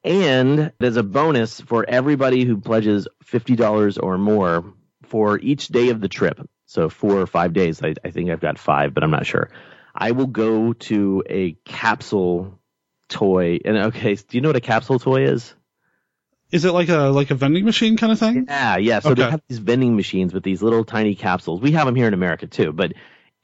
and 0.04 0.72
there's 0.78 0.96
a 0.96 1.02
bonus 1.02 1.60
for 1.60 1.84
everybody 1.88 2.44
who 2.44 2.58
pledges 2.58 3.08
$50 3.24 3.98
or 4.02 4.18
more 4.18 4.74
for 5.04 5.38
each 5.38 5.68
day 5.68 5.88
of 5.88 6.00
the 6.00 6.08
trip. 6.08 6.48
So 6.66 6.88
four 6.88 7.20
or 7.20 7.26
five 7.26 7.52
days. 7.52 7.82
I, 7.82 7.94
I 8.04 8.10
think 8.10 8.30
I've 8.30 8.40
got 8.40 8.58
five, 8.58 8.94
but 8.94 9.02
I'm 9.02 9.10
not 9.10 9.26
sure. 9.26 9.50
I 9.94 10.10
will 10.12 10.26
go 10.26 10.72
to 10.72 11.22
a 11.28 11.52
capsule 11.64 12.58
toy. 13.08 13.60
And 13.64 13.76
okay, 13.76 14.14
do 14.14 14.24
you 14.36 14.40
know 14.40 14.48
what 14.48 14.56
a 14.56 14.60
capsule 14.60 14.98
toy 14.98 15.24
is? 15.24 15.54
Is 16.50 16.64
it 16.64 16.72
like 16.72 16.88
a 16.88 17.08
like 17.08 17.30
a 17.30 17.34
vending 17.34 17.64
machine 17.64 17.96
kind 17.96 18.12
of 18.12 18.18
thing? 18.18 18.46
Yeah, 18.48 18.76
yeah. 18.76 19.00
So 19.00 19.10
Okay. 19.10 19.24
they 19.24 19.30
have 19.30 19.42
these 19.48 19.58
vending 19.58 19.96
machines 19.96 20.32
with 20.32 20.42
these 20.42 20.62
little 20.62 20.84
tiny 20.84 21.14
capsules. 21.14 21.60
We 21.60 21.72
have 21.72 21.86
them 21.86 21.94
here 21.94 22.06
in 22.06 22.14
America 22.14 22.46
too, 22.46 22.72
but 22.72 22.92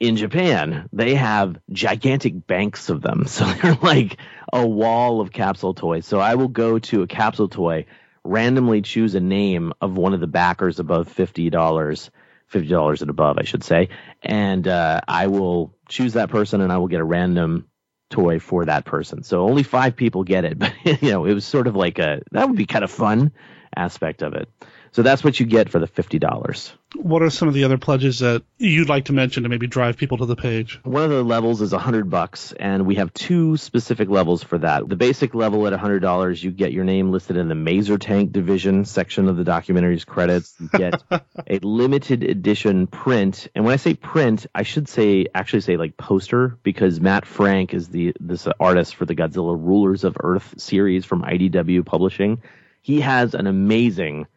in 0.01 0.17
Japan 0.17 0.89
they 0.91 1.13
have 1.13 1.59
gigantic 1.71 2.47
banks 2.47 2.89
of 2.89 3.01
them. 3.01 3.25
So 3.31 3.45
they're 3.45 3.75
like 3.75 4.17
a 4.51 4.67
wall 4.67 5.21
of 5.21 5.31
capsule 5.31 5.73
toys. 5.73 6.05
So 6.05 6.19
I 6.19 6.35
will 6.35 6.49
go 6.49 6.79
to 6.79 7.03
a 7.03 7.07
capsule 7.07 7.47
toy, 7.47 7.85
randomly 8.23 8.81
choose 8.81 9.15
a 9.15 9.19
name 9.19 9.71
of 9.79 9.95
one 9.95 10.13
of 10.13 10.19
the 10.19 10.27
backers 10.27 10.79
above 10.79 11.07
fifty 11.07 11.49
dollars, 11.49 12.09
fifty 12.47 12.67
dollars 12.67 13.01
and 13.01 13.09
above, 13.09 13.37
I 13.37 13.43
should 13.43 13.63
say, 13.63 13.89
and 14.23 14.67
uh, 14.67 15.01
I 15.07 15.27
will 15.27 15.77
choose 15.87 16.13
that 16.13 16.29
person, 16.29 16.61
and 16.61 16.71
I 16.73 16.77
will 16.79 16.87
get 16.87 16.99
a 16.99 17.05
random 17.05 17.67
toy 18.09 18.39
for 18.39 18.65
that 18.65 18.85
person. 18.85 19.23
So 19.23 19.43
only 19.43 19.63
five 19.63 19.95
people 19.95 20.23
get 20.23 20.45
it, 20.45 20.59
but 20.63 20.73
you 20.83 21.11
know, 21.11 21.25
it 21.25 21.33
was 21.33 21.45
sort 21.45 21.67
of 21.67 21.75
like 21.75 21.99
a 21.99 22.21
that 22.31 22.47
would 22.47 22.57
be 22.57 22.65
kind 22.65 22.83
of 22.83 22.91
fun 22.91 23.31
aspect 23.75 24.23
of 24.23 24.33
it. 24.33 24.49
So 24.93 25.03
that's 25.03 25.23
what 25.23 25.39
you 25.39 25.45
get 25.45 25.69
for 25.69 25.79
the 25.79 25.87
fifty 25.87 26.19
dollars. 26.19 26.73
What 26.95 27.21
are 27.21 27.29
some 27.29 27.47
of 27.47 27.53
the 27.53 27.63
other 27.63 27.77
pledges 27.77 28.19
that 28.19 28.43
you'd 28.57 28.89
like 28.89 29.05
to 29.05 29.13
mention 29.13 29.43
to 29.43 29.49
maybe 29.49 29.65
drive 29.65 29.95
people 29.95 30.17
to 30.17 30.25
the 30.25 30.35
page? 30.35 30.81
One 30.83 31.03
of 31.03 31.09
the 31.09 31.23
levels 31.23 31.61
is 31.61 31.71
a 31.71 31.79
hundred 31.79 32.09
bucks, 32.09 32.51
and 32.51 32.85
we 32.85 32.95
have 32.95 33.13
two 33.13 33.55
specific 33.55 34.09
levels 34.09 34.43
for 34.43 34.57
that. 34.57 34.89
The 34.89 34.97
basic 34.97 35.33
level 35.33 35.65
at 35.65 35.71
a 35.71 35.77
hundred 35.77 36.01
dollars, 36.01 36.43
you 36.43 36.51
get 36.51 36.73
your 36.73 36.83
name 36.83 37.09
listed 37.09 37.37
in 37.37 37.47
the 37.47 37.55
Maser 37.55 37.97
Tank 37.97 38.33
division 38.33 38.83
section 38.83 39.29
of 39.29 39.37
the 39.37 39.45
documentary's 39.45 40.03
credits. 40.03 40.53
You 40.59 40.67
get 40.67 41.01
a 41.47 41.59
limited 41.59 42.23
edition 42.23 42.87
print, 42.87 43.47
and 43.55 43.63
when 43.63 43.73
I 43.73 43.77
say 43.77 43.93
print, 43.93 44.45
I 44.53 44.63
should 44.63 44.89
say 44.89 45.27
actually 45.33 45.61
say 45.61 45.77
like 45.77 45.95
poster 45.95 46.57
because 46.63 46.99
Matt 46.99 47.25
Frank 47.25 47.73
is 47.73 47.87
the 47.87 48.13
this 48.19 48.45
artist 48.59 48.95
for 48.95 49.05
the 49.05 49.15
Godzilla 49.15 49.55
Rulers 49.57 50.03
of 50.03 50.17
Earth 50.19 50.55
series 50.57 51.05
from 51.05 51.21
IDW 51.21 51.85
Publishing. 51.85 52.41
He 52.81 52.99
has 52.99 53.35
an 53.35 53.47
amazing 53.47 54.27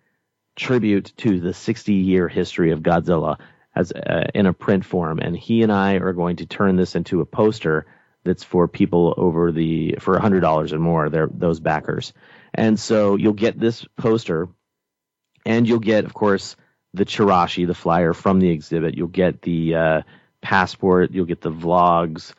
tribute 0.57 1.12
to 1.18 1.40
the 1.40 1.52
60 1.52 1.92
year 1.92 2.28
history 2.28 2.70
of 2.70 2.80
Godzilla 2.80 3.38
as 3.74 3.92
uh, 3.92 4.28
in 4.34 4.46
a 4.46 4.52
print 4.52 4.84
form. 4.84 5.18
And 5.18 5.36
he 5.36 5.62
and 5.62 5.72
I 5.72 5.94
are 5.94 6.12
going 6.12 6.36
to 6.36 6.46
turn 6.46 6.76
this 6.76 6.94
into 6.94 7.20
a 7.20 7.26
poster 7.26 7.86
that's 8.24 8.44
for 8.44 8.68
people 8.68 9.14
over 9.16 9.52
the 9.52 9.96
for 10.00 10.18
$100 10.18 10.72
and 10.72 10.80
more 10.80 11.11
they're 11.11 11.28
those 11.32 11.61
backers. 11.61 12.12
And 12.55 12.78
so 12.78 13.16
you'll 13.16 13.32
get 13.32 13.59
this 13.59 13.84
poster 13.96 14.48
and 15.44 15.68
you'll 15.68 15.80
get 15.80 16.05
of 16.05 16.14
course 16.14 16.57
the 16.94 17.05
chirashi 17.05 17.66
the 17.66 17.74
flyer 17.74 18.12
from 18.12 18.40
the 18.40 18.50
exhibit. 18.50 18.96
You'll 18.96 19.09
get 19.09 19.42
the 19.42 19.74
uh, 19.74 20.02
passport 20.44 21.11
you'll 21.12 21.24
get 21.24 21.40
the 21.40 21.50
vlogs 21.50 22.34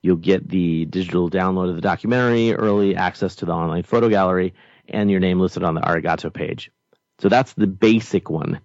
you'll 0.00 0.16
get 0.16 0.48
the 0.48 0.86
digital 0.86 1.30
download 1.30 1.68
of 1.68 1.76
the 1.76 1.82
documentary 1.82 2.54
early 2.54 2.96
access 2.96 3.36
to 3.36 3.44
the 3.44 3.52
online 3.52 3.82
photo 3.82 4.08
gallery 4.08 4.54
and 4.88 5.10
your 5.10 5.20
name 5.20 5.38
listed 5.38 5.62
on 5.62 5.74
the 5.74 5.82
arigato 5.82 6.32
page 6.32 6.72
so 7.22 7.28
that's 7.28 7.52
the 7.52 7.68
basic 7.68 8.28
one. 8.28 8.60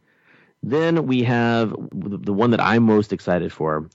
Then 0.63 1.05
we 1.05 1.21
have 1.21 1.69
the 1.69 2.33
one 2.33 2.49
that 2.51 2.59
I'm 2.59 2.81
most 2.81 3.13
excited 3.13 3.53
for, 3.53 3.87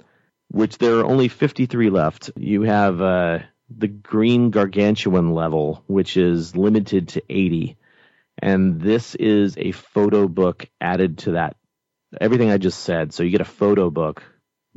which 0.52 0.78
there 0.78 1.00
are 1.00 1.04
only 1.04 1.26
53 1.26 1.90
left. 1.90 2.30
You 2.36 2.62
have 2.62 3.00
uh, 3.00 3.40
the 3.68 3.88
green 3.88 4.50
gargantuan 4.50 5.34
level, 5.34 5.82
which 5.88 6.16
is 6.16 6.54
limited 6.54 7.08
to 7.08 7.22
80. 7.28 7.76
And 8.38 8.80
this 8.80 9.16
is 9.16 9.58
a 9.58 9.72
photo 9.72 10.28
book 10.28 10.68
added 10.80 11.18
to 11.18 11.32
that. 11.32 11.56
Everything 12.20 12.52
I 12.52 12.58
just 12.58 12.84
said. 12.84 13.12
So 13.12 13.24
you 13.24 13.30
get 13.30 13.40
a 13.40 13.44
photo 13.44 13.90
book 13.90 14.22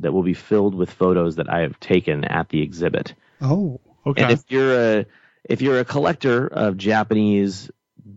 that 0.00 0.10
will 0.10 0.24
be 0.24 0.34
filled 0.34 0.74
with 0.74 0.90
photos 0.90 1.36
that 1.36 1.48
I 1.48 1.60
have 1.60 1.78
taken 1.78 2.24
at 2.24 2.48
the 2.48 2.60
exhibit. 2.60 3.14
Oh, 3.40 3.80
okay. 4.04 4.24
And 4.24 4.32
if 4.32 4.42
you're 4.48 4.98
a 4.98 5.06
if 5.44 5.62
you're 5.62 5.78
a 5.78 5.84
collector 5.84 6.44
of 6.44 6.76
Japanese 6.76 7.70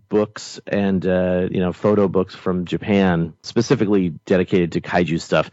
books 0.10 0.60
and 0.68 1.05
uh, 1.05 1.47
you 1.49 1.60
know 1.60 1.72
photo 1.72 2.07
books 2.07 2.36
from 2.36 2.66
Japan, 2.66 3.34
specifically 3.43 4.10
dedicated 4.26 4.74
to 4.74 4.82
kaiju 4.82 5.22
stuff, 5.22 5.49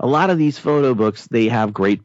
a 0.00 0.06
lot 0.06 0.30
of 0.30 0.38
these 0.38 0.58
photo 0.58 0.94
books 0.94 1.28
they 1.28 1.48
have 1.48 1.72
great 1.72 2.02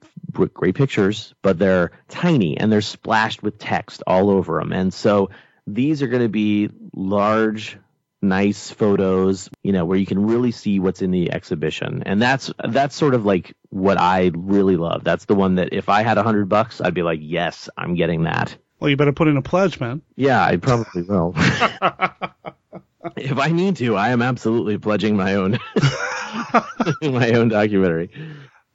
great 0.54 0.76
pictures, 0.76 1.34
but 1.42 1.58
they're 1.58 1.92
tiny 2.10 2.58
and 2.58 2.72
they're 2.72 2.82
splashed 2.82 3.42
with 3.42 3.58
text 3.58 4.04
all 4.06 4.30
over 4.30 4.60
them. 4.60 4.74
And 4.74 4.94
so 4.94 5.30
these 5.66 6.04
are 6.04 6.08
going 6.08 6.22
to 6.22 6.30
be 6.30 6.70
large 6.94 7.78
nice 8.22 8.72
photos 8.72 9.50
you 9.62 9.72
know 9.72 9.86
where 9.86 10.00
you 10.00 10.06
can 10.06 10.26
really 10.26 10.50
see 10.50 10.80
what's 10.80 11.02
in 11.02 11.12
the 11.12 11.32
exhibition. 11.32 12.04
And 12.06 12.22
that's 12.22 12.52
that's 12.68 12.96
sort 12.96 13.14
of 13.14 13.26
like 13.26 13.56
what 13.70 14.00
i 14.00 14.32
really 14.34 14.78
love. 14.78 15.04
That's 15.04 15.26
the 15.26 15.36
one 15.36 15.56
that 15.56 15.70
if 15.74 15.90
i 15.90 16.02
had 16.02 16.18
a 16.18 16.24
hundred 16.24 16.50
bucks 16.50 16.82
i'd 16.82 16.94
be 16.94 17.04
like 17.04 17.20
yes 17.22 17.70
i'm 17.78 17.96
getting 17.96 18.24
that 18.24 18.58
well, 18.86 18.92
you 18.92 18.98
better 18.98 19.14
put 19.14 19.28
in 19.28 19.36
a 19.36 19.42
pledge, 19.42 19.80
man. 19.80 20.04
yeah, 20.16 20.46
I 20.46 20.58
probably 20.58 21.02
will. 21.02 21.34
if 23.18 23.40
I 23.40 23.48
need 23.48 23.78
to, 23.78 23.96
I 23.96 24.10
am 24.10 24.22
absolutely 24.22 24.78
pledging 24.78 25.18
my 25.18 25.34
own 25.34 25.58
my 27.02 27.32
own 27.32 27.48
documentary. 27.48 28.12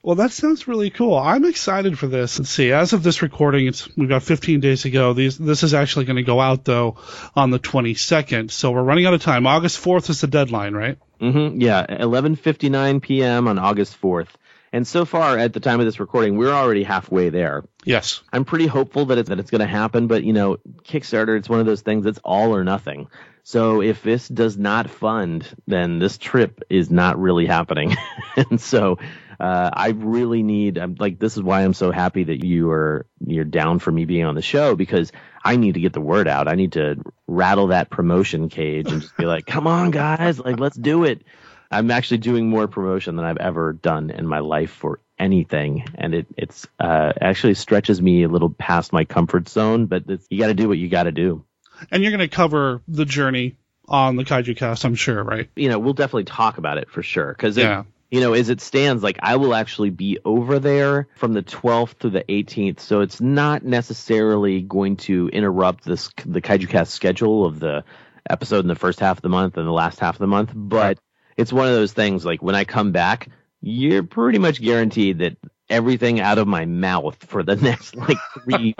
Well, 0.03 0.17
that 0.17 0.33
sounds 0.33 0.67
really 0.67 0.91
cool. 0.91 1.17
I'm 1.17 1.45
excited 1.45 1.97
for 1.97 2.09
this. 2.09 2.39
And 2.39 2.49
see, 2.49 2.73
as 2.73 2.93
of 2.93 3.05
this 3.05 3.23
recording, 3.23 3.69
it's 3.69 3.89
we've 3.97 4.09
got 4.09 4.25
15 4.25 4.59
days 4.59 4.83
to 4.83 4.91
go. 4.91 5.13
These 5.13 5.39
this 5.39 5.63
is 5.63 5.75
actually 5.75 6.07
going 6.07 6.17
to 6.17 6.25
go 6.25 6.41
out 6.41 6.65
though 6.65 6.97
on 7.37 7.51
the 7.51 7.61
22nd, 7.61 8.51
so 8.51 8.73
we're 8.73 8.83
running 8.83 9.07
out 9.07 9.15
of 9.15 9.23
time. 9.23 9.47
August 9.47 9.81
4th 9.81 10.11
is 10.11 10.23
the 10.23 10.27
deadline, 10.27 10.75
right? 10.75 10.99
Mm-hmm. 11.21 11.61
Yeah, 11.61 11.87
11:59 11.87 13.01
p.m. 13.01 13.47
on 13.47 13.61
August 13.61 14.01
4th. 14.03 14.31
And 14.73 14.87
so 14.87 15.05
far, 15.05 15.37
at 15.37 15.53
the 15.53 15.61
time 15.61 15.81
of 15.81 15.87
this 15.87 15.99
recording, 15.99 16.37
we're 16.37 16.53
already 16.53 16.85
halfway 16.85 17.31
there. 17.31 17.65
Yes. 17.85 18.23
I'm 18.33 18.45
pretty 18.45 18.67
hopeful 18.67 19.07
that 19.07 19.19
it's 19.19 19.29
that 19.29 19.41
it's 19.41 19.51
going 19.51 19.61
to 19.61 19.67
happen, 19.67 20.07
but 20.07 20.23
you 20.23 20.33
know, 20.33 20.59
Kickstarter, 20.85 21.37
it's 21.37 21.49
one 21.49 21.59
of 21.59 21.67
those 21.67 21.81
things 21.81 22.05
that's 22.05 22.21
all 22.23 22.55
or 22.55 22.63
nothing. 22.63 23.09
So 23.43 23.83
if 23.83 24.03
this 24.03 24.29
does 24.29 24.57
not 24.57 24.89
fund, 24.89 25.47
then 25.67 25.99
this 25.99 26.19
trip 26.19 26.63
is 26.71 26.91
not 26.91 27.19
really 27.19 27.47
happening. 27.47 27.97
and 28.37 28.61
so 28.61 28.99
uh, 29.41 29.71
I 29.73 29.89
really 29.89 30.43
need. 30.43 30.79
I'm 30.79 30.95
like, 30.99 31.19
this 31.19 31.37
is 31.37 31.43
why 31.43 31.63
I'm 31.65 31.75
so 31.75 31.91
happy 31.91 32.25
that 32.25 32.45
you 32.45 32.71
are 32.71 33.07
you're 33.27 33.45
down 33.45 33.79
for 33.79 33.91
me 33.91 34.05
being 34.05 34.25
on 34.25 34.35
the 34.35 34.43
show 34.43 34.77
because 34.77 35.11
I 35.43 35.57
need 35.57 35.75
to 35.75 35.81
get 35.81 35.95
the 35.95 36.01
word 36.01 36.29
out. 36.29 36.47
I 36.47 36.55
need 36.55 36.73
to 36.73 37.03
rattle 37.27 37.69
that 37.69 37.91
promotion 37.91 38.51
cage 38.51 38.93
and 38.93 39.01
just 39.01 39.17
be 39.17 39.25
like, 39.25 39.47
come 39.47 39.67
on, 39.67 39.91
guys, 39.91 40.39
like 40.39 40.61
let's 40.61 40.77
do 40.77 41.05
it. 41.05 41.23
I'm 41.71 41.91
actually 41.91 42.19
doing 42.19 42.49
more 42.49 42.67
promotion 42.67 43.17
than 43.17 43.25
I've 43.25 43.37
ever 43.37 43.73
done 43.73 44.11
in 44.11 44.27
my 44.27 44.41
life 44.41 44.71
for 44.71 45.01
anything, 45.19 45.85
and 45.95 46.15
it 46.15 46.27
it's 46.37 46.67
uh, 46.79 47.13
actually 47.21 47.55
stretches 47.55 48.01
me 48.01 48.25
a 48.25 48.29
little 48.29 48.51
past 48.51 48.93
my 48.93 49.05
comfort 49.05 49.49
zone. 49.49 49.87
But 49.87 50.05
it's, 50.09 50.27
you 50.31 50.39
got 50.39 50.49
to 50.49 50.55
do 50.55 50.69
what 50.69 50.79
you 50.79 50.89
got 50.89 51.05
to 51.05 51.13
do. 51.13 51.45
And 51.91 52.03
you're 52.03 52.13
going 52.13 52.29
to 52.29 52.35
cover 52.35 52.83
the 52.89 53.05
journey 53.05 53.57
on 53.89 54.17
the 54.17 54.25
Kaiju 54.25 54.57
Cast, 54.57 54.85
I'm 54.85 54.95
sure, 54.95 55.23
right? 55.23 55.49
You 55.57 55.69
know, 55.69 55.79
we'll 55.79 55.95
definitely 55.95 56.25
talk 56.25 56.59
about 56.59 56.79
it 56.79 56.91
for 56.91 57.03
sure 57.03 57.33
because 57.33 57.57
Yeah. 57.57 57.85
you 58.11 58.21
know, 58.21 58.35
as 58.35 58.49
it 58.49 58.61
stands, 58.61 59.03
like 59.03 59.19
I 59.23 59.37
will 59.37 59.55
actually 59.55 59.91
be 59.91 60.19
over 60.25 60.59
there 60.59 61.09
from 61.17 61.33
the 61.33 61.43
12th 61.43 61.99
to 62.01 62.11
the 62.11 62.23
18th, 62.23 62.81
so 62.81 63.01
it's 63.01 63.21
not 63.21 63.65
necessarily 63.65 64.61
going 64.61 64.97
to 64.99 65.29
interrupt 65.29 65.85
this 65.85 66.11
the 66.27 66.41
Kaiju 66.41 66.69
Cast 66.69 66.93
schedule 66.93 67.45
of 67.47 67.61
the 67.61 67.85
episode 68.29 68.61
in 68.61 68.69
the 68.69 68.75
first 68.75 69.01
half 69.01 69.19
of 69.19 69.23
the 69.23 69.29
month 69.29 69.57
and 69.57 69.67
the 69.67 69.73
last 69.73 69.99
half 70.01 70.15
of 70.17 70.21
the 70.21 70.27
month. 70.27 70.53
But 70.55 70.99
it's 71.41 71.53
one 71.53 71.67
of 71.67 71.73
those 71.73 71.95
things 71.95 72.25
like 72.25 72.43
when 72.43 72.55
I 72.55 72.65
come 72.65 72.93
back, 72.93 73.29
you're 73.63 74.03
pretty 74.03 74.39
much 74.39 74.61
guaranteed 74.61 75.21
that 75.21 75.39
everything 75.71 76.21
out 76.21 76.37
of 76.37 76.47
my 76.47 76.67
mouth 76.67 77.17
for 77.25 77.43
the 77.43 77.57
next 77.69 77.97
like 77.97 78.19
three 78.45 78.77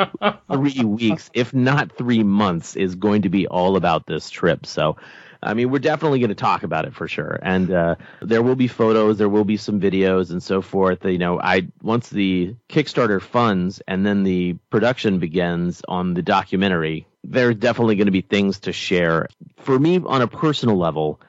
three 0.53 0.85
weeks, 0.85 1.31
if 1.33 1.55
not 1.55 1.97
three 1.97 2.23
months, 2.23 2.77
is 2.77 2.97
going 2.97 3.23
to 3.23 3.31
be 3.31 3.47
all 3.47 3.77
about 3.77 4.07
this 4.07 4.29
trip. 4.29 4.67
So 4.67 4.99
I 5.43 5.55
mean, 5.55 5.71
we're 5.71 5.79
definitely 5.79 6.19
going 6.19 6.29
to 6.29 6.35
talk 6.35 6.63
about 6.63 6.85
it 6.85 6.95
for 6.95 7.09
sure, 7.09 7.39
and 7.41 7.71
uh, 7.71 7.95
there 8.21 8.43
will 8.43 8.57
be 8.57 8.69
photos, 8.69 9.17
there 9.17 9.31
will 9.31 9.47
be 9.47 9.57
some 9.57 9.81
videos, 9.81 10.31
and 10.31 10.43
so 10.43 10.61
forth. 10.61 11.03
You 11.07 11.17
know, 11.17 11.41
I 11.41 11.69
once 11.83 12.11
the 12.11 12.57
Kickstarter 12.69 13.23
funds 13.23 13.81
and 13.89 14.05
then 14.05 14.23
the 14.23 14.59
production 14.69 15.19
begins 15.19 15.81
on 15.89 16.13
the 16.13 16.21
documentary, 16.21 17.07
there's 17.25 17.57
definitely 17.57 17.97
going 17.97 18.07
to 18.07 18.13
be 18.13 18.21
things 18.21 18.61
to 18.61 18.73
share. 18.73 19.29
For 19.57 19.79
me, 19.79 19.99
on 20.05 20.21
a 20.21 20.29
personal 20.29 20.77
level, 20.77 21.21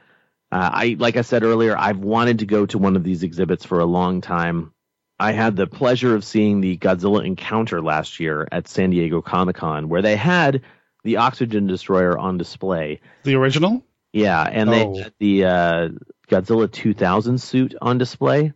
uh, 0.52 0.70
I 0.74 0.96
like 1.00 1.18
I 1.18 1.22
said 1.22 1.44
earlier, 1.44 1.78
I've 1.78 2.00
wanted 2.00 2.40
to 2.40 2.46
go 2.46 2.66
to 2.66 2.78
one 2.78 2.96
of 2.96 3.04
these 3.04 3.24
exhibits 3.24 3.66
for 3.66 3.80
a 3.80 3.86
long 3.86 4.22
time. 4.22 4.74
I 5.20 5.34
had 5.34 5.56
the 5.56 5.68
pleasure 5.68 6.16
of 6.16 6.24
seeing 6.26 6.62
the 6.62 6.78
Godzilla 6.78 7.24
Encounter 7.26 7.82
last 7.82 8.20
year 8.20 8.48
at 8.52 8.68
San 8.68 8.90
Diego 8.90 9.22
Comic 9.22 9.58
Con, 9.58 9.88
where 9.88 10.02
they 10.02 10.16
had 10.16 10.62
the 11.04 11.18
Oxygen 11.18 11.68
Destroyer 11.68 12.18
on 12.18 12.38
display. 12.38 13.02
The 13.24 13.36
original? 13.36 13.84
Yeah, 14.14 14.42
and 14.44 14.70
Oh. 14.70 14.74
they 14.94 15.02
had 15.04 15.14
the 15.20 15.46
uh, 15.46 15.90
Godzilla 16.28 16.72
2000 16.72 17.40
suit 17.40 17.76
on 17.82 17.98
display. 17.98 18.54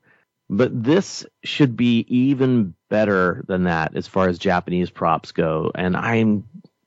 But 0.50 0.84
this 0.84 1.26
should 1.44 1.76
be 1.76 2.06
even 2.08 2.76
better 2.90 3.44
than 3.48 3.64
that 3.64 3.96
as 3.96 4.08
far 4.08 4.28
as 4.28 4.38
Japanese 4.38 4.92
props 4.92 5.32
go. 5.32 5.72
And 5.74 5.98
I'm 5.98 6.44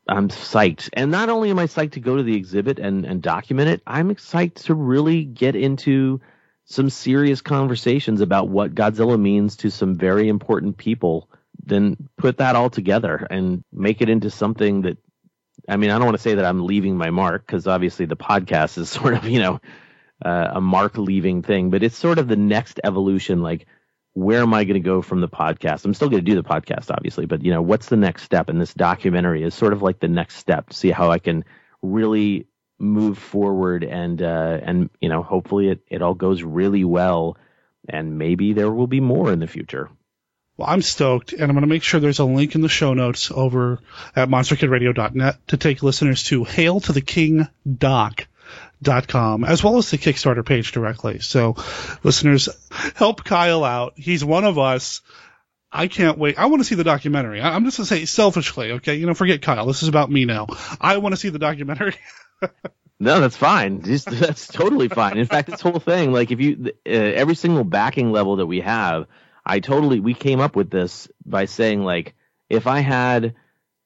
I'm 0.08 0.28
psyched. 0.28 0.88
And 0.94 1.10
not 1.10 1.28
only 1.28 1.50
am 1.50 1.58
I 1.58 1.66
psyched 1.66 1.92
to 1.92 2.00
go 2.00 2.16
to 2.16 2.22
the 2.22 2.36
exhibit 2.36 2.78
and, 2.78 3.04
and 3.04 3.22
document 3.22 3.68
it, 3.68 3.82
I'm 3.86 4.10
excited 4.10 4.56
to 4.64 4.74
really 4.74 5.24
get 5.24 5.54
into 5.54 6.20
some 6.64 6.90
serious 6.90 7.40
conversations 7.40 8.20
about 8.20 8.48
what 8.48 8.74
Godzilla 8.74 9.20
means 9.20 9.56
to 9.58 9.70
some 9.70 9.94
very 9.94 10.28
important 10.28 10.76
people. 10.76 11.28
Then 11.64 12.08
put 12.16 12.38
that 12.38 12.56
all 12.56 12.70
together 12.70 13.26
and 13.30 13.62
make 13.72 14.00
it 14.00 14.08
into 14.08 14.30
something 14.30 14.82
that 14.82 14.98
I 15.68 15.76
mean, 15.76 15.90
I 15.90 15.98
don't 15.98 16.06
want 16.06 16.16
to 16.16 16.22
say 16.22 16.34
that 16.34 16.44
I'm 16.44 16.64
leaving 16.64 16.96
my 16.96 17.10
mark 17.10 17.46
because 17.46 17.66
obviously 17.66 18.06
the 18.06 18.16
podcast 18.16 18.78
is 18.78 18.88
sort 18.90 19.14
of, 19.14 19.24
you 19.28 19.40
know, 19.40 19.60
uh, 20.24 20.52
a 20.54 20.60
mark 20.60 20.96
leaving 20.96 21.42
thing, 21.42 21.70
but 21.70 21.82
it's 21.82 21.96
sort 21.96 22.18
of 22.18 22.26
the 22.26 22.36
next 22.36 22.80
evolution. 22.82 23.42
Like, 23.42 23.66
where 24.18 24.42
am 24.42 24.52
I 24.52 24.64
going 24.64 24.74
to 24.74 24.86
go 24.86 25.00
from 25.00 25.20
the 25.20 25.28
podcast? 25.28 25.84
I'm 25.84 25.94
still 25.94 26.08
going 26.08 26.24
to 26.24 26.30
do 26.30 26.34
the 26.34 26.48
podcast, 26.48 26.90
obviously, 26.90 27.26
but 27.26 27.44
you 27.44 27.52
know, 27.52 27.62
what's 27.62 27.88
the 27.88 27.96
next 27.96 28.24
step? 28.24 28.48
And 28.48 28.60
this 28.60 28.74
documentary 28.74 29.44
is 29.44 29.54
sort 29.54 29.72
of 29.72 29.80
like 29.80 30.00
the 30.00 30.08
next 30.08 30.36
step 30.36 30.70
to 30.70 30.76
see 30.76 30.90
how 30.90 31.12
I 31.12 31.20
can 31.20 31.44
really 31.82 32.48
move 32.80 33.18
forward 33.18 33.84
and, 33.84 34.20
uh, 34.20 34.58
and, 34.60 34.90
you 35.00 35.08
know, 35.08 35.22
hopefully 35.22 35.68
it, 35.68 35.80
it 35.88 36.02
all 36.02 36.14
goes 36.14 36.42
really 36.42 36.84
well 36.84 37.36
and 37.88 38.18
maybe 38.18 38.54
there 38.54 38.70
will 38.70 38.88
be 38.88 39.00
more 39.00 39.32
in 39.32 39.38
the 39.38 39.46
future. 39.46 39.88
Well, 40.56 40.68
I'm 40.68 40.82
stoked, 40.82 41.32
and 41.32 41.44
I'm 41.44 41.52
going 41.52 41.60
to 41.60 41.68
make 41.68 41.84
sure 41.84 42.00
there's 42.00 42.18
a 42.18 42.24
link 42.24 42.56
in 42.56 42.60
the 42.62 42.68
show 42.68 42.92
notes 42.92 43.30
over 43.30 43.78
at 44.16 44.28
monsterkidradio.net 44.28 45.46
to 45.48 45.56
take 45.56 45.84
listeners 45.84 46.24
to 46.24 46.42
Hail 46.42 46.80
to 46.80 46.92
the 46.92 47.00
King 47.00 47.46
Doc.com, 48.82 49.44
as 49.44 49.62
well 49.64 49.78
as 49.78 49.90
the 49.90 49.98
Kickstarter 49.98 50.44
page 50.44 50.72
directly. 50.72 51.18
So, 51.20 51.56
listeners, 52.02 52.48
help 52.94 53.24
Kyle 53.24 53.64
out. 53.64 53.94
He's 53.96 54.24
one 54.24 54.44
of 54.44 54.58
us. 54.58 55.00
I 55.70 55.88
can't 55.88 56.16
wait. 56.18 56.38
I 56.38 56.46
want 56.46 56.60
to 56.60 56.64
see 56.64 56.76
the 56.76 56.84
documentary. 56.84 57.40
I- 57.40 57.54
I'm 57.54 57.64
just 57.64 57.76
going 57.76 57.86
to 57.86 57.94
say 57.94 58.04
selfishly, 58.06 58.72
okay? 58.72 58.94
You 58.94 59.06
know, 59.06 59.14
forget 59.14 59.42
Kyle. 59.42 59.66
This 59.66 59.82
is 59.82 59.88
about 59.88 60.10
me 60.10 60.24
now. 60.24 60.46
I 60.80 60.96
want 60.98 61.12
to 61.12 61.16
see 61.20 61.28
the 61.28 61.38
documentary. 61.38 61.94
No, 63.00 63.20
that's 63.20 63.36
fine. 63.36 63.82
Just, 63.82 64.10
that's 64.10 64.48
totally 64.48 64.88
fine. 64.88 65.18
In 65.18 65.26
fact, 65.26 65.48
this 65.48 65.60
whole 65.60 65.78
thing, 65.78 66.10
like 66.12 66.32
if 66.32 66.40
you, 66.40 66.72
uh, 66.84 66.90
every 66.90 67.36
single 67.36 67.62
backing 67.62 68.10
level 68.10 68.36
that 68.36 68.46
we 68.46 68.60
have, 68.60 69.06
I 69.46 69.60
totally, 69.60 70.00
we 70.00 70.14
came 70.14 70.40
up 70.40 70.56
with 70.56 70.68
this 70.68 71.08
by 71.24 71.44
saying 71.44 71.84
like, 71.84 72.16
if 72.50 72.66
I 72.66 72.80
had 72.80 73.34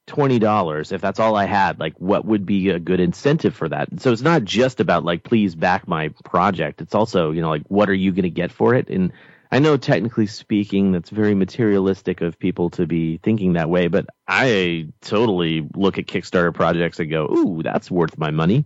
twenty 0.06 0.38
dollars, 0.38 0.92
if 0.92 1.00
that's 1.00 1.20
all 1.20 1.36
I 1.36 1.44
had, 1.44 1.78
like 1.78 1.94
what 1.98 2.24
would 2.24 2.44
be 2.44 2.70
a 2.70 2.78
good 2.78 3.00
incentive 3.00 3.54
for 3.54 3.68
that? 3.68 3.88
So 4.00 4.12
it's 4.12 4.22
not 4.22 4.44
just 4.44 4.80
about 4.80 5.04
like, 5.04 5.22
please 5.22 5.54
back 5.54 5.86
my 5.86 6.08
project. 6.24 6.80
It's 6.80 6.94
also, 6.94 7.30
you 7.30 7.40
know, 7.40 7.50
like 7.50 7.62
what 7.68 7.88
are 7.88 7.94
you 7.94 8.12
going 8.12 8.24
to 8.24 8.30
get 8.30 8.52
for 8.52 8.74
it? 8.74 8.88
And 8.88 9.12
I 9.50 9.58
know 9.58 9.76
technically 9.76 10.26
speaking, 10.26 10.92
that's 10.92 11.10
very 11.10 11.34
materialistic 11.34 12.22
of 12.22 12.38
people 12.38 12.70
to 12.70 12.86
be 12.86 13.18
thinking 13.18 13.52
that 13.52 13.68
way, 13.68 13.88
but 13.88 14.06
I 14.26 14.88
totally 15.02 15.68
look 15.76 15.98
at 15.98 16.06
Kickstarter 16.06 16.54
projects 16.54 16.98
and 17.00 17.10
go, 17.10 17.26
ooh, 17.26 17.62
that's 17.62 17.90
worth 17.90 18.16
my 18.16 18.30
money. 18.30 18.64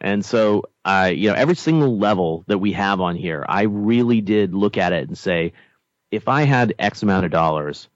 And 0.00 0.24
so, 0.24 0.64
I, 0.84 1.08
you 1.08 1.28
know, 1.28 1.34
every 1.34 1.56
single 1.56 1.98
level 1.98 2.44
that 2.46 2.58
we 2.58 2.72
have 2.72 3.00
on 3.00 3.16
here, 3.16 3.44
I 3.48 3.62
really 3.62 4.20
did 4.20 4.54
look 4.54 4.76
at 4.76 4.92
it 4.92 5.08
and 5.08 5.18
say, 5.18 5.54
if 6.10 6.28
I 6.28 6.42
had 6.42 6.74
X 6.78 7.02
amount 7.02 7.24
of 7.24 7.32
dollars, 7.32 7.88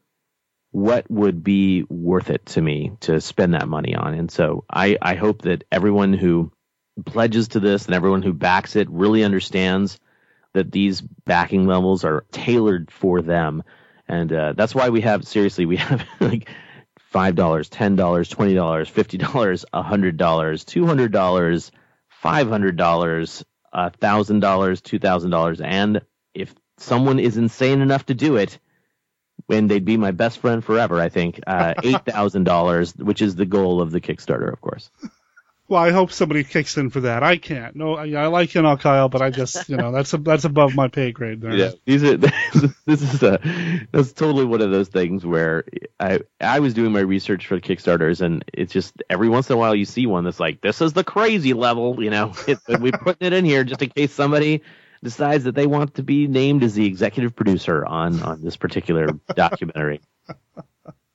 what 0.73 1.09
would 1.11 1.45
be 1.45 1.85
worth 1.89 2.31
it 2.31 2.45
to 2.47 2.61
me 2.61 2.93
to 3.01 3.20
spend 3.20 3.55
that 3.55 3.68
money 3.68 3.95
on? 3.95 4.14
And 4.14 4.31
so 4.31 4.64
I, 4.70 4.97
I 5.01 5.14
hope 5.14 5.43
that 5.43 5.64
everyone 5.70 6.14
who 6.14 6.51
pledges 7.05 7.49
to 7.49 7.61
this 7.61 7.87
and 7.87 7.95
everyone 7.95 8.23
who 8.23 8.33
backs 8.33 8.75
it 8.75 8.91
really 8.91 9.23
understands 9.23 9.99
that 10.55 10.73
these 10.73 11.01
backing 11.01 11.66
levels 11.66 12.05
are 12.05 12.25
tailored 12.33 12.91
for 12.91 13.23
them. 13.23 13.62
And 14.09 14.33
uh, 14.33 14.53
that's 14.55 14.75
why 14.75 14.89
we 14.89 15.03
have, 15.03 15.27
seriously, 15.27 15.66
we 15.66 15.77
have 15.77 16.05
like 16.20 16.49
$5, 17.14 17.35
$10, 17.35 17.97
$20, 17.97 17.97
$50, 17.97 19.64
$100, 19.73 20.16
$200, 20.16 21.70
$500, 22.23 23.45
$1,000, 23.75 23.93
$2,000. 24.01 25.61
And 25.64 26.01
if 26.35 26.55
someone 26.79 27.18
is 27.18 27.37
insane 27.37 27.81
enough 27.81 28.07
to 28.07 28.14
do 28.14 28.37
it, 28.37 28.59
when 29.47 29.68
they'd 29.68 29.84
be 29.84 29.97
my 29.97 30.11
best 30.11 30.38
friend 30.38 30.64
forever, 30.64 31.01
I 31.01 31.09
think, 31.09 31.40
uh, 31.47 31.74
$8,000, 31.78 33.03
which 33.03 33.22
is 33.22 33.36
the 33.36 33.47
goal 33.47 33.80
of 33.80 33.90
the 33.90 34.01
Kickstarter, 34.01 34.53
of 34.53 34.61
course. 34.61 34.90
well, 35.68 35.82
I 35.82 35.90
hope 35.90 36.12
somebody 36.12 36.45
kicks 36.45 36.76
in 36.76 36.90
for 36.90 37.01
that. 37.01 37.22
I 37.22 37.38
can't. 37.38 37.74
No, 37.74 37.97
I, 37.97 38.11
I 38.12 38.26
like 38.26 38.55
you 38.55 38.61
know, 38.62 38.76
Kyle, 38.76 39.09
but 39.09 39.22
I 39.22 39.30
just, 39.30 39.68
you 39.68 39.76
know, 39.76 39.90
that's 39.90 40.12
a, 40.12 40.18
that's 40.18 40.45
above 40.45 40.74
my 40.74 40.88
pay 40.88 41.12
grade 41.12 41.40
there. 41.40 41.55
Yeah, 41.55 41.70
these 41.86 42.05
are 42.05 42.16
this 42.86 43.03
is 43.03 43.22
a 43.22 43.40
that's 43.90 44.12
totally 44.12 44.45
one 44.45 44.61
of 44.61 44.70
those 44.70 44.88
things 44.88 45.24
where 45.24 45.64
I 45.99 46.20
I 46.40 46.61
was 46.61 46.74
doing 46.74 46.93
my 46.93 47.01
research 47.01 47.47
for 47.47 47.55
the 47.55 47.62
Kickstarters 47.62 48.20
and 48.20 48.45
it's 48.53 48.72
just 48.72 49.03
every 49.09 49.30
once 49.30 49.49
in 49.49 49.55
a 49.55 49.57
while 49.57 49.74
you 49.74 49.86
see 49.86 50.07
one 50.07 50.24
that's 50.24 50.40
like 50.40 50.61
this 50.61 50.82
is 50.82 50.93
the 50.93 51.05
crazy 51.05 51.55
level, 51.55 52.03
you 52.03 52.11
know. 52.11 52.34
It, 52.47 52.59
we're 52.68 52.93
putting 52.93 53.26
it 53.26 53.32
in 53.32 53.47
here 53.47 53.64
just 53.64 53.80
in 53.80 53.88
case 53.88 54.12
somebody 54.12 54.62
decides 55.03 55.45
that 55.45 55.55
they 55.55 55.67
want 55.67 55.95
to 55.97 56.03
be 56.03 56.27
named 56.27 56.63
as 56.63 56.75
the 56.75 56.87
executive 56.87 57.35
producer 57.35 57.85
on 57.85 58.23
on 58.23 58.43
this 58.43 58.57
particular 58.57 59.07
documentary. 59.35 60.01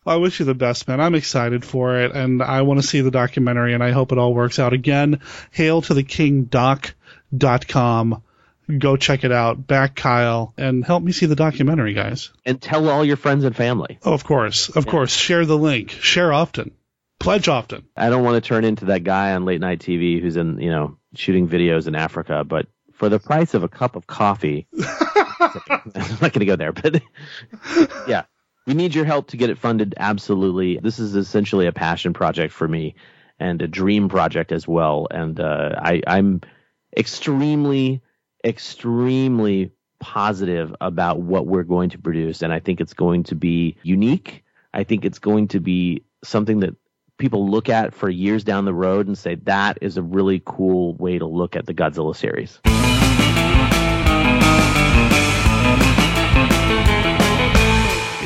I 0.06 0.16
wish 0.16 0.40
you 0.40 0.46
the 0.46 0.56
best, 0.56 0.88
man. 0.88 1.02
I'm 1.02 1.16
excited 1.16 1.66
for 1.66 2.00
it, 2.00 2.14
and 2.14 2.42
I 2.42 2.62
want 2.62 2.82
to 2.82 2.88
see 2.88 3.02
the 3.02 3.12
documentary, 3.12 3.74
and 3.74 3.84
I 3.84 3.92
hope 3.92 4.14
it 4.14 4.18
all 4.18 4.34
works 4.34 4.58
out. 4.58 4.72
Again, 4.72 5.20
hail 5.52 5.82
to 5.82 5.94
the 5.94 6.04
king 6.04 6.44
doc.com. 6.46 8.24
Go 8.80 8.98
check 8.98 9.24
it 9.24 9.32
out. 9.32 9.66
Back 9.68 9.96
Kyle, 9.96 10.54
and 10.58 10.84
help 10.84 11.04
me 11.04 11.12
see 11.12 11.26
the 11.26 11.36
documentary, 11.36 11.94
guys. 11.94 12.32
And 12.46 12.62
tell 12.62 12.90
all 12.90 13.04
your 13.04 13.18
friends 13.18 13.44
and 13.44 13.56
family. 13.56 14.00
Oh, 14.04 14.14
of 14.14 14.24
course. 14.24 14.70
Of 14.70 14.88
course. 14.88 15.14
Share 15.14 15.46
the 15.46 15.58
link. 15.58 15.92
Share 15.92 16.32
often. 16.34 16.72
Pledge 17.20 17.48
often. 17.48 17.86
I 17.96 18.10
don't 18.10 18.24
want 18.24 18.42
to 18.42 18.48
turn 18.48 18.64
into 18.64 18.86
that 18.86 19.04
guy 19.04 19.34
on 19.34 19.46
late 19.46 19.60
night 19.62 19.80
TV 19.80 20.22
who's 20.22 20.38
in, 20.38 20.60
you 20.60 20.70
know, 20.70 20.98
shooting 21.16 21.48
videos 21.48 21.88
in 21.88 21.96
Africa, 21.96 22.44
but 22.46 22.68
for 22.98 23.10
the 23.10 23.20
price 23.20 23.54
of 23.54 23.64
a 23.64 23.70
cup 23.70 23.96
of 23.96 24.08
coffee, 24.08 24.68
I'm 24.80 26.18
not 26.20 26.34
going 26.34 26.40
to 26.40 26.46
go 26.46 26.56
there, 26.56 26.74
but 26.74 27.02
yeah, 28.08 28.24
we 28.66 28.74
need 28.74 28.96
your 28.96 29.06
help 29.06 29.30
to 29.30 29.38
get 29.38 29.52
it 29.52 29.60
funded. 29.60 29.94
Absolutely. 29.98 30.80
This 30.82 30.98
is 30.98 31.16
essentially 31.16 31.68
a 31.68 31.72
passion 31.72 32.14
project 32.14 32.54
for 32.54 32.68
me 32.68 32.96
and 33.40 33.62
a 33.62 33.68
dream 33.68 34.10
project 34.10 34.52
as 34.52 34.68
well. 34.68 35.08
And 35.12 35.40
uh, 35.40 35.76
I, 35.78 36.02
I'm 36.08 36.42
extremely, 36.98 38.02
extremely 38.44 39.72
positive 40.00 40.76
about 40.82 41.20
what 41.20 41.46
we're 41.46 41.64
going 41.64 41.92
to 41.92 42.00
produce. 42.00 42.42
And 42.42 42.52
I 42.52 42.60
think 42.60 42.82
it's 42.82 42.94
going 42.94 43.24
to 43.26 43.36
be 43.36 43.78
unique. 43.84 44.44
I 44.74 44.84
think 44.84 45.06
it's 45.06 45.20
going 45.20 45.50
to 45.50 45.60
be 45.60 46.04
something 46.24 46.62
that 46.62 46.76
people 47.18 47.50
look 47.50 47.70
at 47.70 47.94
for 47.94 48.10
years 48.10 48.44
down 48.44 48.66
the 48.66 48.74
road 48.74 49.08
and 49.08 49.18
say 49.18 49.36
that 49.36 49.78
is 49.82 49.98
a 49.98 50.04
really 50.04 50.42
cool 50.46 50.94
way 50.96 51.18
to 51.18 51.26
look 51.26 51.56
at 51.56 51.66
the 51.66 51.74
Godzilla 51.74 52.16
series. 52.16 52.60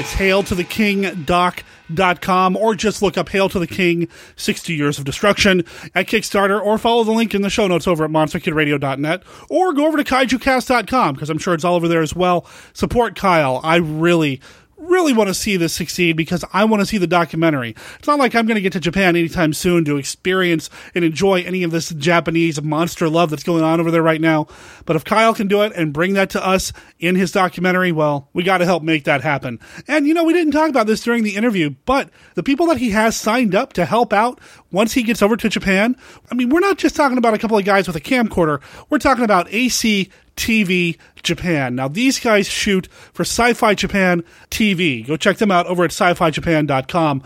It's 0.01 0.15
hailtotheking.doc.com 0.15 2.57
or 2.57 2.73
just 2.73 3.03
look 3.03 3.19
up 3.19 3.29
Hail 3.29 3.49
to 3.49 3.59
the 3.59 3.67
King 3.67 4.07
60 4.35 4.73
Years 4.73 4.97
of 4.97 5.05
Destruction 5.05 5.59
at 5.93 6.07
Kickstarter 6.07 6.59
or 6.59 6.79
follow 6.79 7.03
the 7.03 7.11
link 7.11 7.35
in 7.35 7.43
the 7.43 7.51
show 7.51 7.67
notes 7.67 7.87
over 7.87 8.05
at 8.05 8.09
monsterkidradio.net 8.09 9.21
or 9.47 9.73
go 9.73 9.85
over 9.85 9.97
to 9.97 10.03
kaijucast.com 10.03 11.13
because 11.13 11.29
I'm 11.29 11.37
sure 11.37 11.53
it's 11.53 11.63
all 11.63 11.75
over 11.75 11.87
there 11.87 12.01
as 12.01 12.15
well. 12.15 12.47
Support 12.73 13.15
Kyle. 13.15 13.61
I 13.63 13.75
really 13.75 14.41
really 14.81 15.13
want 15.13 15.27
to 15.27 15.33
see 15.33 15.57
this 15.57 15.73
succeed 15.73 16.17
because 16.17 16.43
I 16.53 16.65
want 16.65 16.81
to 16.81 16.85
see 16.85 16.97
the 16.97 17.07
documentary. 17.07 17.75
It's 17.97 18.07
not 18.07 18.19
like 18.19 18.35
I'm 18.35 18.45
going 18.45 18.55
to 18.55 18.61
get 18.61 18.73
to 18.73 18.79
Japan 18.79 19.15
anytime 19.15 19.53
soon 19.53 19.85
to 19.85 19.97
experience 19.97 20.69
and 20.95 21.05
enjoy 21.05 21.41
any 21.41 21.63
of 21.63 21.71
this 21.71 21.89
Japanese 21.89 22.61
monster 22.61 23.09
love 23.09 23.29
that's 23.29 23.43
going 23.43 23.63
on 23.63 23.79
over 23.79 23.91
there 23.91 24.03
right 24.03 24.21
now. 24.21 24.47
But 24.85 24.95
if 24.95 25.03
Kyle 25.03 25.33
can 25.33 25.47
do 25.47 25.61
it 25.61 25.73
and 25.75 25.93
bring 25.93 26.13
that 26.13 26.29
to 26.31 26.45
us 26.45 26.73
in 26.99 27.15
his 27.15 27.31
documentary, 27.31 27.91
well, 27.91 28.29
we 28.33 28.43
got 28.43 28.59
to 28.59 28.65
help 28.65 28.83
make 28.83 29.03
that 29.05 29.21
happen. 29.21 29.59
And 29.87 30.07
you 30.07 30.13
know, 30.13 30.23
we 30.23 30.33
didn't 30.33 30.53
talk 30.53 30.69
about 30.69 30.87
this 30.87 31.01
during 31.01 31.23
the 31.23 31.35
interview, 31.35 31.71
but 31.85 32.09
the 32.35 32.43
people 32.43 32.67
that 32.67 32.77
he 32.77 32.91
has 32.91 33.15
signed 33.15 33.55
up 33.55 33.73
to 33.73 33.85
help 33.85 34.13
out 34.13 34.39
once 34.71 34.93
he 34.93 35.03
gets 35.03 35.21
over 35.21 35.35
to 35.37 35.49
Japan, 35.49 35.95
I 36.31 36.35
mean, 36.35 36.49
we're 36.49 36.59
not 36.59 36.77
just 36.77 36.95
talking 36.95 37.17
about 37.17 37.33
a 37.33 37.37
couple 37.37 37.57
of 37.57 37.65
guys 37.65 37.87
with 37.87 37.95
a 37.95 38.01
camcorder. 38.01 38.61
We're 38.89 38.99
talking 38.99 39.23
about 39.23 39.51
AC 39.51 40.09
TV 40.35 40.97
Japan. 41.23 41.75
Now, 41.75 41.87
these 41.87 42.19
guys 42.19 42.47
shoot 42.47 42.87
for 43.13 43.23
Sci 43.23 43.53
Fi 43.53 43.75
Japan 43.75 44.23
TV. 44.49 45.05
Go 45.05 45.17
check 45.17 45.37
them 45.37 45.51
out 45.51 45.67
over 45.67 45.83
at 45.83 45.91
sci 45.91 46.13
fi 46.13 46.29
japan.com. 46.29 47.23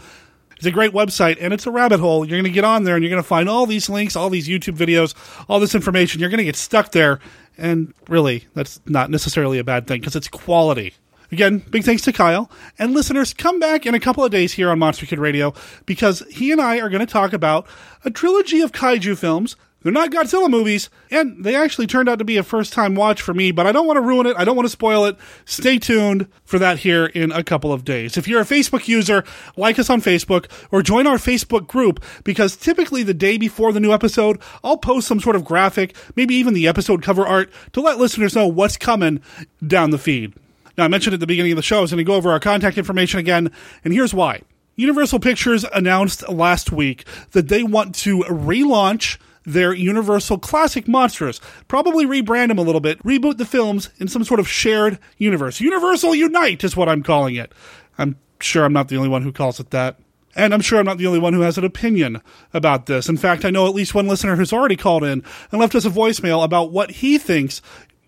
It's 0.57 0.65
a 0.65 0.71
great 0.71 0.93
website 0.93 1.37
and 1.39 1.53
it's 1.53 1.67
a 1.67 1.71
rabbit 1.71 1.99
hole. 1.99 2.25
You're 2.25 2.37
going 2.37 2.45
to 2.45 2.49
get 2.49 2.63
on 2.63 2.83
there 2.83 2.95
and 2.95 3.03
you're 3.03 3.09
going 3.09 3.21
to 3.21 3.27
find 3.27 3.49
all 3.49 3.65
these 3.65 3.89
links, 3.89 4.15
all 4.15 4.29
these 4.29 4.47
YouTube 4.47 4.77
videos, 4.77 5.13
all 5.49 5.59
this 5.59 5.75
information. 5.75 6.21
You're 6.21 6.29
going 6.29 6.37
to 6.37 6.45
get 6.45 6.55
stuck 6.55 6.91
there. 6.91 7.19
And 7.57 7.93
really, 8.07 8.45
that's 8.53 8.79
not 8.85 9.09
necessarily 9.09 9.59
a 9.59 9.63
bad 9.63 9.87
thing 9.87 9.99
because 9.99 10.15
it's 10.15 10.27
quality. 10.27 10.93
Again, 11.31 11.59
big 11.69 11.83
thanks 11.83 12.03
to 12.03 12.13
Kyle. 12.13 12.49
And 12.79 12.93
listeners, 12.93 13.33
come 13.33 13.59
back 13.59 13.85
in 13.85 13.95
a 13.95 13.99
couple 13.99 14.23
of 14.23 14.31
days 14.31 14.53
here 14.53 14.69
on 14.69 14.79
Monster 14.79 15.05
Kid 15.05 15.19
Radio 15.19 15.53
because 15.85 16.23
he 16.29 16.51
and 16.51 16.61
I 16.61 16.79
are 16.79 16.89
going 16.89 17.05
to 17.05 17.11
talk 17.11 17.33
about 17.33 17.67
a 18.03 18.11
trilogy 18.11 18.61
of 18.61 18.71
kaiju 18.71 19.17
films 19.17 19.55
they're 19.85 19.93
not 19.93 20.09
Godzilla 20.09 20.49
movies, 20.49 20.89
and 21.11 21.43
they 21.43 21.55
actually 21.55 21.85
turned 21.85 22.09
out 22.09 22.17
to 22.17 22.25
be 22.25 22.37
a 22.37 22.43
first 22.43 22.73
time 22.73 22.95
watch 22.95 23.21
for 23.21 23.35
me, 23.35 23.51
but 23.51 23.67
I 23.67 23.71
don't 23.71 23.85
want 23.85 23.97
to 23.97 24.01
ruin 24.01 24.25
it. 24.25 24.35
I 24.35 24.43
don't 24.43 24.55
want 24.55 24.65
to 24.65 24.71
spoil 24.71 25.05
it. 25.05 25.15
Stay 25.45 25.77
tuned 25.77 26.27
for 26.43 26.57
that 26.57 26.79
here 26.79 27.05
in 27.05 27.31
a 27.31 27.43
couple 27.43 27.71
of 27.71 27.85
days. 27.85 28.17
If 28.17 28.27
you're 28.27 28.41
a 28.41 28.45
Facebook 28.45 28.87
user, 28.87 29.23
like 29.55 29.77
us 29.77 29.91
on 29.91 30.01
Facebook 30.01 30.49
or 30.71 30.81
join 30.81 31.05
our 31.05 31.17
Facebook 31.17 31.67
group 31.67 32.03
because 32.23 32.57
typically 32.57 33.03
the 33.03 33.13
day 33.13 33.37
before 33.37 33.71
the 33.71 33.79
new 33.79 33.93
episode, 33.93 34.41
I'll 34.63 34.77
post 34.77 35.07
some 35.07 35.19
sort 35.19 35.35
of 35.35 35.45
graphic, 35.45 35.95
maybe 36.15 36.33
even 36.33 36.55
the 36.55 36.67
episode 36.67 37.03
cover 37.03 37.23
art 37.23 37.51
to 37.73 37.79
let 37.79 37.99
listeners 37.99 38.33
know 38.33 38.47
what's 38.47 38.77
coming 38.77 39.21
down 39.67 39.91
the 39.91 39.99
feed. 39.99 40.33
Now, 40.79 40.85
I 40.85 40.87
mentioned 40.87 41.13
at 41.13 41.19
the 41.19 41.27
beginning 41.27 41.51
of 41.51 41.57
the 41.57 41.61
show, 41.61 41.77
I 41.77 41.81
was 41.81 41.91
going 41.91 41.99
to 41.99 42.03
go 42.03 42.15
over 42.15 42.31
our 42.31 42.39
contact 42.39 42.79
information 42.79 43.19
again, 43.19 43.51
and 43.83 43.93
here's 43.93 44.15
why. 44.15 44.41
Universal 44.77 45.19
Pictures 45.19 45.63
announced 45.75 46.27
last 46.27 46.71
week 46.71 47.05
that 47.33 47.49
they 47.49 47.61
want 47.61 47.93
to 47.95 48.21
relaunch 48.21 49.19
their 49.45 49.73
Universal 49.73 50.39
Classic 50.39 50.87
Monsters. 50.87 51.39
Probably 51.67 52.05
rebrand 52.05 52.49
them 52.49 52.57
a 52.57 52.63
little 52.63 52.81
bit, 52.81 53.01
reboot 53.03 53.37
the 53.37 53.45
films 53.45 53.89
in 53.97 54.07
some 54.07 54.23
sort 54.23 54.39
of 54.39 54.47
shared 54.47 54.99
universe. 55.17 55.61
Universal 55.61 56.15
Unite 56.15 56.63
is 56.63 56.75
what 56.75 56.89
I'm 56.89 57.03
calling 57.03 57.35
it. 57.35 57.51
I'm 57.97 58.17
sure 58.39 58.65
I'm 58.65 58.73
not 58.73 58.87
the 58.87 58.97
only 58.97 59.09
one 59.09 59.21
who 59.21 59.31
calls 59.31 59.59
it 59.59 59.69
that. 59.71 59.97
And 60.37 60.53
I'm 60.53 60.61
sure 60.61 60.79
I'm 60.79 60.85
not 60.85 60.97
the 60.97 61.07
only 61.07 61.19
one 61.19 61.33
who 61.33 61.41
has 61.41 61.57
an 61.57 61.63
opinion 61.63 62.21
about 62.53 62.87
this. 62.87 63.07
In 63.07 63.15
fact, 63.15 63.45
I 63.45 63.51
know 63.51 63.67
at 63.67 63.73
least 63.73 63.95
one 63.95 64.07
listener 64.07 64.35
who's 64.35 64.51
already 64.51 64.75
called 64.75 65.03
in 65.05 65.23
and 65.51 65.61
left 65.61 65.75
us 65.75 65.85
a 65.85 65.89
voicemail 65.89 66.43
about 66.43 66.71
what 66.71 66.91
he 66.91 67.17
thinks 67.17 67.61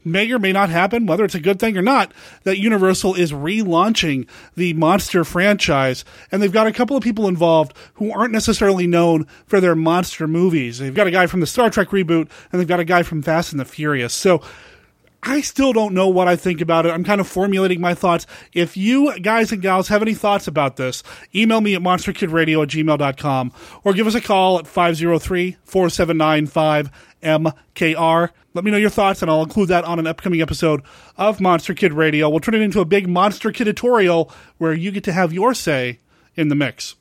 may 0.08 0.32
or 0.32 0.39
may 0.39 0.51
not 0.51 0.70
happen, 0.70 1.05
whether 1.05 1.26
it's 1.26 1.36
a 1.36 1.39
good 1.39 1.60
thing 1.60 1.78
or 1.78 1.82
not, 1.82 2.14
that 2.43 2.58
Universal 2.58 3.16
is 3.16 3.32
relaunching 3.32 4.28
the 4.55 4.74
monster 4.74 5.24
franchise. 5.24 6.03
And 6.32 6.41
they've 6.41 6.51
got 6.51 6.68
a 6.68 6.74
couple 6.74 6.97
of 6.97 7.03
people 7.03 7.28
involved 7.28 7.74
who 7.95 8.12
aren't 8.12 8.34
necessarily 8.34 8.88
known 8.88 9.28
for 9.45 9.60
their 9.60 9.76
monster 9.76 10.28
movies. 10.28 10.80
They've 10.80 10.93
got 10.93 11.08
a 11.08 11.12
guy 11.12 11.28
from 11.28 11.39
the 11.41 11.47
Star 11.47 11.70
Trek 11.70 11.89
reboot, 11.89 12.30
and 12.51 12.60
they've 12.60 12.68
got 12.68 12.80
a 12.80 12.86
guy 12.86 13.03
from 13.03 13.22
Fast 13.22 13.51
and 13.51 13.60
the 13.60 13.66
Furious. 13.66 14.14
So 14.14 14.41
I 15.24 15.41
still 15.41 15.74
don't 15.74 15.93
know 15.93 16.07
what 16.07 16.28
I 16.28 16.36
think 16.36 16.61
about 16.61 16.86
it. 16.86 16.91
I'm 16.91 17.03
kind 17.03 17.20
of 17.20 17.28
formulating 17.28 17.82
my 17.82 17.93
thoughts. 17.93 18.28
If 18.53 18.78
you 18.78 19.18
guys 19.20 19.51
and 19.51 19.61
gals 19.61 19.88
have 19.88 20.01
any 20.01 20.13
thoughts 20.13 20.47
about 20.47 20.78
this, 20.78 21.03
email 21.34 21.59
me 21.59 21.76
at 21.76 21.82
monsterkidradio 21.82 22.63
at 22.63 22.70
gmail.com 22.70 23.51
or 23.84 23.93
give 23.93 24.07
us 24.07 24.15
a 24.15 24.22
call 24.22 24.59
at 24.59 24.68
503 24.68 25.57
479 25.63 26.47
5MKR. 26.47 28.30
Let 28.53 28.63
me 28.63 28.72
know 28.72 28.78
your 28.78 28.89
thoughts, 28.89 29.22
and 29.22 29.30
I'll 29.30 29.43
include 29.43 29.70
that 29.70 29.86
on 29.86 29.99
an 29.99 30.07
upcoming 30.07 30.41
episode 30.41 30.82
of 31.15 31.39
Monster 31.39 31.74
Kid 31.74 31.93
Radio. 31.93 32.30
We'll 32.30 32.39
turn 32.39 32.55
it 32.55 32.61
into 32.61 32.80
a 32.80 32.86
big 32.86 33.07
Monster 33.07 33.51
Kid 33.51 33.65
tutorial 33.65 34.32
where 34.57 34.74
you 34.74 34.91
get 34.91 35.03
to 35.03 35.13
have 35.13 35.34
your 35.34 35.53
say 35.53 35.99
in 36.36 36.47
the 36.47 36.55
mix. 36.55 36.95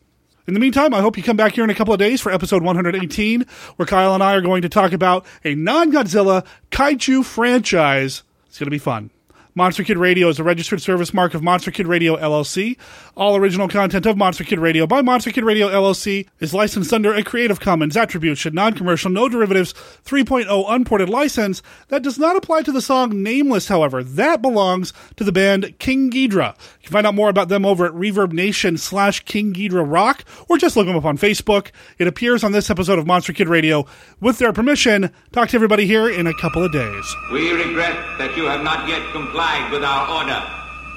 In 0.46 0.54
the 0.54 0.60
meantime, 0.60 0.94
I 0.94 1.00
hope 1.00 1.16
you 1.16 1.24
come 1.24 1.36
back 1.36 1.54
here 1.54 1.64
in 1.64 1.70
a 1.70 1.74
couple 1.74 1.92
of 1.92 1.98
days 1.98 2.20
for 2.20 2.30
episode 2.30 2.62
118, 2.62 3.44
where 3.76 3.86
Kyle 3.86 4.14
and 4.14 4.22
I 4.22 4.34
are 4.34 4.40
going 4.40 4.62
to 4.62 4.68
talk 4.68 4.92
about 4.92 5.26
a 5.44 5.56
non 5.56 5.90
Godzilla 5.90 6.46
kaiju 6.70 7.24
franchise. 7.24 8.22
It's 8.46 8.58
going 8.58 8.66
to 8.66 8.70
be 8.70 8.78
fun. 8.78 9.10
Monster 9.56 9.84
Kid 9.84 9.96
Radio 9.96 10.28
is 10.28 10.38
a 10.38 10.44
registered 10.44 10.82
service 10.82 11.14
mark 11.14 11.32
of 11.32 11.42
Monster 11.42 11.70
Kid 11.70 11.86
Radio 11.86 12.14
LLC. 12.18 12.76
All 13.16 13.36
original 13.36 13.68
content 13.68 14.04
of 14.04 14.18
Monster 14.18 14.44
Kid 14.44 14.58
Radio 14.58 14.86
by 14.86 15.00
Monster 15.00 15.30
Kid 15.30 15.44
Radio 15.44 15.68
LLC 15.68 16.28
is 16.40 16.52
licensed 16.52 16.92
under 16.92 17.14
a 17.14 17.22
Creative 17.22 17.58
Commons 17.58 17.96
Attribution, 17.96 18.52
Non-Commercial, 18.52 19.10
No 19.10 19.30
Derivatives 19.30 19.72
3.0 20.04 20.66
Unported 20.68 21.08
license. 21.08 21.62
That 21.88 22.02
does 22.02 22.18
not 22.18 22.36
apply 22.36 22.64
to 22.64 22.72
the 22.72 22.82
song 22.82 23.22
Nameless, 23.22 23.68
however. 23.68 24.04
That 24.04 24.42
belongs 24.42 24.92
to 25.16 25.24
the 25.24 25.32
band 25.32 25.78
King 25.78 26.10
Ghidra. 26.10 26.54
You 26.54 26.82
can 26.82 26.92
find 26.92 27.06
out 27.06 27.14
more 27.14 27.30
about 27.30 27.48
them 27.48 27.64
over 27.64 27.86
at 27.86 27.94
Reverb 27.94 28.32
Nation 28.32 28.76
slash 28.76 29.20
King 29.20 29.54
Ghidra 29.54 29.90
Rock, 29.90 30.22
or 30.50 30.58
just 30.58 30.76
look 30.76 30.86
them 30.86 30.96
up 30.96 31.06
on 31.06 31.16
Facebook. 31.16 31.70
It 31.96 32.06
appears 32.06 32.44
on 32.44 32.52
this 32.52 32.68
episode 32.68 32.98
of 32.98 33.06
Monster 33.06 33.32
Kid 33.32 33.48
Radio. 33.48 33.86
With 34.20 34.36
their 34.36 34.52
permission, 34.52 35.10
talk 35.32 35.48
to 35.48 35.56
everybody 35.56 35.86
here 35.86 36.10
in 36.10 36.26
a 36.26 36.34
couple 36.34 36.62
of 36.62 36.72
days. 36.72 37.16
We 37.32 37.52
regret 37.52 37.96
that 38.18 38.36
you 38.36 38.44
have 38.44 38.62
not 38.62 38.86
yet 38.86 39.00
complied 39.46 39.70
with 39.70 39.84
our 39.84 40.10
order. 40.10 40.42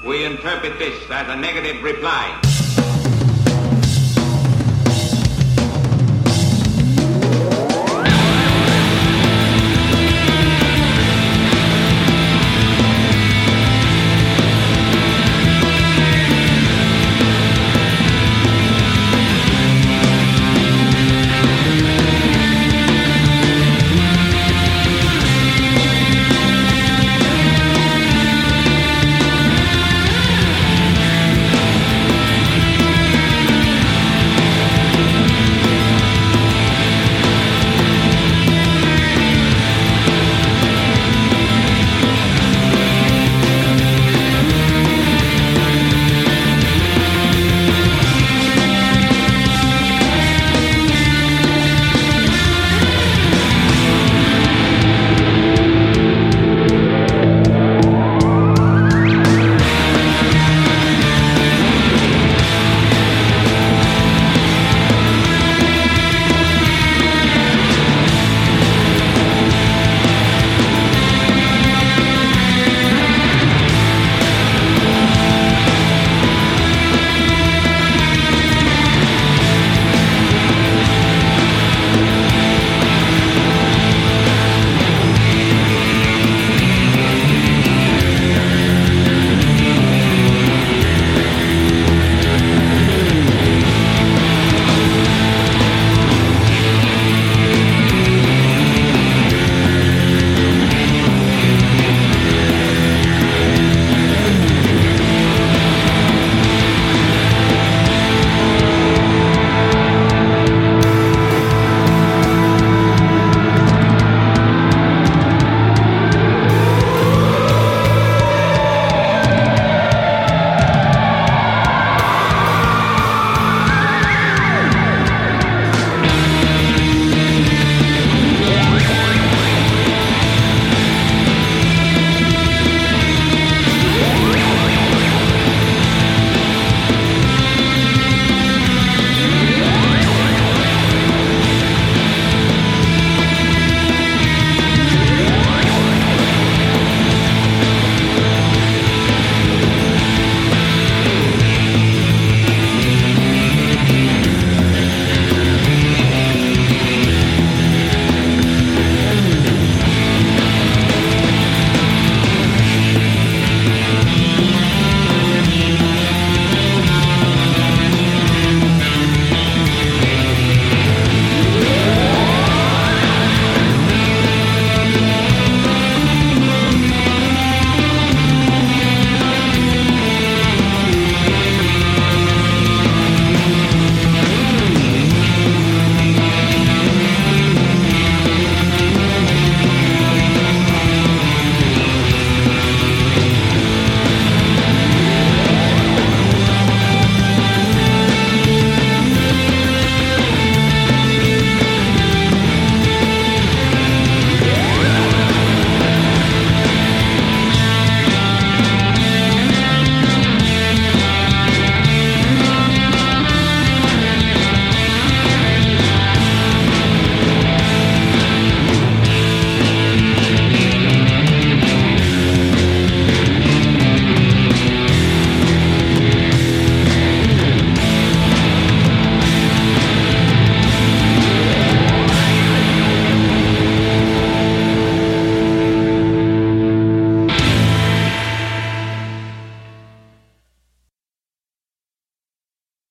We 0.04 0.24
interpret 0.24 0.78
this 0.78 1.08
as 1.10 1.28
a 1.28 1.36
negative 1.36 1.82
reply. 1.82 2.69